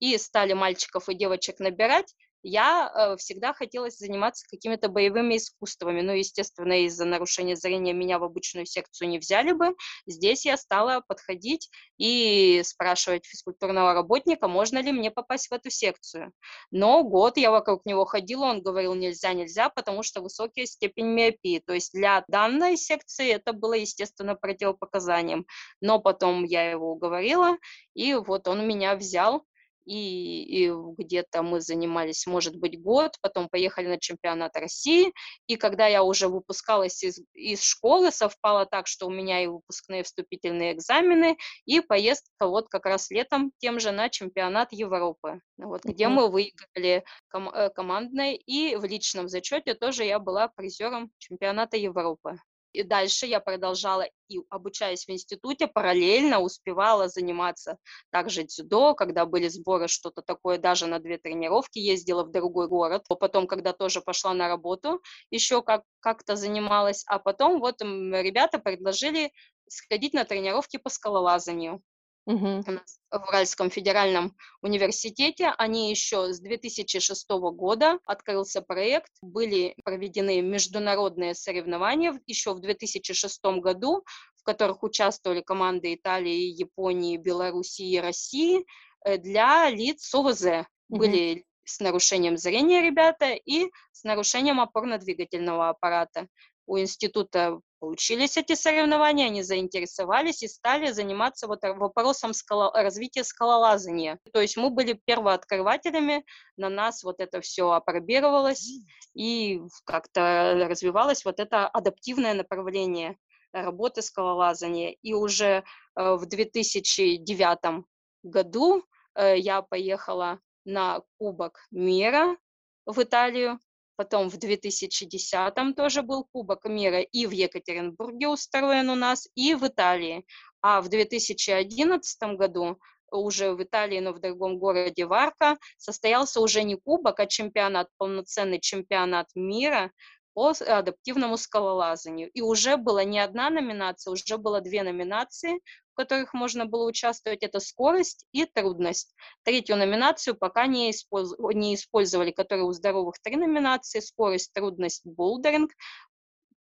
и 0.00 0.16
стали 0.18 0.54
мальчиков 0.54 1.08
и 1.08 1.14
девочек 1.14 1.60
набирать 1.60 2.14
я 2.42 2.90
э, 2.94 3.16
всегда 3.16 3.52
хотела 3.52 3.90
заниматься 3.90 4.46
какими-то 4.48 4.88
боевыми 4.88 5.36
искусствами. 5.36 6.00
Ну, 6.00 6.12
естественно, 6.12 6.84
из-за 6.84 7.04
нарушения 7.04 7.56
зрения 7.56 7.92
меня 7.92 8.18
в 8.18 8.24
обычную 8.24 8.66
секцию 8.66 9.08
не 9.08 9.18
взяли 9.18 9.52
бы. 9.52 9.74
Здесь 10.06 10.46
я 10.46 10.56
стала 10.56 11.02
подходить 11.06 11.70
и 11.98 12.62
спрашивать 12.64 13.26
физкультурного 13.26 13.94
работника, 13.94 14.48
можно 14.48 14.78
ли 14.78 14.92
мне 14.92 15.10
попасть 15.10 15.48
в 15.48 15.52
эту 15.52 15.70
секцию. 15.70 16.32
Но 16.70 17.04
год 17.04 17.36
я 17.36 17.50
вокруг 17.50 17.84
него 17.84 18.04
ходила, 18.04 18.46
он 18.46 18.62
говорил 18.62 18.94
нельзя, 18.94 19.32
нельзя, 19.32 19.68
потому 19.68 20.02
что 20.02 20.22
высокая 20.22 20.66
степень 20.66 21.06
миопии. 21.06 21.62
То 21.64 21.74
есть 21.74 21.92
для 21.92 22.24
данной 22.28 22.76
секции 22.76 23.30
это 23.30 23.52
было, 23.52 23.74
естественно, 23.74 24.34
противопоказанием. 24.34 25.46
Но 25.80 26.00
потом 26.00 26.44
я 26.44 26.70
его 26.70 26.92
уговорила, 26.92 27.58
и 27.94 28.14
вот 28.14 28.48
он 28.48 28.66
меня 28.66 28.96
взял 28.96 29.44
и, 29.90 30.66
и 30.66 30.72
где-то 30.98 31.42
мы 31.42 31.60
занимались, 31.60 32.26
может 32.26 32.54
быть, 32.56 32.80
год, 32.80 33.16
потом 33.22 33.48
поехали 33.48 33.88
на 33.88 33.98
чемпионат 33.98 34.56
России, 34.56 35.12
и 35.48 35.56
когда 35.56 35.88
я 35.88 36.04
уже 36.04 36.28
выпускалась 36.28 37.02
из, 37.02 37.20
из 37.34 37.62
школы, 37.62 38.12
совпало 38.12 38.66
так, 38.66 38.86
что 38.86 39.06
у 39.06 39.10
меня 39.10 39.42
и 39.42 39.48
выпускные 39.48 40.04
вступительные 40.04 40.74
экзамены, 40.74 41.36
и 41.64 41.80
поездка 41.80 42.46
вот 42.46 42.68
как 42.68 42.86
раз 42.86 43.10
летом 43.10 43.50
тем 43.58 43.80
же 43.80 43.90
на 43.90 44.08
чемпионат 44.08 44.72
Европы, 44.72 45.40
вот, 45.58 45.84
где 45.84 46.06
мы 46.06 46.28
выиграли 46.28 47.04
ком- 47.28 47.50
э, 47.50 47.70
командной, 47.70 48.36
и 48.36 48.76
в 48.76 48.84
личном 48.84 49.28
зачете 49.28 49.74
тоже 49.74 50.04
я 50.04 50.20
была 50.20 50.46
призером 50.46 51.10
чемпионата 51.18 51.76
Европы. 51.76 52.38
И 52.72 52.82
дальше 52.82 53.26
я 53.26 53.40
продолжала 53.40 54.06
и 54.28 54.38
обучаясь 54.48 55.06
в 55.06 55.10
институте, 55.10 55.66
параллельно 55.66 56.40
успевала 56.40 57.08
заниматься 57.08 57.78
также 58.10 58.44
дзюдо, 58.44 58.94
когда 58.94 59.26
были 59.26 59.48
сборы, 59.48 59.88
что-то 59.88 60.22
такое, 60.22 60.58
даже 60.58 60.86
на 60.86 60.98
две 61.00 61.18
тренировки 61.18 61.78
ездила 61.78 62.22
в 62.24 62.30
другой 62.30 62.68
город. 62.68 63.04
Потом, 63.08 63.46
когда 63.46 63.72
тоже 63.72 64.00
пошла 64.00 64.34
на 64.34 64.48
работу, 64.48 65.02
еще 65.30 65.62
как- 65.62 65.84
как-то 66.00 66.36
занималась. 66.36 67.02
А 67.06 67.18
потом 67.18 67.60
вот 67.60 67.82
ребята 67.82 68.58
предложили 68.58 69.32
сходить 69.68 70.14
на 70.14 70.24
тренировки 70.24 70.76
по 70.76 70.90
скалолазанию. 70.90 71.82
Угу. 72.30 72.64
У 72.66 72.70
нас 72.70 73.00
в 73.10 73.28
Уральском 73.28 73.70
федеральном 73.70 74.36
университете. 74.62 75.52
Они 75.58 75.90
еще 75.90 76.32
с 76.32 76.38
2006 76.38 77.28
года 77.28 77.98
открылся 78.06 78.62
проект, 78.62 79.10
были 79.20 79.74
проведены 79.84 80.40
международные 80.40 81.34
соревнования 81.34 82.20
еще 82.26 82.54
в 82.54 82.60
2006 82.60 83.40
году, 83.60 84.04
в 84.36 84.44
которых 84.44 84.84
участвовали 84.84 85.40
команды 85.40 85.92
Италии, 85.94 86.54
Японии, 86.56 87.16
Белоруссии 87.16 87.90
и 87.90 88.00
России 88.00 88.64
э, 89.04 89.18
для 89.18 89.68
лиц 89.68 90.04
с 90.04 90.14
ОВЗ. 90.14 90.66
Угу. 90.88 90.98
Были 90.98 91.44
с 91.64 91.80
нарушением 91.80 92.36
зрения 92.36 92.80
ребята 92.80 93.32
и 93.32 93.70
с 93.90 94.04
нарушением 94.04 94.60
опорно-двигательного 94.60 95.70
аппарата. 95.70 96.28
У 96.66 96.78
института 96.78 97.60
Получились 97.80 98.36
эти 98.36 98.54
соревнования, 98.54 99.26
они 99.26 99.42
заинтересовались 99.42 100.42
и 100.42 100.48
стали 100.48 100.92
заниматься 100.92 101.46
вот 101.46 101.60
вопросом 101.62 102.34
скало, 102.34 102.70
развития 102.74 103.24
скалолазания. 103.24 104.18
То 104.34 104.40
есть 104.42 104.58
мы 104.58 104.68
были 104.68 104.92
первооткрывателями, 104.92 106.26
на 106.58 106.68
нас 106.68 107.02
вот 107.02 107.20
это 107.20 107.40
все 107.40 107.70
апробировалось 107.70 108.70
и 109.14 109.62
как-то 109.86 110.66
развивалось 110.68 111.24
вот 111.24 111.40
это 111.40 111.66
адаптивное 111.68 112.34
направление 112.34 113.16
работы 113.52 114.02
скалолазания. 114.02 114.94
И 115.00 115.14
уже 115.14 115.64
э, 115.96 116.14
в 116.14 116.26
2009 116.26 117.84
году 118.22 118.84
э, 119.14 119.38
я 119.38 119.62
поехала 119.62 120.38
на 120.66 121.00
Кубок 121.18 121.66
мира 121.70 122.36
в 122.84 123.02
Италию, 123.02 123.58
Потом 124.00 124.30
в 124.30 124.38
2010 124.38 125.76
тоже 125.76 126.00
был 126.00 126.26
Кубок 126.32 126.64
мира 126.64 127.00
и 127.00 127.26
в 127.26 127.32
Екатеринбурге 127.32 128.28
устроен 128.28 128.88
у 128.88 128.94
нас, 128.94 129.28
и 129.34 129.54
в 129.54 129.66
Италии. 129.68 130.24
А 130.62 130.80
в 130.80 130.88
2011 130.88 132.22
году 132.38 132.78
уже 133.10 133.52
в 133.52 133.62
Италии, 133.62 134.00
но 134.00 134.14
в 134.14 134.18
другом 134.18 134.58
городе 134.58 135.04
Варка, 135.04 135.58
состоялся 135.76 136.40
уже 136.40 136.62
не 136.62 136.76
кубок, 136.76 137.20
а 137.20 137.26
чемпионат, 137.26 137.88
полноценный 137.98 138.58
чемпионат 138.58 139.26
мира 139.34 139.90
по 140.32 140.54
адаптивному 140.66 141.36
скалолазанию. 141.36 142.30
И 142.30 142.40
уже 142.40 142.78
была 142.78 143.04
не 143.04 143.18
одна 143.18 143.50
номинация, 143.50 144.12
уже 144.12 144.38
было 144.38 144.62
две 144.62 144.82
номинации 144.82 145.60
которых 146.04 146.34
можно 146.34 146.66
было 146.66 146.88
участвовать, 146.88 147.42
это 147.42 147.60
скорость 147.60 148.26
и 148.32 148.44
трудность. 148.46 149.14
Третью 149.42 149.76
номинацию 149.76 150.34
пока 150.34 150.66
не, 150.66 150.90
использ... 150.90 151.34
не 151.38 151.74
использовали, 151.74 152.30
которые 152.30 152.64
у 152.64 152.72
здоровых 152.72 153.18
три 153.22 153.36
номинации, 153.36 154.00
скорость, 154.00 154.52
трудность, 154.52 155.02
болдеринг. 155.04 155.72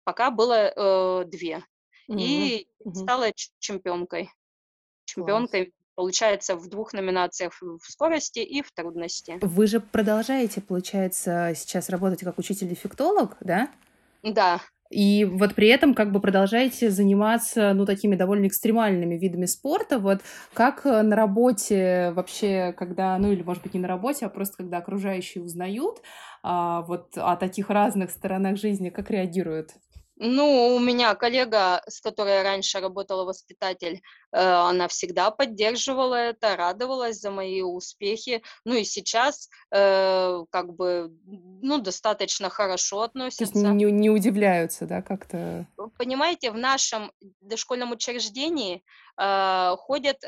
Пока 0.05 0.31
было 0.31 0.73
э, 0.75 1.25
две. 1.27 1.65
Mm-hmm. 2.11 2.19
И 2.19 2.69
mm-hmm. 2.85 2.95
стала 2.95 3.27
чемпионкой. 3.59 4.31
Чемпионкой 5.05 5.67
Класс 5.67 5.75
получается, 5.99 6.55
в 6.55 6.69
двух 6.69 6.93
номинациях 6.93 7.61
в 7.61 7.81
скорости 7.81 8.39
и 8.39 8.63
в 8.63 8.71
трудности. 8.71 9.37
Вы 9.43 9.67
же 9.67 9.81
продолжаете, 9.81 10.61
получается, 10.61 11.53
сейчас 11.57 11.89
работать 11.91 12.21
как 12.21 12.39
учитель-дефектолог, 12.39 13.37
да? 13.41 13.69
Да. 14.23 14.61
И 14.91 15.25
вот 15.27 15.55
при 15.55 15.69
этом 15.69 15.95
как 15.95 16.13
бы 16.13 16.21
продолжаете 16.21 16.91
заниматься, 16.91 17.75
ну, 17.75 17.85
такими 17.85 18.17
довольно 18.17 18.47
экстремальными 18.47 19.17
видами 19.17 19.45
спорта. 19.45 19.99
Вот 19.99 20.21
как 20.55 20.87
э, 20.87 21.03
на 21.03 21.15
работе 21.15 22.13
вообще, 22.15 22.73
когда, 22.77 23.19
ну, 23.19 23.31
или, 23.31 23.43
может 23.43 23.63
быть, 23.63 23.75
не 23.75 23.81
на 23.81 23.89
работе, 23.89 24.27
а 24.27 24.31
просто 24.31 24.57
когда 24.59 24.79
окружающие 24.79 25.45
узнают 25.45 26.01
а, 26.43 26.83
вот 26.83 27.17
о 27.17 27.37
таких 27.37 27.69
разных 27.69 28.11
сторонах 28.11 28.57
жизни, 28.57 28.89
как 28.89 29.11
реагируют? 29.11 29.73
Ну, 30.21 30.75
у 30.75 30.81
меня 30.81 31.15
коллега, 31.15 31.81
с 31.87 32.01
которой 32.01 32.35
я 32.35 32.43
раньше 32.43 32.81
работала, 32.81 33.25
воспитатель, 33.25 34.03
э, 34.33 34.39
она 34.41 34.89
всегда 34.89 35.31
поддерживала 35.31 36.17
это, 36.17 36.57
радовалась 36.57 37.21
за 37.21 37.31
мои 37.31 37.63
успехи. 37.63 38.43
Ну 38.65 38.75
и 38.75 38.83
сейчас 38.83 39.49
э, 39.71 40.45
как 40.51 40.75
бы, 40.75 41.13
ну, 41.63 41.79
достаточно 41.79 42.51
хорошо 42.51 43.03
относятся. 43.03 43.53
То 43.53 43.59
есть 43.61 43.75
не, 43.75 43.85
не 43.85 44.11
удивляются, 44.11 44.87
да, 44.87 45.03
как-то? 45.03 45.67
Понимаете, 45.99 46.51
в 46.51 46.57
нашем 46.57 47.13
дошкольном 47.41 47.93
учреждении 47.93 48.83
э, 49.17 49.77
ходят 49.77 50.19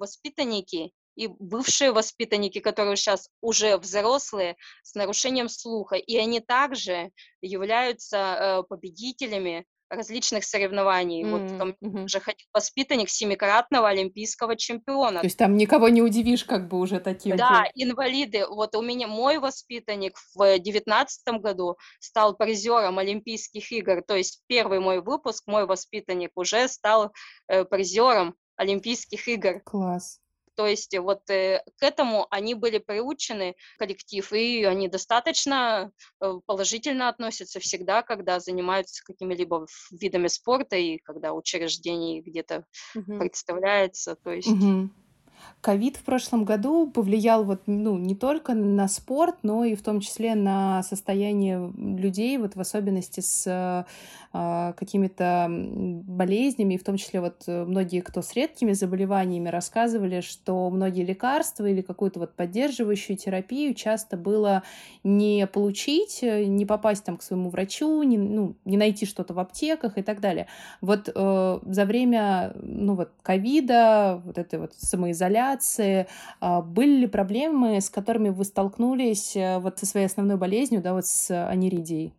воспитанники, 0.00 0.92
и 1.16 1.28
бывшие 1.28 1.92
воспитанники, 1.92 2.60
которые 2.60 2.96
сейчас 2.96 3.28
уже 3.40 3.76
взрослые, 3.78 4.56
с 4.82 4.94
нарушением 4.94 5.48
слуха, 5.48 5.96
и 5.96 6.16
они 6.16 6.40
также 6.40 7.10
являются 7.40 8.16
э, 8.16 8.62
победителями 8.68 9.64
различных 9.88 10.44
соревнований. 10.44 11.22
Mm-hmm. 11.22 11.48
Вот 11.48 11.58
там 11.58 11.68
mm-hmm. 11.80 12.04
уже 12.04 12.20
ходил 12.20 12.46
воспитанник 12.52 13.08
семикратного 13.08 13.88
олимпийского 13.88 14.56
чемпиона. 14.56 15.20
То 15.20 15.26
есть 15.26 15.38
там 15.38 15.56
никого 15.56 15.88
не 15.88 16.02
удивишь, 16.02 16.44
как 16.44 16.68
бы 16.68 16.78
уже 16.78 16.98
таким. 17.00 17.36
Да, 17.36 17.64
инвалиды. 17.74 18.46
Вот 18.46 18.74
у 18.74 18.82
меня 18.82 19.06
мой 19.06 19.38
воспитанник 19.38 20.18
в 20.34 20.58
девятнадцатом 20.58 21.40
году 21.40 21.76
стал 22.00 22.36
призером 22.36 22.98
Олимпийских 22.98 23.70
игр. 23.72 24.02
То 24.02 24.16
есть 24.16 24.42
первый 24.48 24.80
мой 24.80 25.00
выпуск, 25.00 25.44
мой 25.46 25.66
воспитанник 25.66 26.30
уже 26.34 26.66
стал 26.68 27.12
э, 27.48 27.64
призером 27.64 28.34
Олимпийских 28.56 29.28
игр. 29.28 29.60
Класс. 29.64 30.20
То 30.56 30.66
есть 30.66 30.96
вот 30.98 31.28
э, 31.30 31.62
к 31.78 31.82
этому 31.82 32.26
они 32.30 32.54
были 32.54 32.78
приучены, 32.78 33.54
коллектив, 33.78 34.32
и 34.32 34.64
они 34.64 34.88
достаточно 34.88 35.92
э, 36.20 36.32
положительно 36.46 37.08
относятся 37.08 37.60
всегда, 37.60 38.02
когда 38.02 38.40
занимаются 38.40 39.04
какими-либо 39.04 39.66
видами 39.90 40.28
спорта 40.28 40.76
и 40.76 40.98
когда 40.98 41.32
учреждение 41.32 42.22
где-то 42.22 42.64
угу. 42.94 43.18
представляется. 43.18 44.16
То 44.16 44.30
есть... 44.30 44.48
Угу. 44.48 44.90
Ковид 45.60 45.96
в 45.96 46.04
прошлом 46.04 46.44
году 46.44 46.88
повлиял 46.88 47.44
вот, 47.44 47.62
ну, 47.66 47.98
не 47.98 48.14
только 48.14 48.54
на 48.54 48.88
спорт, 48.88 49.36
но 49.42 49.64
и 49.64 49.74
в 49.74 49.82
том 49.82 50.00
числе 50.00 50.34
на 50.34 50.82
состояние 50.82 51.72
людей, 51.76 52.38
вот 52.38 52.54
в 52.54 52.60
особенности 52.60 53.20
с 53.20 53.46
э, 54.32 54.72
какими-то 54.76 55.46
болезнями, 55.48 56.74
и 56.74 56.78
в 56.78 56.84
том 56.84 56.96
числе 56.96 57.20
вот 57.20 57.44
многие, 57.46 58.00
кто 58.00 58.22
с 58.22 58.34
редкими 58.34 58.72
заболеваниями, 58.72 59.48
рассказывали, 59.48 60.20
что 60.20 60.70
многие 60.70 61.04
лекарства 61.04 61.66
или 61.66 61.80
какую-то 61.80 62.20
вот 62.20 62.34
поддерживающую 62.34 63.16
терапию 63.16 63.74
часто 63.74 64.16
было 64.16 64.62
не 65.04 65.46
получить, 65.46 66.20
не 66.22 66.66
попасть 66.66 67.04
там 67.04 67.16
к 67.16 67.22
своему 67.22 67.50
врачу, 67.50 68.02
не, 68.02 68.18
ну, 68.18 68.56
не 68.64 68.76
найти 68.76 69.06
что-то 69.06 69.34
в 69.34 69.38
аптеках 69.38 69.98
и 69.98 70.02
так 70.02 70.20
далее. 70.20 70.46
Вот 70.80 71.10
э, 71.12 71.58
за 71.64 71.84
время, 71.84 72.52
ну 72.62 72.94
вот, 72.94 73.10
ковида, 73.22 74.20
вот 74.24 74.38
этой 74.38 74.58
вот 74.58 74.74
самоизоляции, 74.76 75.25
э, 75.78 76.06
были 76.62 77.00
ли 77.00 77.06
проблемы, 77.06 77.80
с 77.80 77.90
которыми 77.90 78.30
вы 78.30 78.44
столкнулись 78.44 79.36
э, 79.36 79.58
вот 79.58 79.78
со 79.78 79.86
своей 79.86 80.06
основной 80.06 80.36
болезнью, 80.36 80.82
да, 80.82 80.94
вот 80.94 81.06
с 81.06 81.30
аниридией? 81.48 82.12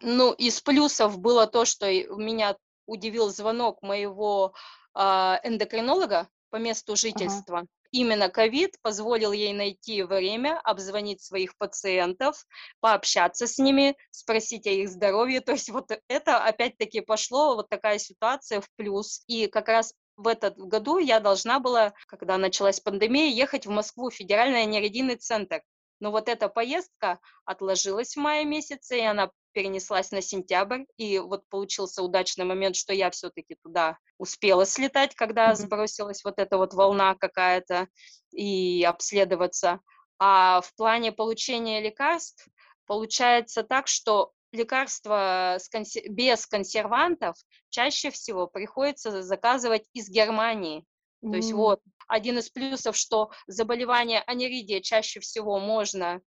Ну, 0.00 0.32
из 0.32 0.60
плюсов 0.60 1.18
было 1.18 1.46
то, 1.46 1.64
что 1.64 1.86
меня 2.16 2.56
удивил 2.86 3.28
звонок 3.30 3.82
моего 3.82 4.52
э, 4.94 5.00
эндокринолога 5.42 6.28
по 6.50 6.56
месту 6.56 6.96
жительства. 6.96 7.58
Ага 7.58 7.68
именно 7.90 8.28
ковид 8.28 8.76
позволил 8.82 9.32
ей 9.32 9.52
найти 9.52 10.02
время, 10.02 10.60
обзвонить 10.64 11.22
своих 11.22 11.56
пациентов, 11.56 12.44
пообщаться 12.80 13.46
с 13.46 13.58
ними, 13.58 13.96
спросить 14.10 14.66
о 14.66 14.70
их 14.70 14.88
здоровье. 14.88 15.40
То 15.40 15.52
есть 15.52 15.70
вот 15.70 15.90
это 16.08 16.44
опять-таки 16.44 17.00
пошло, 17.00 17.54
вот 17.54 17.68
такая 17.68 17.98
ситуация 17.98 18.60
в 18.60 18.68
плюс. 18.76 19.22
И 19.26 19.46
как 19.46 19.68
раз 19.68 19.94
в 20.18 20.26
этот 20.26 20.58
году 20.58 20.98
я 20.98 21.20
должна 21.20 21.60
была, 21.60 21.94
когда 22.08 22.36
началась 22.36 22.80
пандемия, 22.80 23.30
ехать 23.30 23.66
в 23.66 23.70
Москву, 23.70 24.10
в 24.10 24.14
федеральный 24.14 24.62
анеридийный 24.62 25.16
центр. 25.16 25.62
Но 26.00 26.10
вот 26.10 26.28
эта 26.28 26.48
поездка 26.48 27.18
отложилась 27.44 28.14
в 28.14 28.20
мае 28.20 28.44
месяце, 28.44 28.98
и 28.98 29.04
она 29.04 29.30
перенеслась 29.52 30.10
на 30.10 30.20
сентябрь, 30.20 30.84
и 30.96 31.18
вот 31.18 31.48
получился 31.48 32.02
удачный 32.02 32.44
момент, 32.44 32.76
что 32.76 32.92
я 32.92 33.10
все-таки 33.10 33.56
туда 33.62 33.98
успела 34.18 34.66
слетать, 34.66 35.14
когда 35.14 35.50
mm-hmm. 35.50 35.56
сбросилась 35.56 36.24
вот 36.24 36.38
эта 36.38 36.58
вот 36.58 36.74
волна 36.74 37.14
какая-то, 37.14 37.88
и 38.32 38.84
обследоваться. 38.84 39.80
А 40.18 40.60
в 40.60 40.74
плане 40.74 41.12
получения 41.12 41.80
лекарств 41.80 42.48
получается 42.86 43.62
так, 43.62 43.86
что 43.86 44.32
лекарства 44.52 45.58
консер... 45.70 46.02
без 46.08 46.46
консервантов 46.46 47.36
чаще 47.70 48.10
всего 48.10 48.46
приходится 48.46 49.22
заказывать 49.22 49.84
из 49.92 50.08
Германии. 50.08 50.84
Mm-hmm. 51.22 51.30
То 51.30 51.36
есть 51.36 51.52
вот 51.52 51.80
один 52.06 52.38
из 52.38 52.48
плюсов, 52.48 52.96
что 52.96 53.30
заболевание 53.46 54.22
аниридия 54.26 54.80
чаще 54.80 55.20
всего 55.20 55.58
можно 55.58 56.20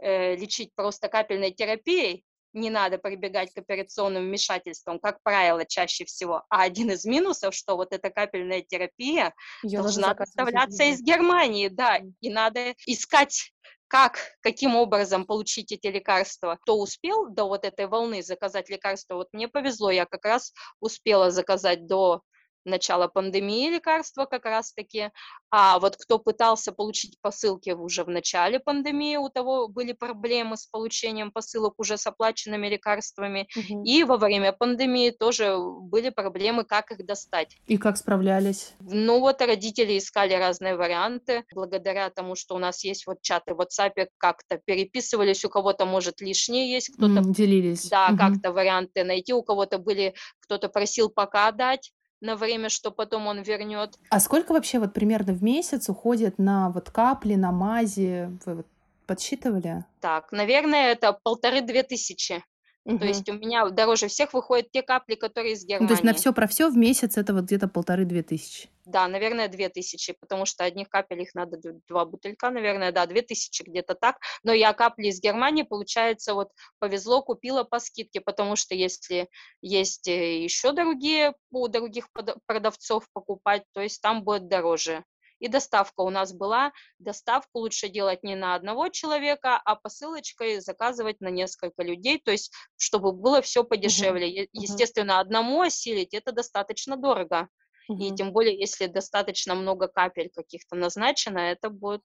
э, 0.00 0.36
лечить 0.36 0.74
просто 0.74 1.08
капельной 1.08 1.52
терапией, 1.52 2.24
не 2.54 2.70
надо 2.70 2.98
прибегать 2.98 3.52
к 3.52 3.58
операционным 3.58 4.24
вмешательствам, 4.24 4.98
как 4.98 5.22
правило, 5.22 5.64
чаще 5.64 6.04
всего. 6.04 6.44
А 6.48 6.62
один 6.62 6.90
из 6.90 7.04
минусов, 7.04 7.54
что 7.54 7.76
вот 7.76 7.92
эта 7.92 8.10
капельная 8.10 8.62
терапия 8.62 9.34
Ее 9.62 9.80
должна 9.80 10.14
доставляться 10.14 10.84
из 10.84 11.00
Германии, 11.02 11.68
да, 11.68 12.00
и 12.20 12.30
надо 12.30 12.74
искать 12.86 13.52
как, 13.88 14.18
каким 14.40 14.76
образом 14.76 15.24
получить 15.24 15.72
эти 15.72 15.86
лекарства. 15.88 16.58
Кто 16.62 16.78
успел 16.78 17.28
до 17.30 17.44
вот 17.44 17.64
этой 17.64 17.86
волны 17.86 18.22
заказать 18.22 18.68
лекарства? 18.68 19.14
Вот 19.14 19.28
мне 19.32 19.48
повезло, 19.48 19.90
я 19.90 20.06
как 20.06 20.24
раз 20.24 20.52
успела 20.80 21.30
заказать 21.30 21.86
до 21.86 22.22
начала 22.64 23.08
пандемии 23.08 23.70
лекарства 23.70 24.24
как 24.24 24.44
раз-таки, 24.44 25.10
а 25.50 25.78
вот 25.78 25.96
кто 25.96 26.18
пытался 26.18 26.72
получить 26.72 27.18
посылки 27.20 27.70
уже 27.70 28.04
в 28.04 28.08
начале 28.08 28.60
пандемии, 28.60 29.16
у 29.16 29.28
того 29.28 29.68
были 29.68 29.92
проблемы 29.92 30.56
с 30.56 30.66
получением 30.66 31.30
посылок 31.30 31.74
уже 31.78 31.96
с 31.96 32.06
оплаченными 32.06 32.68
лекарствами, 32.68 33.48
угу. 33.56 33.82
и 33.84 34.04
во 34.04 34.16
время 34.16 34.52
пандемии 34.52 35.10
тоже 35.10 35.56
были 35.58 36.10
проблемы, 36.10 36.64
как 36.64 36.90
их 36.90 37.04
достать. 37.06 37.56
И 37.66 37.78
как 37.78 37.96
справлялись? 37.96 38.72
Ну 38.80 39.20
вот 39.20 39.40
родители 39.40 39.98
искали 39.98 40.34
разные 40.34 40.76
варианты, 40.76 41.44
благодаря 41.54 42.10
тому, 42.10 42.34
что 42.34 42.54
у 42.54 42.58
нас 42.58 42.84
есть 42.84 43.06
вот 43.06 43.22
чаты 43.22 43.54
в 43.54 43.60
WhatsApp, 43.60 44.08
как-то 44.18 44.58
переписывались, 44.58 45.44
у 45.44 45.48
кого-то, 45.48 45.86
может, 45.86 46.20
лишние 46.20 46.70
есть, 46.70 46.94
кто-то... 46.94 47.22
Делились. 47.28 47.88
Да, 47.88 48.08
угу. 48.08 48.18
как-то 48.18 48.52
варианты 48.52 49.04
найти, 49.04 49.32
у 49.32 49.42
кого-то 49.42 49.78
были, 49.78 50.14
кто-то 50.40 50.68
просил 50.68 51.08
пока 51.08 51.50
дать, 51.52 51.92
на 52.20 52.36
время, 52.36 52.68
что 52.68 52.90
потом 52.90 53.26
он 53.26 53.42
вернет. 53.42 53.98
А 54.10 54.20
сколько 54.20 54.52
вообще 54.52 54.78
вот 54.78 54.92
примерно 54.92 55.32
в 55.32 55.42
месяц 55.42 55.88
уходит 55.88 56.38
на 56.38 56.70
вот 56.70 56.90
капли, 56.90 57.34
на 57.34 57.52
мази? 57.52 58.30
Вы 58.44 58.56
вот 58.56 58.66
подсчитывали? 59.06 59.84
Так, 60.00 60.32
наверное, 60.32 60.92
это 60.92 61.12
полторы-две 61.12 61.82
тысячи. 61.82 62.44
Угу. 62.88 62.98
То 63.00 63.04
есть 63.04 63.28
у 63.28 63.34
меня 63.34 63.68
дороже 63.68 64.08
всех 64.08 64.32
выходят 64.32 64.70
те 64.70 64.80
капли, 64.80 65.14
которые 65.14 65.52
из 65.52 65.64
Германии. 65.64 65.82
Ну, 65.82 65.88
то 65.88 65.92
есть 65.92 66.04
на 66.04 66.14
все 66.14 66.32
про 66.32 66.48
все 66.48 66.70
в 66.70 66.76
месяц 66.76 67.18
это 67.18 67.34
вот 67.34 67.44
где-то 67.44 67.68
полторы-две 67.68 68.22
тысячи. 68.22 68.70
Да, 68.86 69.06
наверное, 69.08 69.48
две 69.48 69.68
тысячи, 69.68 70.14
потому 70.18 70.46
что 70.46 70.64
одних 70.64 70.88
капель 70.88 71.20
их 71.20 71.34
надо 71.34 71.58
два 71.86 72.06
бутылька, 72.06 72.48
наверное, 72.48 72.90
да, 72.90 73.04
две 73.04 73.20
тысячи 73.20 73.62
где-то 73.62 73.94
так. 73.94 74.16
Но 74.42 74.54
я 74.54 74.72
капли 74.72 75.08
из 75.08 75.20
Германии, 75.20 75.64
получается, 75.64 76.32
вот 76.32 76.48
повезло, 76.78 77.20
купила 77.20 77.62
по 77.62 77.78
скидке, 77.78 78.22
потому 78.22 78.56
что 78.56 78.74
если 78.74 79.28
есть 79.60 80.08
э, 80.08 80.42
еще 80.42 80.72
другие, 80.72 81.34
у 81.50 81.68
других 81.68 82.08
продавцов 82.46 83.06
покупать, 83.12 83.64
то 83.74 83.82
есть 83.82 84.00
там 84.00 84.24
будет 84.24 84.48
дороже. 84.48 85.04
И 85.38 85.48
доставка 85.48 86.00
у 86.00 86.10
нас 86.10 86.32
была. 86.32 86.72
Доставку 86.98 87.60
лучше 87.60 87.88
делать 87.88 88.22
не 88.22 88.34
на 88.34 88.54
одного 88.54 88.88
человека, 88.88 89.60
а 89.64 89.76
посылочкой 89.76 90.60
заказывать 90.60 91.20
на 91.20 91.28
несколько 91.28 91.82
людей, 91.82 92.20
то 92.20 92.30
есть 92.30 92.52
чтобы 92.76 93.12
было 93.12 93.40
все 93.42 93.64
подешевле. 93.64 94.44
Uh-huh. 94.44 94.48
Естественно, 94.52 95.20
одному 95.20 95.62
осилить 95.62 96.14
это 96.14 96.32
достаточно 96.32 96.96
дорого. 96.96 97.48
Uh-huh. 97.90 97.96
И 97.98 98.14
тем 98.14 98.32
более, 98.32 98.58
если 98.58 98.86
достаточно 98.86 99.54
много 99.54 99.88
капель 99.88 100.30
каких-то 100.34 100.76
назначено, 100.76 101.38
это 101.38 101.70
будет 101.70 102.02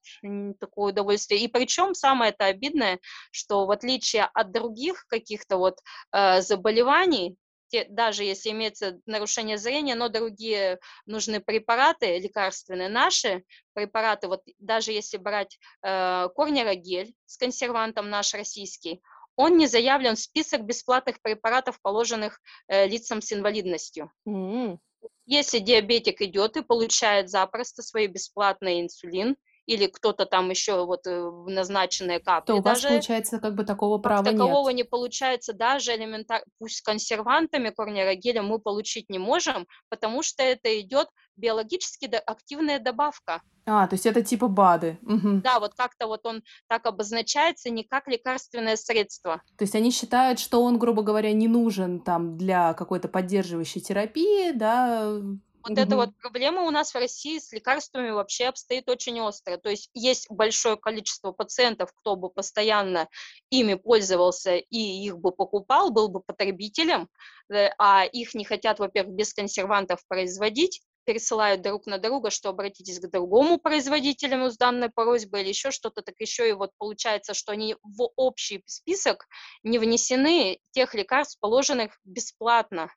такое 0.60 0.92
удовольствие. 0.92 1.42
И 1.42 1.48
причем 1.48 1.94
самое 1.94 2.32
это 2.32 2.46
обидное, 2.46 3.00
что 3.32 3.66
в 3.66 3.72
отличие 3.72 4.24
от 4.34 4.52
других 4.52 5.06
каких-то 5.08 5.58
вот 5.58 5.80
э, 6.12 6.42
заболеваний, 6.42 7.36
те, 7.74 7.88
даже 7.90 8.24
если 8.24 8.52
имеется 8.52 9.00
нарушение 9.08 9.58
зрения, 9.58 9.96
но 9.96 10.08
другие 10.08 10.80
нужны 11.08 11.40
препараты 11.40 12.20
лекарственные, 12.20 12.88
наши 12.88 13.44
препараты, 13.74 14.28
вот 14.28 14.44
даже 14.60 14.92
если 14.92 15.18
брать 15.18 15.58
э, 15.82 16.28
корнерогель 16.36 17.16
с 17.26 17.36
консервантом 17.38 18.12
наш 18.12 18.36
российский, 18.36 19.02
он 19.36 19.58
не 19.58 19.66
заявлен 19.66 20.16
в 20.16 20.20
список 20.20 20.62
бесплатных 20.62 21.20
препаратов, 21.20 21.82
положенных 21.82 22.40
э, 22.68 22.86
лицам 22.88 23.24
с 23.24 23.34
инвалидностью. 23.34 24.12
Mm-hmm. 24.28 24.78
Если 25.26 25.58
диабетик 25.58 26.22
идет 26.22 26.58
и 26.58 26.62
получает 26.62 27.32
запросто 27.32 27.82
свой 27.82 28.06
бесплатный 28.06 28.82
инсулин, 28.82 29.36
или 29.66 29.88
кто-то 29.88 30.26
там 30.26 30.50
еще 30.50 30.86
вот 30.86 31.08
э, 31.08 31.32
назначенные 31.48 32.20
капли. 32.20 32.48
То 32.48 32.58
у 32.58 32.62
вас, 32.62 32.82
даже, 32.82 32.90
получается, 32.90 33.40
как 33.40 33.56
бы 33.56 33.64
такого 33.64 33.98
права 33.98 34.24
нет. 34.24 34.34
Такового 34.34 34.70
не 34.70 34.84
получается 34.84 35.54
даже 35.54 35.96
элементарно, 35.96 36.46
пусть 36.60 36.78
с 36.78 36.82
консервантами 36.82 37.70
корнерогеля 37.70 38.42
мы 38.42 38.60
получить 38.60 39.10
не 39.10 39.20
можем, 39.20 39.68
потому 39.90 40.24
что 40.24 40.44
это 40.44 40.80
идет 40.80 41.08
биологически 41.36 42.06
активная 42.26 42.80
добавка. 42.80 43.42
А, 43.66 43.88
то 43.88 43.94
есть 43.94 44.06
это 44.06 44.22
типа 44.22 44.48
БАДы. 44.48 45.00
Угу. 45.04 45.42
Да, 45.42 45.60
вот 45.60 45.74
как-то 45.76 46.08
вот 46.08 46.26
он 46.26 46.44
так 46.68 46.86
обозначается, 46.86 47.70
не 47.70 47.84
как 47.84 48.08
лекарственное 48.08 48.76
средство. 48.76 49.42
То 49.58 49.64
есть 49.64 49.76
они 49.76 49.92
считают, 49.92 50.40
что 50.40 50.62
он, 50.62 50.78
грубо 50.78 51.02
говоря, 51.02 51.32
не 51.32 51.48
нужен 51.48 52.02
там 52.02 52.38
для 52.38 52.74
какой-то 52.74 53.08
поддерживающей 53.08 53.80
терапии, 53.80 54.52
да, 54.52 55.18
вот 55.64 55.78
эта 55.78 55.96
вот 55.96 56.10
проблема 56.22 56.64
у 56.64 56.72
нас 56.72 56.94
в 56.94 56.98
России 56.98 57.40
с 57.40 57.52
лекарствами 57.52 58.10
вообще 58.10 58.46
обстоит 58.46 58.90
очень 58.90 59.20
остро. 59.22 59.58
То 59.58 59.70
есть 59.70 59.90
есть 59.94 60.30
большое 60.30 60.78
количество 60.78 61.32
пациентов, 61.32 61.92
кто 61.96 62.16
бы 62.16 62.30
постоянно 62.30 63.08
ими 63.50 63.76
пользовался 63.76 64.56
и 64.56 64.78
их 64.78 65.18
бы 65.18 65.32
покупал, 65.32 65.92
был 65.92 66.10
бы 66.10 66.22
потребителем, 66.22 67.10
э, 67.50 67.70
а 67.78 68.04
их 68.06 68.36
не 68.36 68.44
хотят, 68.44 68.80
во-первых, 68.80 69.16
без 69.16 69.34
консервантов 69.34 70.06
производить, 70.08 70.82
пересылают 71.06 71.62
друг 71.62 71.86
на 71.86 71.98
друга, 71.98 72.30
что 72.30 72.50
обратитесь 72.50 73.00
к 73.00 73.10
другому 73.10 73.58
производителю 73.58 74.50
с 74.50 74.58
данной 74.58 74.90
просьбой 74.90 75.42
или 75.42 75.50
еще 75.50 75.72
что-то, 75.72 76.02
так 76.02 76.16
еще 76.20 76.50
и 76.50 76.54
вот 76.54 76.72
получается, 76.78 77.34
что 77.34 77.52
они 77.52 77.76
в 77.84 78.10
общий 78.16 78.64
список 78.66 79.28
не 79.64 79.80
внесены 79.80 80.60
тех 80.72 80.94
лекарств, 80.94 81.40
положенных 81.40 82.00
бесплатно 82.04 82.90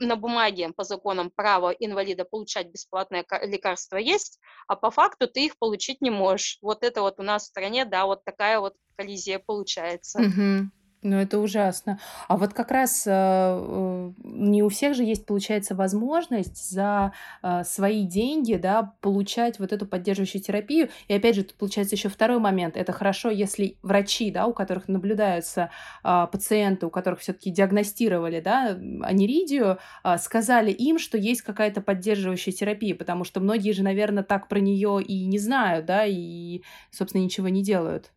на 0.00 0.16
бумаге 0.16 0.72
по 0.76 0.84
законам 0.84 1.30
право 1.34 1.70
инвалида 1.70 2.24
получать 2.24 2.68
бесплатное 2.68 3.24
лекарство 3.42 3.96
есть, 3.96 4.38
а 4.66 4.76
по 4.76 4.90
факту 4.90 5.28
ты 5.28 5.46
их 5.46 5.58
получить 5.58 6.00
не 6.00 6.10
можешь. 6.10 6.58
Вот 6.62 6.82
это 6.82 7.02
вот 7.02 7.20
у 7.20 7.22
нас 7.22 7.44
в 7.44 7.46
стране, 7.46 7.84
да, 7.84 8.06
вот 8.06 8.24
такая 8.24 8.60
вот 8.60 8.74
коллизия 8.96 9.38
получается. 9.38 10.20
Угу. 10.20 10.70
Ну, 11.02 11.16
это 11.16 11.38
ужасно. 11.38 12.00
А 12.26 12.36
вот 12.36 12.54
как 12.54 12.72
раз 12.72 13.04
э, 13.06 14.12
не 14.24 14.64
у 14.64 14.68
всех 14.68 14.96
же 14.96 15.04
есть, 15.04 15.26
получается, 15.26 15.76
возможность 15.76 16.70
за 16.72 17.12
э, 17.40 17.62
свои 17.62 18.04
деньги, 18.04 18.54
да, 18.54 18.94
получать 19.00 19.60
вот 19.60 19.72
эту 19.72 19.86
поддерживающую 19.86 20.42
терапию. 20.42 20.88
И 21.06 21.14
опять 21.14 21.36
же, 21.36 21.44
тут 21.44 21.54
получается 21.54 21.94
еще 21.94 22.08
второй 22.08 22.40
момент. 22.40 22.76
Это 22.76 22.90
хорошо, 22.90 23.30
если 23.30 23.76
врачи, 23.82 24.32
да, 24.32 24.46
у 24.46 24.52
которых 24.52 24.88
наблюдаются 24.88 25.70
э, 26.02 26.26
пациенты, 26.32 26.86
у 26.86 26.90
которых 26.90 27.20
все-таки 27.20 27.50
диагностировали, 27.50 28.40
да, 28.40 28.76
аниридию, 29.02 29.78
э, 30.02 30.18
сказали 30.18 30.72
им, 30.72 30.98
что 30.98 31.16
есть 31.16 31.42
какая-то 31.42 31.80
поддерживающая 31.80 32.52
терапия, 32.52 32.96
потому 32.96 33.22
что 33.22 33.38
многие 33.38 33.70
же, 33.70 33.84
наверное, 33.84 34.24
так 34.24 34.48
про 34.48 34.58
нее 34.58 35.00
и 35.00 35.26
не 35.26 35.38
знают, 35.38 35.86
да, 35.86 36.04
и, 36.06 36.62
собственно, 36.90 37.22
ничего 37.22 37.48
не 37.48 37.62
делают. 37.62 38.10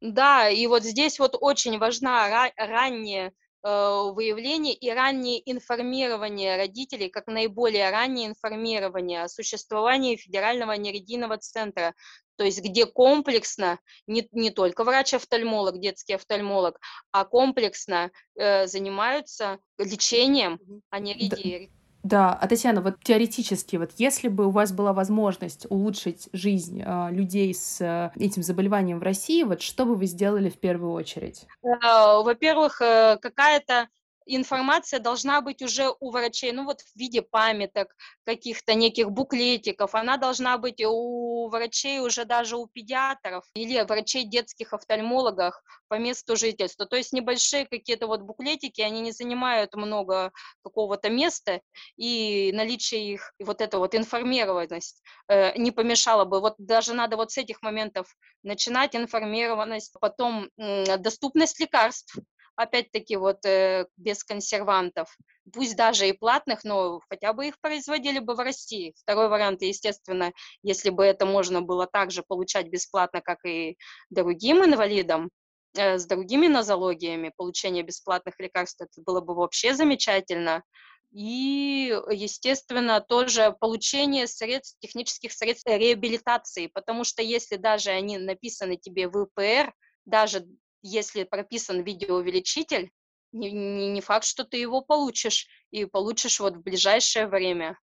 Да, 0.00 0.48
и 0.48 0.66
вот 0.66 0.84
здесь 0.84 1.18
вот 1.18 1.36
очень 1.40 1.78
важна 1.78 2.28
ра- 2.28 2.52
раннее 2.56 3.32
э, 3.64 3.68
выявление 4.12 4.74
и 4.74 4.90
раннее 4.90 5.42
информирование 5.50 6.56
родителей, 6.56 7.08
как 7.08 7.26
наиболее 7.26 7.90
раннее 7.90 8.28
информирование 8.28 9.24
о 9.24 9.28
существовании 9.28 10.16
федерального 10.16 10.72
неридийного 10.72 11.38
центра, 11.38 11.94
то 12.36 12.44
есть 12.44 12.62
где 12.62 12.86
комплексно, 12.86 13.80
не, 14.06 14.28
не 14.30 14.50
только 14.50 14.84
врач-офтальмолог, 14.84 15.80
детский 15.80 16.12
офтальмолог, 16.12 16.78
а 17.10 17.24
комплексно 17.24 18.12
э, 18.36 18.68
занимаются 18.68 19.58
лечением 19.78 20.60
аниридии. 20.90 21.72
Да, 22.02 22.32
а 22.32 22.46
Татьяна, 22.46 22.80
вот 22.80 22.96
теоретически, 23.02 23.76
вот 23.76 23.90
если 23.96 24.28
бы 24.28 24.46
у 24.46 24.50
вас 24.50 24.72
была 24.72 24.92
возможность 24.92 25.66
улучшить 25.68 26.28
жизнь 26.32 26.82
э, 26.84 27.08
людей 27.10 27.52
с 27.52 27.80
э, 27.80 28.10
этим 28.16 28.42
заболеванием 28.42 29.00
в 29.00 29.02
России, 29.02 29.42
вот 29.42 29.62
что 29.62 29.84
бы 29.84 29.96
вы 29.96 30.06
сделали 30.06 30.48
в 30.48 30.58
первую 30.58 30.92
очередь? 30.92 31.46
Э, 31.62 32.22
во-первых, 32.22 32.80
э, 32.80 33.18
какая-то 33.20 33.88
информация 34.36 35.00
должна 35.00 35.40
быть 35.40 35.62
уже 35.62 35.92
у 36.00 36.10
врачей, 36.10 36.52
ну 36.52 36.64
вот 36.64 36.82
в 36.82 36.96
виде 36.96 37.22
памяток, 37.22 37.94
каких-то 38.24 38.74
неких 38.74 39.10
буклетиков, 39.10 39.94
она 39.94 40.16
должна 40.16 40.58
быть 40.58 40.82
у 40.84 41.48
врачей 41.48 42.00
уже 42.00 42.24
даже 42.24 42.56
у 42.56 42.66
педиатров 42.66 43.44
или 43.54 43.80
врачей 43.82 44.24
детских 44.24 44.72
офтальмологов 44.72 45.54
по 45.88 45.98
месту 45.98 46.36
жительства. 46.36 46.86
То 46.86 46.96
есть 46.96 47.12
небольшие 47.12 47.66
какие-то 47.66 48.06
вот 48.06 48.22
буклетики, 48.22 48.80
они 48.82 49.00
не 49.00 49.12
занимают 49.12 49.74
много 49.74 50.32
какого-то 50.62 51.08
места, 51.08 51.60
и 51.96 52.52
наличие 52.52 53.14
их, 53.14 53.32
вот 53.38 53.60
эта 53.60 53.78
вот 53.78 53.94
информированность 53.94 55.02
э, 55.28 55.56
не 55.58 55.70
помешала 55.70 56.24
бы. 56.24 56.40
Вот 56.40 56.54
даже 56.58 56.92
надо 56.92 57.16
вот 57.16 57.32
с 57.32 57.38
этих 57.38 57.62
моментов 57.62 58.14
начинать 58.42 58.94
информированность, 58.94 59.94
потом 60.00 60.50
э, 60.58 60.98
доступность 60.98 61.58
лекарств, 61.60 62.18
опять-таки 62.58 63.16
вот 63.16 63.46
э, 63.46 63.86
без 63.96 64.24
консервантов, 64.24 65.16
пусть 65.52 65.76
даже 65.76 66.08
и 66.08 66.12
платных, 66.12 66.64
но 66.64 67.00
хотя 67.08 67.32
бы 67.32 67.46
их 67.46 67.60
производили 67.60 68.18
бы 68.18 68.34
в 68.34 68.40
России. 68.40 68.94
Второй 68.96 69.28
вариант, 69.28 69.62
естественно, 69.62 70.32
если 70.62 70.90
бы 70.90 71.04
это 71.04 71.24
можно 71.24 71.62
было 71.62 71.86
также 71.86 72.22
получать 72.26 72.68
бесплатно, 72.68 73.20
как 73.20 73.44
и 73.44 73.78
другим 74.10 74.64
инвалидам, 74.64 75.30
э, 75.76 75.98
с 75.98 76.06
другими 76.06 76.48
нозологиями, 76.48 77.32
получение 77.36 77.84
бесплатных 77.84 78.34
лекарств, 78.40 78.80
это 78.80 79.00
было 79.02 79.20
бы 79.20 79.34
вообще 79.34 79.74
замечательно. 79.74 80.64
И, 81.12 81.96
естественно, 82.10 83.00
тоже 83.00 83.56
получение 83.60 84.26
средств, 84.26 84.78
технических 84.80 85.32
средств 85.32 85.66
реабилитации, 85.66 86.66
потому 86.66 87.04
что 87.04 87.22
если 87.22 87.56
даже 87.56 87.90
они 87.90 88.18
написаны 88.18 88.76
тебе 88.76 89.08
в 89.08 89.24
ИПР, 89.24 89.72
даже 90.04 90.44
если 90.88 91.24
прописан 91.24 91.82
видеоувеличитель, 91.82 92.90
не, 93.32 93.50
не, 93.50 94.00
факт, 94.00 94.24
что 94.24 94.44
ты 94.44 94.56
его 94.56 94.80
получишь, 94.80 95.46
и 95.70 95.84
получишь 95.84 96.40
вот 96.40 96.56
в 96.56 96.62
ближайшее 96.62 97.26
время. 97.26 97.78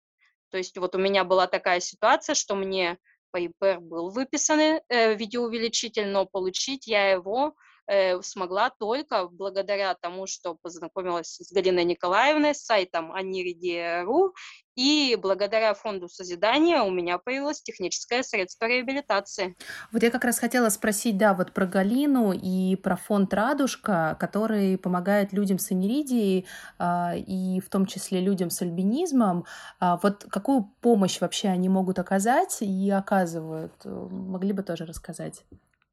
То 0.50 0.58
есть 0.58 0.78
вот 0.78 0.96
у 0.96 1.00
меня 1.00 1.24
была 1.24 1.48
такая 1.48 1.80
ситуация, 1.80 2.36
что 2.36 2.56
мне 2.56 2.98
по 3.32 3.38
ИПР 3.38 3.80
был 3.82 4.10
выписан 4.10 4.60
э, 4.60 5.16
видеоувеличитель, 5.16 6.08
но 6.08 6.26
получить 6.26 6.88
я 6.88 7.12
его 7.12 7.56
э, 7.88 8.22
смогла 8.22 8.70
только 8.70 9.28
благодаря 9.28 9.96
тому, 9.96 10.28
что 10.28 10.56
познакомилась 10.56 11.38
с 11.40 11.52
Галиной 11.52 11.86
Николаевной, 11.86 12.56
с 12.56 12.64
сайтом 12.64 13.12
aniridea.ru, 13.12 14.32
и 14.76 15.16
благодаря 15.22 15.74
фонду 15.76 16.10
созидания 16.10 16.82
у 16.82 16.90
меня 16.90 17.20
появилось 17.20 17.62
техническое 17.62 18.24
средство 18.24 18.66
реабилитации. 18.66 19.56
Вот 19.92 20.02
я 20.02 20.10
как 20.10 20.24
раз 20.24 20.40
хотела 20.40 20.70
спросить, 20.70 21.18
да, 21.18 21.34
вот 21.34 21.52
про 21.52 21.68
Галину 21.68 22.34
и 22.34 22.76
про 22.76 22.96
фонд 22.96 23.34
«Радужка», 23.34 24.18
который 24.20 24.78
помогает 24.78 25.32
людям 25.32 25.60
с 25.60 25.72
аниридией 25.72 26.48
а, 26.80 27.14
и 27.16 27.60
в 27.60 27.70
том 27.70 27.86
числе 27.86 28.20
людям 28.20 28.50
с 28.50 28.62
альбинизмом. 28.64 29.46
А, 29.80 29.98
вот 30.02 30.26
какую 30.30 30.72
помощь 30.82 31.22
вообще 31.22 31.50
они 31.50 31.70
могут 31.70 32.00
оказать 32.00 32.58
и 32.62 32.90
оказывают? 32.90 33.74
Могли 33.86 34.54
бы 34.54 34.64
тоже 34.64 34.86
рассказать? 34.86 35.44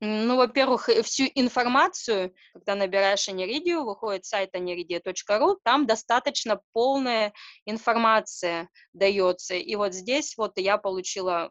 Ну, 0.00 0.36
во-первых, 0.36 0.88
э, 0.88 1.02
всю 1.02 1.24
информацию, 1.34 2.34
когда 2.54 2.74
набираешь 2.74 3.28
Аниридию, 3.28 3.84
выходит 3.84 4.24
сайт 4.24 4.54
aniridia.ru, 4.54 5.58
там 5.62 5.86
достаточно 5.86 6.60
полная 6.72 7.34
информация 7.66 8.70
дается. 8.94 9.54
И 9.54 9.76
вот 9.76 9.92
здесь 9.92 10.36
вот 10.38 10.58
я 10.58 10.78
получила 10.78 11.50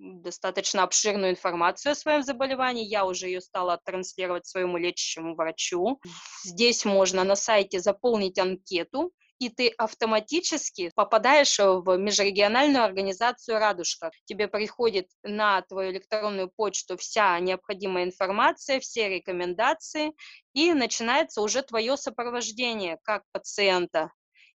достаточно 0.00 0.82
обширную 0.82 1.32
информацию 1.32 1.92
о 1.92 1.94
своем 1.94 2.22
заболевании, 2.22 2.86
я 2.86 3.04
уже 3.04 3.26
ее 3.26 3.42
стала 3.42 3.78
транслировать 3.84 4.46
своему 4.46 4.78
лечащему 4.78 5.34
врачу. 5.34 6.00
Здесь 6.42 6.86
можно 6.86 7.22
на 7.22 7.36
сайте 7.36 7.80
заполнить 7.80 8.38
анкету, 8.38 9.12
и 9.40 9.48
ты 9.48 9.68
автоматически 9.78 10.92
попадаешь 10.94 11.58
в 11.58 11.96
межрегиональную 11.96 12.84
организацию 12.84 13.58
«Радужка». 13.58 14.10
Тебе 14.26 14.48
приходит 14.48 15.08
на 15.22 15.62
твою 15.62 15.92
электронную 15.92 16.50
почту 16.54 16.98
вся 16.98 17.40
необходимая 17.40 18.04
информация, 18.04 18.80
все 18.80 19.08
рекомендации, 19.08 20.12
и 20.52 20.74
начинается 20.74 21.40
уже 21.40 21.62
твое 21.62 21.96
сопровождение 21.96 22.98
как 23.02 23.24
пациента. 23.32 24.12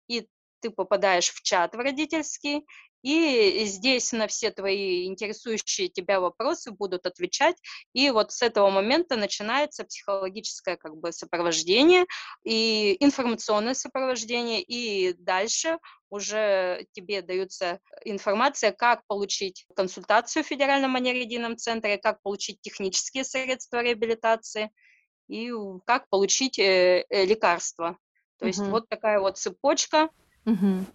И 0.08 0.26
ты 0.60 0.70
попадаешь 0.70 1.30
в 1.30 1.42
чат 1.42 1.74
в 1.74 1.78
родительский, 1.78 2.66
и 3.02 3.64
здесь 3.64 4.12
на 4.12 4.26
все 4.28 4.50
твои 4.50 5.06
интересующие 5.06 5.88
тебя 5.88 6.20
вопросы 6.20 6.70
будут 6.70 7.06
отвечать. 7.06 7.56
И 7.92 8.10
вот 8.10 8.32
с 8.32 8.42
этого 8.42 8.70
момента 8.70 9.16
начинается 9.16 9.84
психологическое 9.84 10.76
как 10.76 10.96
бы 10.96 11.12
сопровождение 11.12 12.06
и 12.44 12.96
информационное 13.00 13.74
сопровождение. 13.74 14.62
И 14.62 15.14
дальше 15.14 15.78
уже 16.10 16.86
тебе 16.92 17.22
дается 17.22 17.80
информация, 18.04 18.70
как 18.70 19.04
получить 19.06 19.66
консультацию 19.74 20.44
в 20.44 20.46
Федеральном 20.46 20.94
аниридийном 20.94 21.56
центре, 21.56 21.98
как 21.98 22.22
получить 22.22 22.60
технические 22.60 23.24
средства 23.24 23.82
реабилитации 23.82 24.70
и 25.28 25.50
как 25.86 26.08
получить 26.08 26.58
э, 26.58 27.04
э, 27.08 27.24
лекарства. 27.24 27.96
То 28.38 28.44
угу. 28.44 28.48
есть 28.48 28.60
вот 28.60 28.88
такая 28.88 29.18
вот 29.20 29.38
цепочка. 29.38 30.10
Угу. 30.44 30.86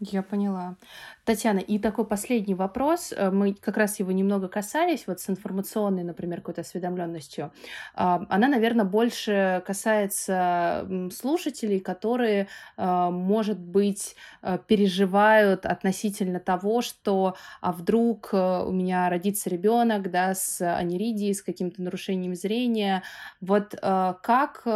Я 0.00 0.22
поняла. 0.22 0.76
Татьяна, 1.24 1.58
и 1.58 1.78
такой 1.78 2.06
последний 2.06 2.54
вопрос. 2.54 3.14
Э, 3.16 3.30
мы 3.30 3.54
как 3.54 3.78
раз 3.78 3.98
его 3.98 4.12
немного 4.12 4.46
касались, 4.46 5.06
вот 5.06 5.20
с 5.20 5.30
информационной, 5.30 6.02
например, 6.02 6.40
какой-то 6.40 6.60
осведомленностью. 6.60 7.50
А, 7.94 8.26
она, 8.28 8.48
наверное, 8.48 8.84
больше 8.84 9.62
касается 9.66 10.86
слушателей, 11.12 11.80
которые, 11.80 12.48
а, 12.76 13.10
может 13.10 13.58
быть, 13.58 14.16
э, 14.42 14.58
переживают 14.66 15.64
относительно 15.64 16.40
того, 16.40 16.82
что 16.82 17.36
а 17.62 17.72
вдруг 17.72 18.30
э, 18.32 18.64
у 18.66 18.72
меня 18.72 19.08
родится 19.08 19.48
ребенок, 19.48 20.10
да, 20.10 20.34
с 20.34 20.60
аниридией, 20.60 21.34
с 21.34 21.42
каким-то 21.42 21.80
нарушением 21.82 22.34
зрения. 22.34 23.02
Вот 23.40 23.74
как 23.80 24.66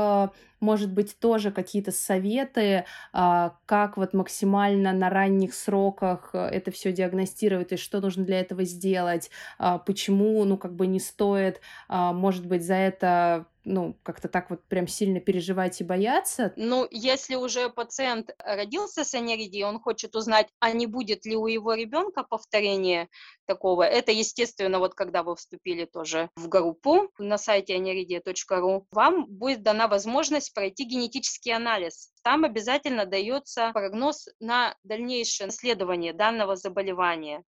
может 0.61 0.93
быть, 0.93 1.19
тоже 1.19 1.51
какие-то 1.51 1.93
советы, 1.93 2.85
а, 3.13 3.57
как 3.67 3.97
вот 3.97 4.15
максимально 4.15 4.93
на 4.93 5.11
ранних 5.11 5.55
сроках 5.55 6.31
э, 6.35 6.39
это 6.39 6.71
все 6.71 6.93
диагностировать, 6.93 7.73
и 7.73 7.77
что 7.77 8.01
нужно 8.01 8.25
для 8.25 8.41
этого 8.41 8.65
сделать, 8.65 9.31
а, 9.59 9.79
почему, 9.79 10.45
ну, 10.45 10.57
как 10.59 10.75
бы 10.75 10.87
не 10.87 11.01
стоит, 11.01 11.61
а, 11.89 12.13
может 12.13 12.47
быть, 12.47 12.65
за 12.65 12.75
это 12.75 13.47
ну, 13.65 13.99
как-то 14.03 14.29
так 14.29 14.51
вот 14.51 14.65
прям 14.65 14.87
сильно 14.87 15.21
переживать 15.21 15.81
и 15.81 15.85
бояться? 15.85 16.53
Ну, 16.57 16.87
если 16.91 17.35
уже 17.35 17.69
пациент 17.69 18.31
родился 18.39 19.05
с 19.05 19.15
аниридией, 19.15 19.65
он 19.65 19.81
хочет 19.81 20.17
узнать, 20.17 20.49
а 20.61 20.73
не 20.73 20.87
будет 20.87 21.25
ли 21.27 21.37
у 21.37 21.47
его 21.47 21.75
ребенка 21.75 22.23
повторение 22.23 23.09
такого. 23.47 23.83
Это, 23.83 24.13
естественно, 24.13 24.79
вот 24.79 24.95
когда 24.95 25.23
вы 25.23 25.37
вступили 25.37 25.85
тоже 25.85 26.31
в 26.37 26.49
группу 26.49 27.11
на 27.19 27.39
сайте 27.39 27.77
aniridia.ru, 27.77 28.85
вам 28.91 29.27
будет 29.27 29.63
дана 29.63 29.89
возможность 29.89 30.55
пройти 30.55 30.85
генетический 30.85 31.55
анализ. 31.55 32.13
Там 32.23 32.45
обязательно 32.45 33.07
дается 33.07 33.71
прогноз 33.73 34.29
на 34.41 34.77
дальнейшее 34.85 35.47
наследование 35.47 36.13
данного 36.13 36.57
заболевания. 36.57 37.45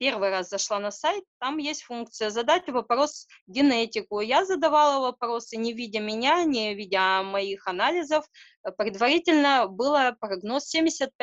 Первый 0.00 0.30
раз 0.30 0.48
зашла 0.48 0.78
на 0.78 0.90
сайт, 0.90 1.24
там 1.38 1.58
есть 1.58 1.82
функция 1.82 2.30
задать 2.30 2.66
вопрос 2.68 3.26
генетику. 3.46 4.20
Я 4.20 4.46
задавала 4.46 5.00
вопросы, 5.00 5.58
не 5.58 5.74
видя 5.74 6.00
меня, 6.00 6.42
не 6.44 6.74
видя 6.74 7.22
моих 7.22 7.68
анализов. 7.68 8.24
Предварительно 8.78 9.68
было 9.68 10.16
прогноз 10.18 10.74
75% 10.74 11.20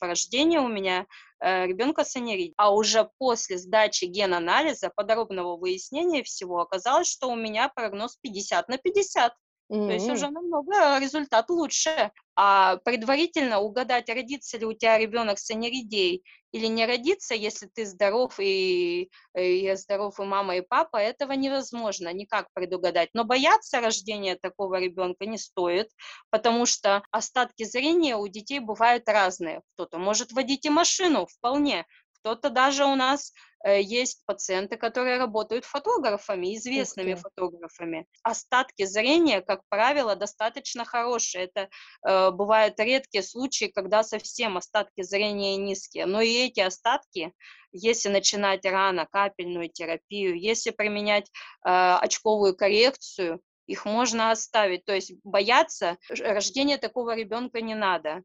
рождения 0.00 0.60
у 0.60 0.68
меня 0.68 1.06
э, 1.40 1.66
ребенка 1.66 2.04
с 2.04 2.14
анеридией. 2.16 2.52
А 2.58 2.74
уже 2.74 3.08
после 3.18 3.56
сдачи 3.56 4.04
генанализа, 4.04 4.92
подробного 4.94 5.56
выяснения 5.56 6.22
всего, 6.22 6.60
оказалось, 6.60 7.08
что 7.08 7.30
у 7.30 7.36
меня 7.36 7.70
прогноз 7.70 8.18
50 8.20 8.68
на 8.68 8.76
50. 8.76 9.32
Mm-hmm. 9.70 9.86
То 9.86 9.92
есть 9.94 10.10
уже 10.10 10.30
намного 10.30 10.98
результат 10.98 11.48
лучше. 11.50 12.10
А 12.36 12.78
предварительно 12.78 13.60
угадать, 13.60 14.08
родится 14.08 14.58
ли 14.58 14.66
у 14.66 14.72
тебя 14.72 14.98
ребенок 14.98 15.38
с 15.38 15.50
анеридией 15.50 16.24
или 16.50 16.66
не 16.66 16.84
родится, 16.84 17.34
если 17.34 17.66
ты 17.66 17.86
здоров 17.86 18.38
и, 18.38 19.10
и 19.36 19.74
здоров 19.76 20.18
и 20.18 20.22
мама, 20.24 20.56
и 20.56 20.60
папа, 20.60 20.96
этого 20.98 21.32
невозможно 21.32 22.12
никак 22.12 22.48
предугадать. 22.52 23.10
Но 23.12 23.24
бояться 23.24 23.80
рождения 23.80 24.36
такого 24.36 24.80
ребенка 24.80 25.26
не 25.26 25.38
стоит, 25.38 25.90
потому 26.30 26.66
что 26.66 27.02
остатки 27.10 27.64
зрения 27.64 28.16
у 28.16 28.26
детей 28.28 28.60
бывают 28.60 29.08
разные. 29.08 29.62
Кто-то 29.74 29.98
может 29.98 30.32
водить 30.32 30.66
и 30.66 30.70
машину 30.70 31.26
вполне, 31.26 31.86
кто-то 32.24 32.50
даже 32.50 32.84
у 32.84 32.94
нас 32.94 33.32
Э, 33.64 33.80
есть 33.80 34.24
пациенты, 34.26 34.76
которые 34.76 35.16
работают 35.16 35.64
фотографами, 35.64 36.54
известными 36.54 37.14
фотографами. 37.14 38.06
Остатки 38.22 38.84
зрения, 38.84 39.40
как 39.40 39.62
правило, 39.70 40.14
достаточно 40.14 40.84
хорошие. 40.84 41.44
Это 41.44 41.68
э, 42.06 42.30
бывают 42.30 42.78
редкие 42.78 43.22
случаи, 43.22 43.72
когда 43.74 44.02
совсем 44.02 44.58
остатки 44.58 45.02
зрения 45.02 45.56
низкие. 45.56 46.04
Но 46.04 46.20
и 46.20 46.46
эти 46.46 46.60
остатки, 46.60 47.32
если 47.72 48.10
начинать 48.10 48.66
рано 48.66 49.06
капельную 49.06 49.70
терапию, 49.70 50.38
если 50.38 50.70
применять 50.70 51.30
э, 51.64 51.70
очковую 51.70 52.54
коррекцию, 52.54 53.40
их 53.66 53.86
можно 53.86 54.30
оставить. 54.30 54.84
То 54.84 54.94
есть 54.94 55.12
бояться 55.24 55.96
рождения 56.10 56.76
такого 56.76 57.16
ребенка 57.16 57.62
не 57.62 57.74
надо 57.74 58.22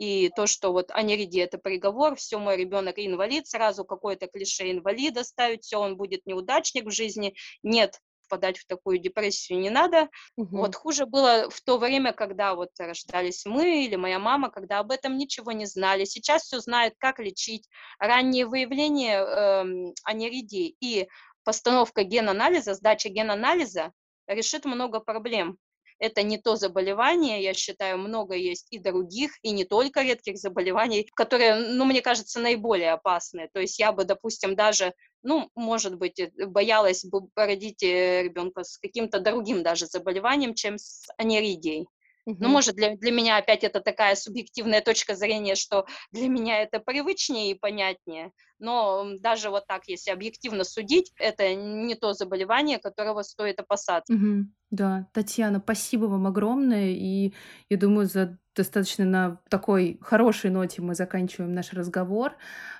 и 0.00 0.30
то, 0.34 0.46
что 0.46 0.72
вот 0.72 0.90
аниридия– 0.92 1.44
это 1.44 1.58
приговор, 1.58 2.16
все, 2.16 2.38
мой 2.38 2.56
ребенок 2.56 2.94
инвалид, 2.96 3.46
сразу 3.46 3.84
какое-то 3.84 4.28
клише 4.28 4.70
инвалида 4.70 5.24
ставить, 5.24 5.64
все, 5.64 5.78
он 5.78 5.98
будет 5.98 6.24
неудачник 6.24 6.86
в 6.86 6.90
жизни. 6.90 7.34
Нет, 7.62 8.00
впадать 8.22 8.56
в 8.56 8.66
такую 8.66 8.98
депрессию 8.98 9.58
не 9.58 9.68
надо. 9.68 10.08
Угу. 10.36 10.56
Вот 10.56 10.74
хуже 10.74 11.04
было 11.04 11.50
в 11.50 11.60
то 11.60 11.76
время, 11.76 12.14
когда 12.14 12.54
вот 12.54 12.70
рождались 12.78 13.44
мы 13.44 13.84
или 13.84 13.96
моя 13.96 14.18
мама, 14.18 14.50
когда 14.50 14.78
об 14.78 14.90
этом 14.90 15.18
ничего 15.18 15.52
не 15.52 15.66
знали. 15.66 16.06
Сейчас 16.06 16.44
все 16.44 16.60
знают, 16.60 16.94
как 16.96 17.18
лечить. 17.18 17.68
Раннее 17.98 18.46
выявление 18.46 19.18
э, 19.20 19.92
аниридии 20.04 20.76
и 20.80 21.08
постановка 21.44 22.04
генанализа, 22.04 22.72
сдача 22.72 23.10
генанализа 23.10 23.92
решит 24.26 24.64
много 24.64 25.00
проблем 25.00 25.58
это 26.00 26.22
не 26.22 26.38
то 26.38 26.56
заболевание, 26.56 27.42
я 27.42 27.54
считаю, 27.54 27.98
много 27.98 28.34
есть 28.34 28.66
и 28.70 28.78
других, 28.78 29.32
и 29.42 29.50
не 29.52 29.64
только 29.64 30.02
редких 30.02 30.38
заболеваний, 30.38 31.08
которые, 31.14 31.54
ну, 31.54 31.84
мне 31.84 32.02
кажется, 32.02 32.40
наиболее 32.40 32.92
опасные. 32.92 33.48
То 33.52 33.60
есть 33.60 33.78
я 33.78 33.92
бы, 33.92 34.04
допустим, 34.04 34.56
даже 34.56 34.92
ну, 35.22 35.50
может 35.54 35.96
быть, 35.96 36.18
э, 36.18 36.30
боялась 36.46 37.04
бы 37.04 37.28
родить 37.36 37.82
э, 37.82 38.22
ребенка 38.22 38.64
с 38.64 38.78
каким-то 38.78 39.20
другим 39.20 39.62
даже 39.62 39.86
заболеванием, 39.86 40.54
чем 40.54 40.78
с 40.78 41.08
анеридией. 41.18 41.86
Угу. 42.26 42.36
Ну, 42.40 42.48
может, 42.48 42.74
для, 42.74 42.96
для 42.96 43.10
меня 43.10 43.36
опять 43.36 43.64
это 43.64 43.80
такая 43.80 44.14
субъективная 44.14 44.80
точка 44.80 45.14
зрения, 45.14 45.54
что 45.54 45.86
для 46.12 46.28
меня 46.28 46.62
это 46.62 46.80
привычнее 46.80 47.52
и 47.52 47.58
понятнее. 47.58 48.32
Но 48.58 49.06
даже 49.18 49.50
вот 49.50 49.66
так, 49.66 49.88
если 49.88 50.10
объективно 50.10 50.64
судить, 50.64 51.12
это 51.16 51.54
не 51.54 51.94
то 51.94 52.12
заболевание, 52.12 52.78
которого 52.78 53.22
стоит 53.22 53.58
опасаться. 53.58 54.12
Угу. 54.12 54.46
Да, 54.70 55.08
Татьяна, 55.12 55.60
спасибо 55.60 56.04
вам 56.04 56.26
огромное. 56.26 56.90
И 56.90 57.32
я 57.68 57.76
думаю, 57.76 58.06
за 58.06 58.38
достаточно 58.54 59.04
на 59.04 59.40
такой 59.48 59.98
хорошей 60.02 60.50
ноте 60.50 60.82
мы 60.82 60.94
заканчиваем 60.94 61.54
наш 61.54 61.72
разговор. 61.72 62.34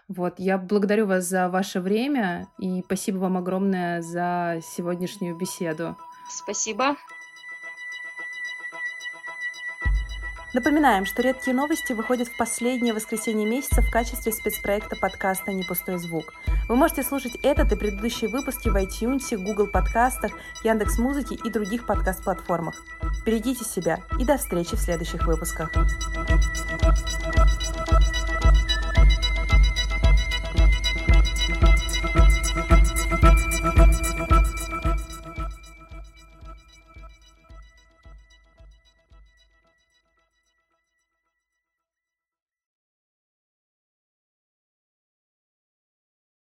Вот, 0.08 0.34
я 0.38 0.58
благодарю 0.58 1.06
вас 1.06 1.24
за 1.24 1.48
ваше 1.48 1.80
время 1.80 2.48
и 2.58 2.82
спасибо 2.84 3.18
вам 3.18 3.36
огромное 3.36 4.02
за 4.02 4.60
сегодняшнюю 4.62 5.36
беседу. 5.36 5.96
Спасибо. 6.28 6.96
Напоминаем, 10.52 11.06
что 11.06 11.22
«Редкие 11.22 11.54
новости» 11.54 11.92
выходят 11.92 12.26
в 12.26 12.36
последнее 12.36 12.92
воскресенье 12.92 13.46
месяца 13.46 13.82
в 13.82 13.90
качестве 13.90 14.32
спецпроекта 14.32 14.96
подкаста 14.96 15.52
«Не 15.52 15.62
пустой 15.62 15.96
звук». 15.98 16.34
Вы 16.68 16.74
можете 16.74 17.04
слушать 17.04 17.36
этот 17.42 17.70
и 17.70 17.76
предыдущие 17.76 18.28
выпуски 18.28 18.68
в 18.68 18.76
iTunes, 18.76 19.36
Google 19.36 19.68
подкастах, 19.68 20.32
Яндекс.Музыке 20.64 21.36
и 21.36 21.50
других 21.50 21.86
подкаст-платформах. 21.86 22.84
Берегите 23.24 23.64
себя 23.64 24.00
и 24.18 24.24
до 24.24 24.38
встречи 24.38 24.74
в 24.74 24.80
следующих 24.80 25.24
выпусках. 25.24 25.70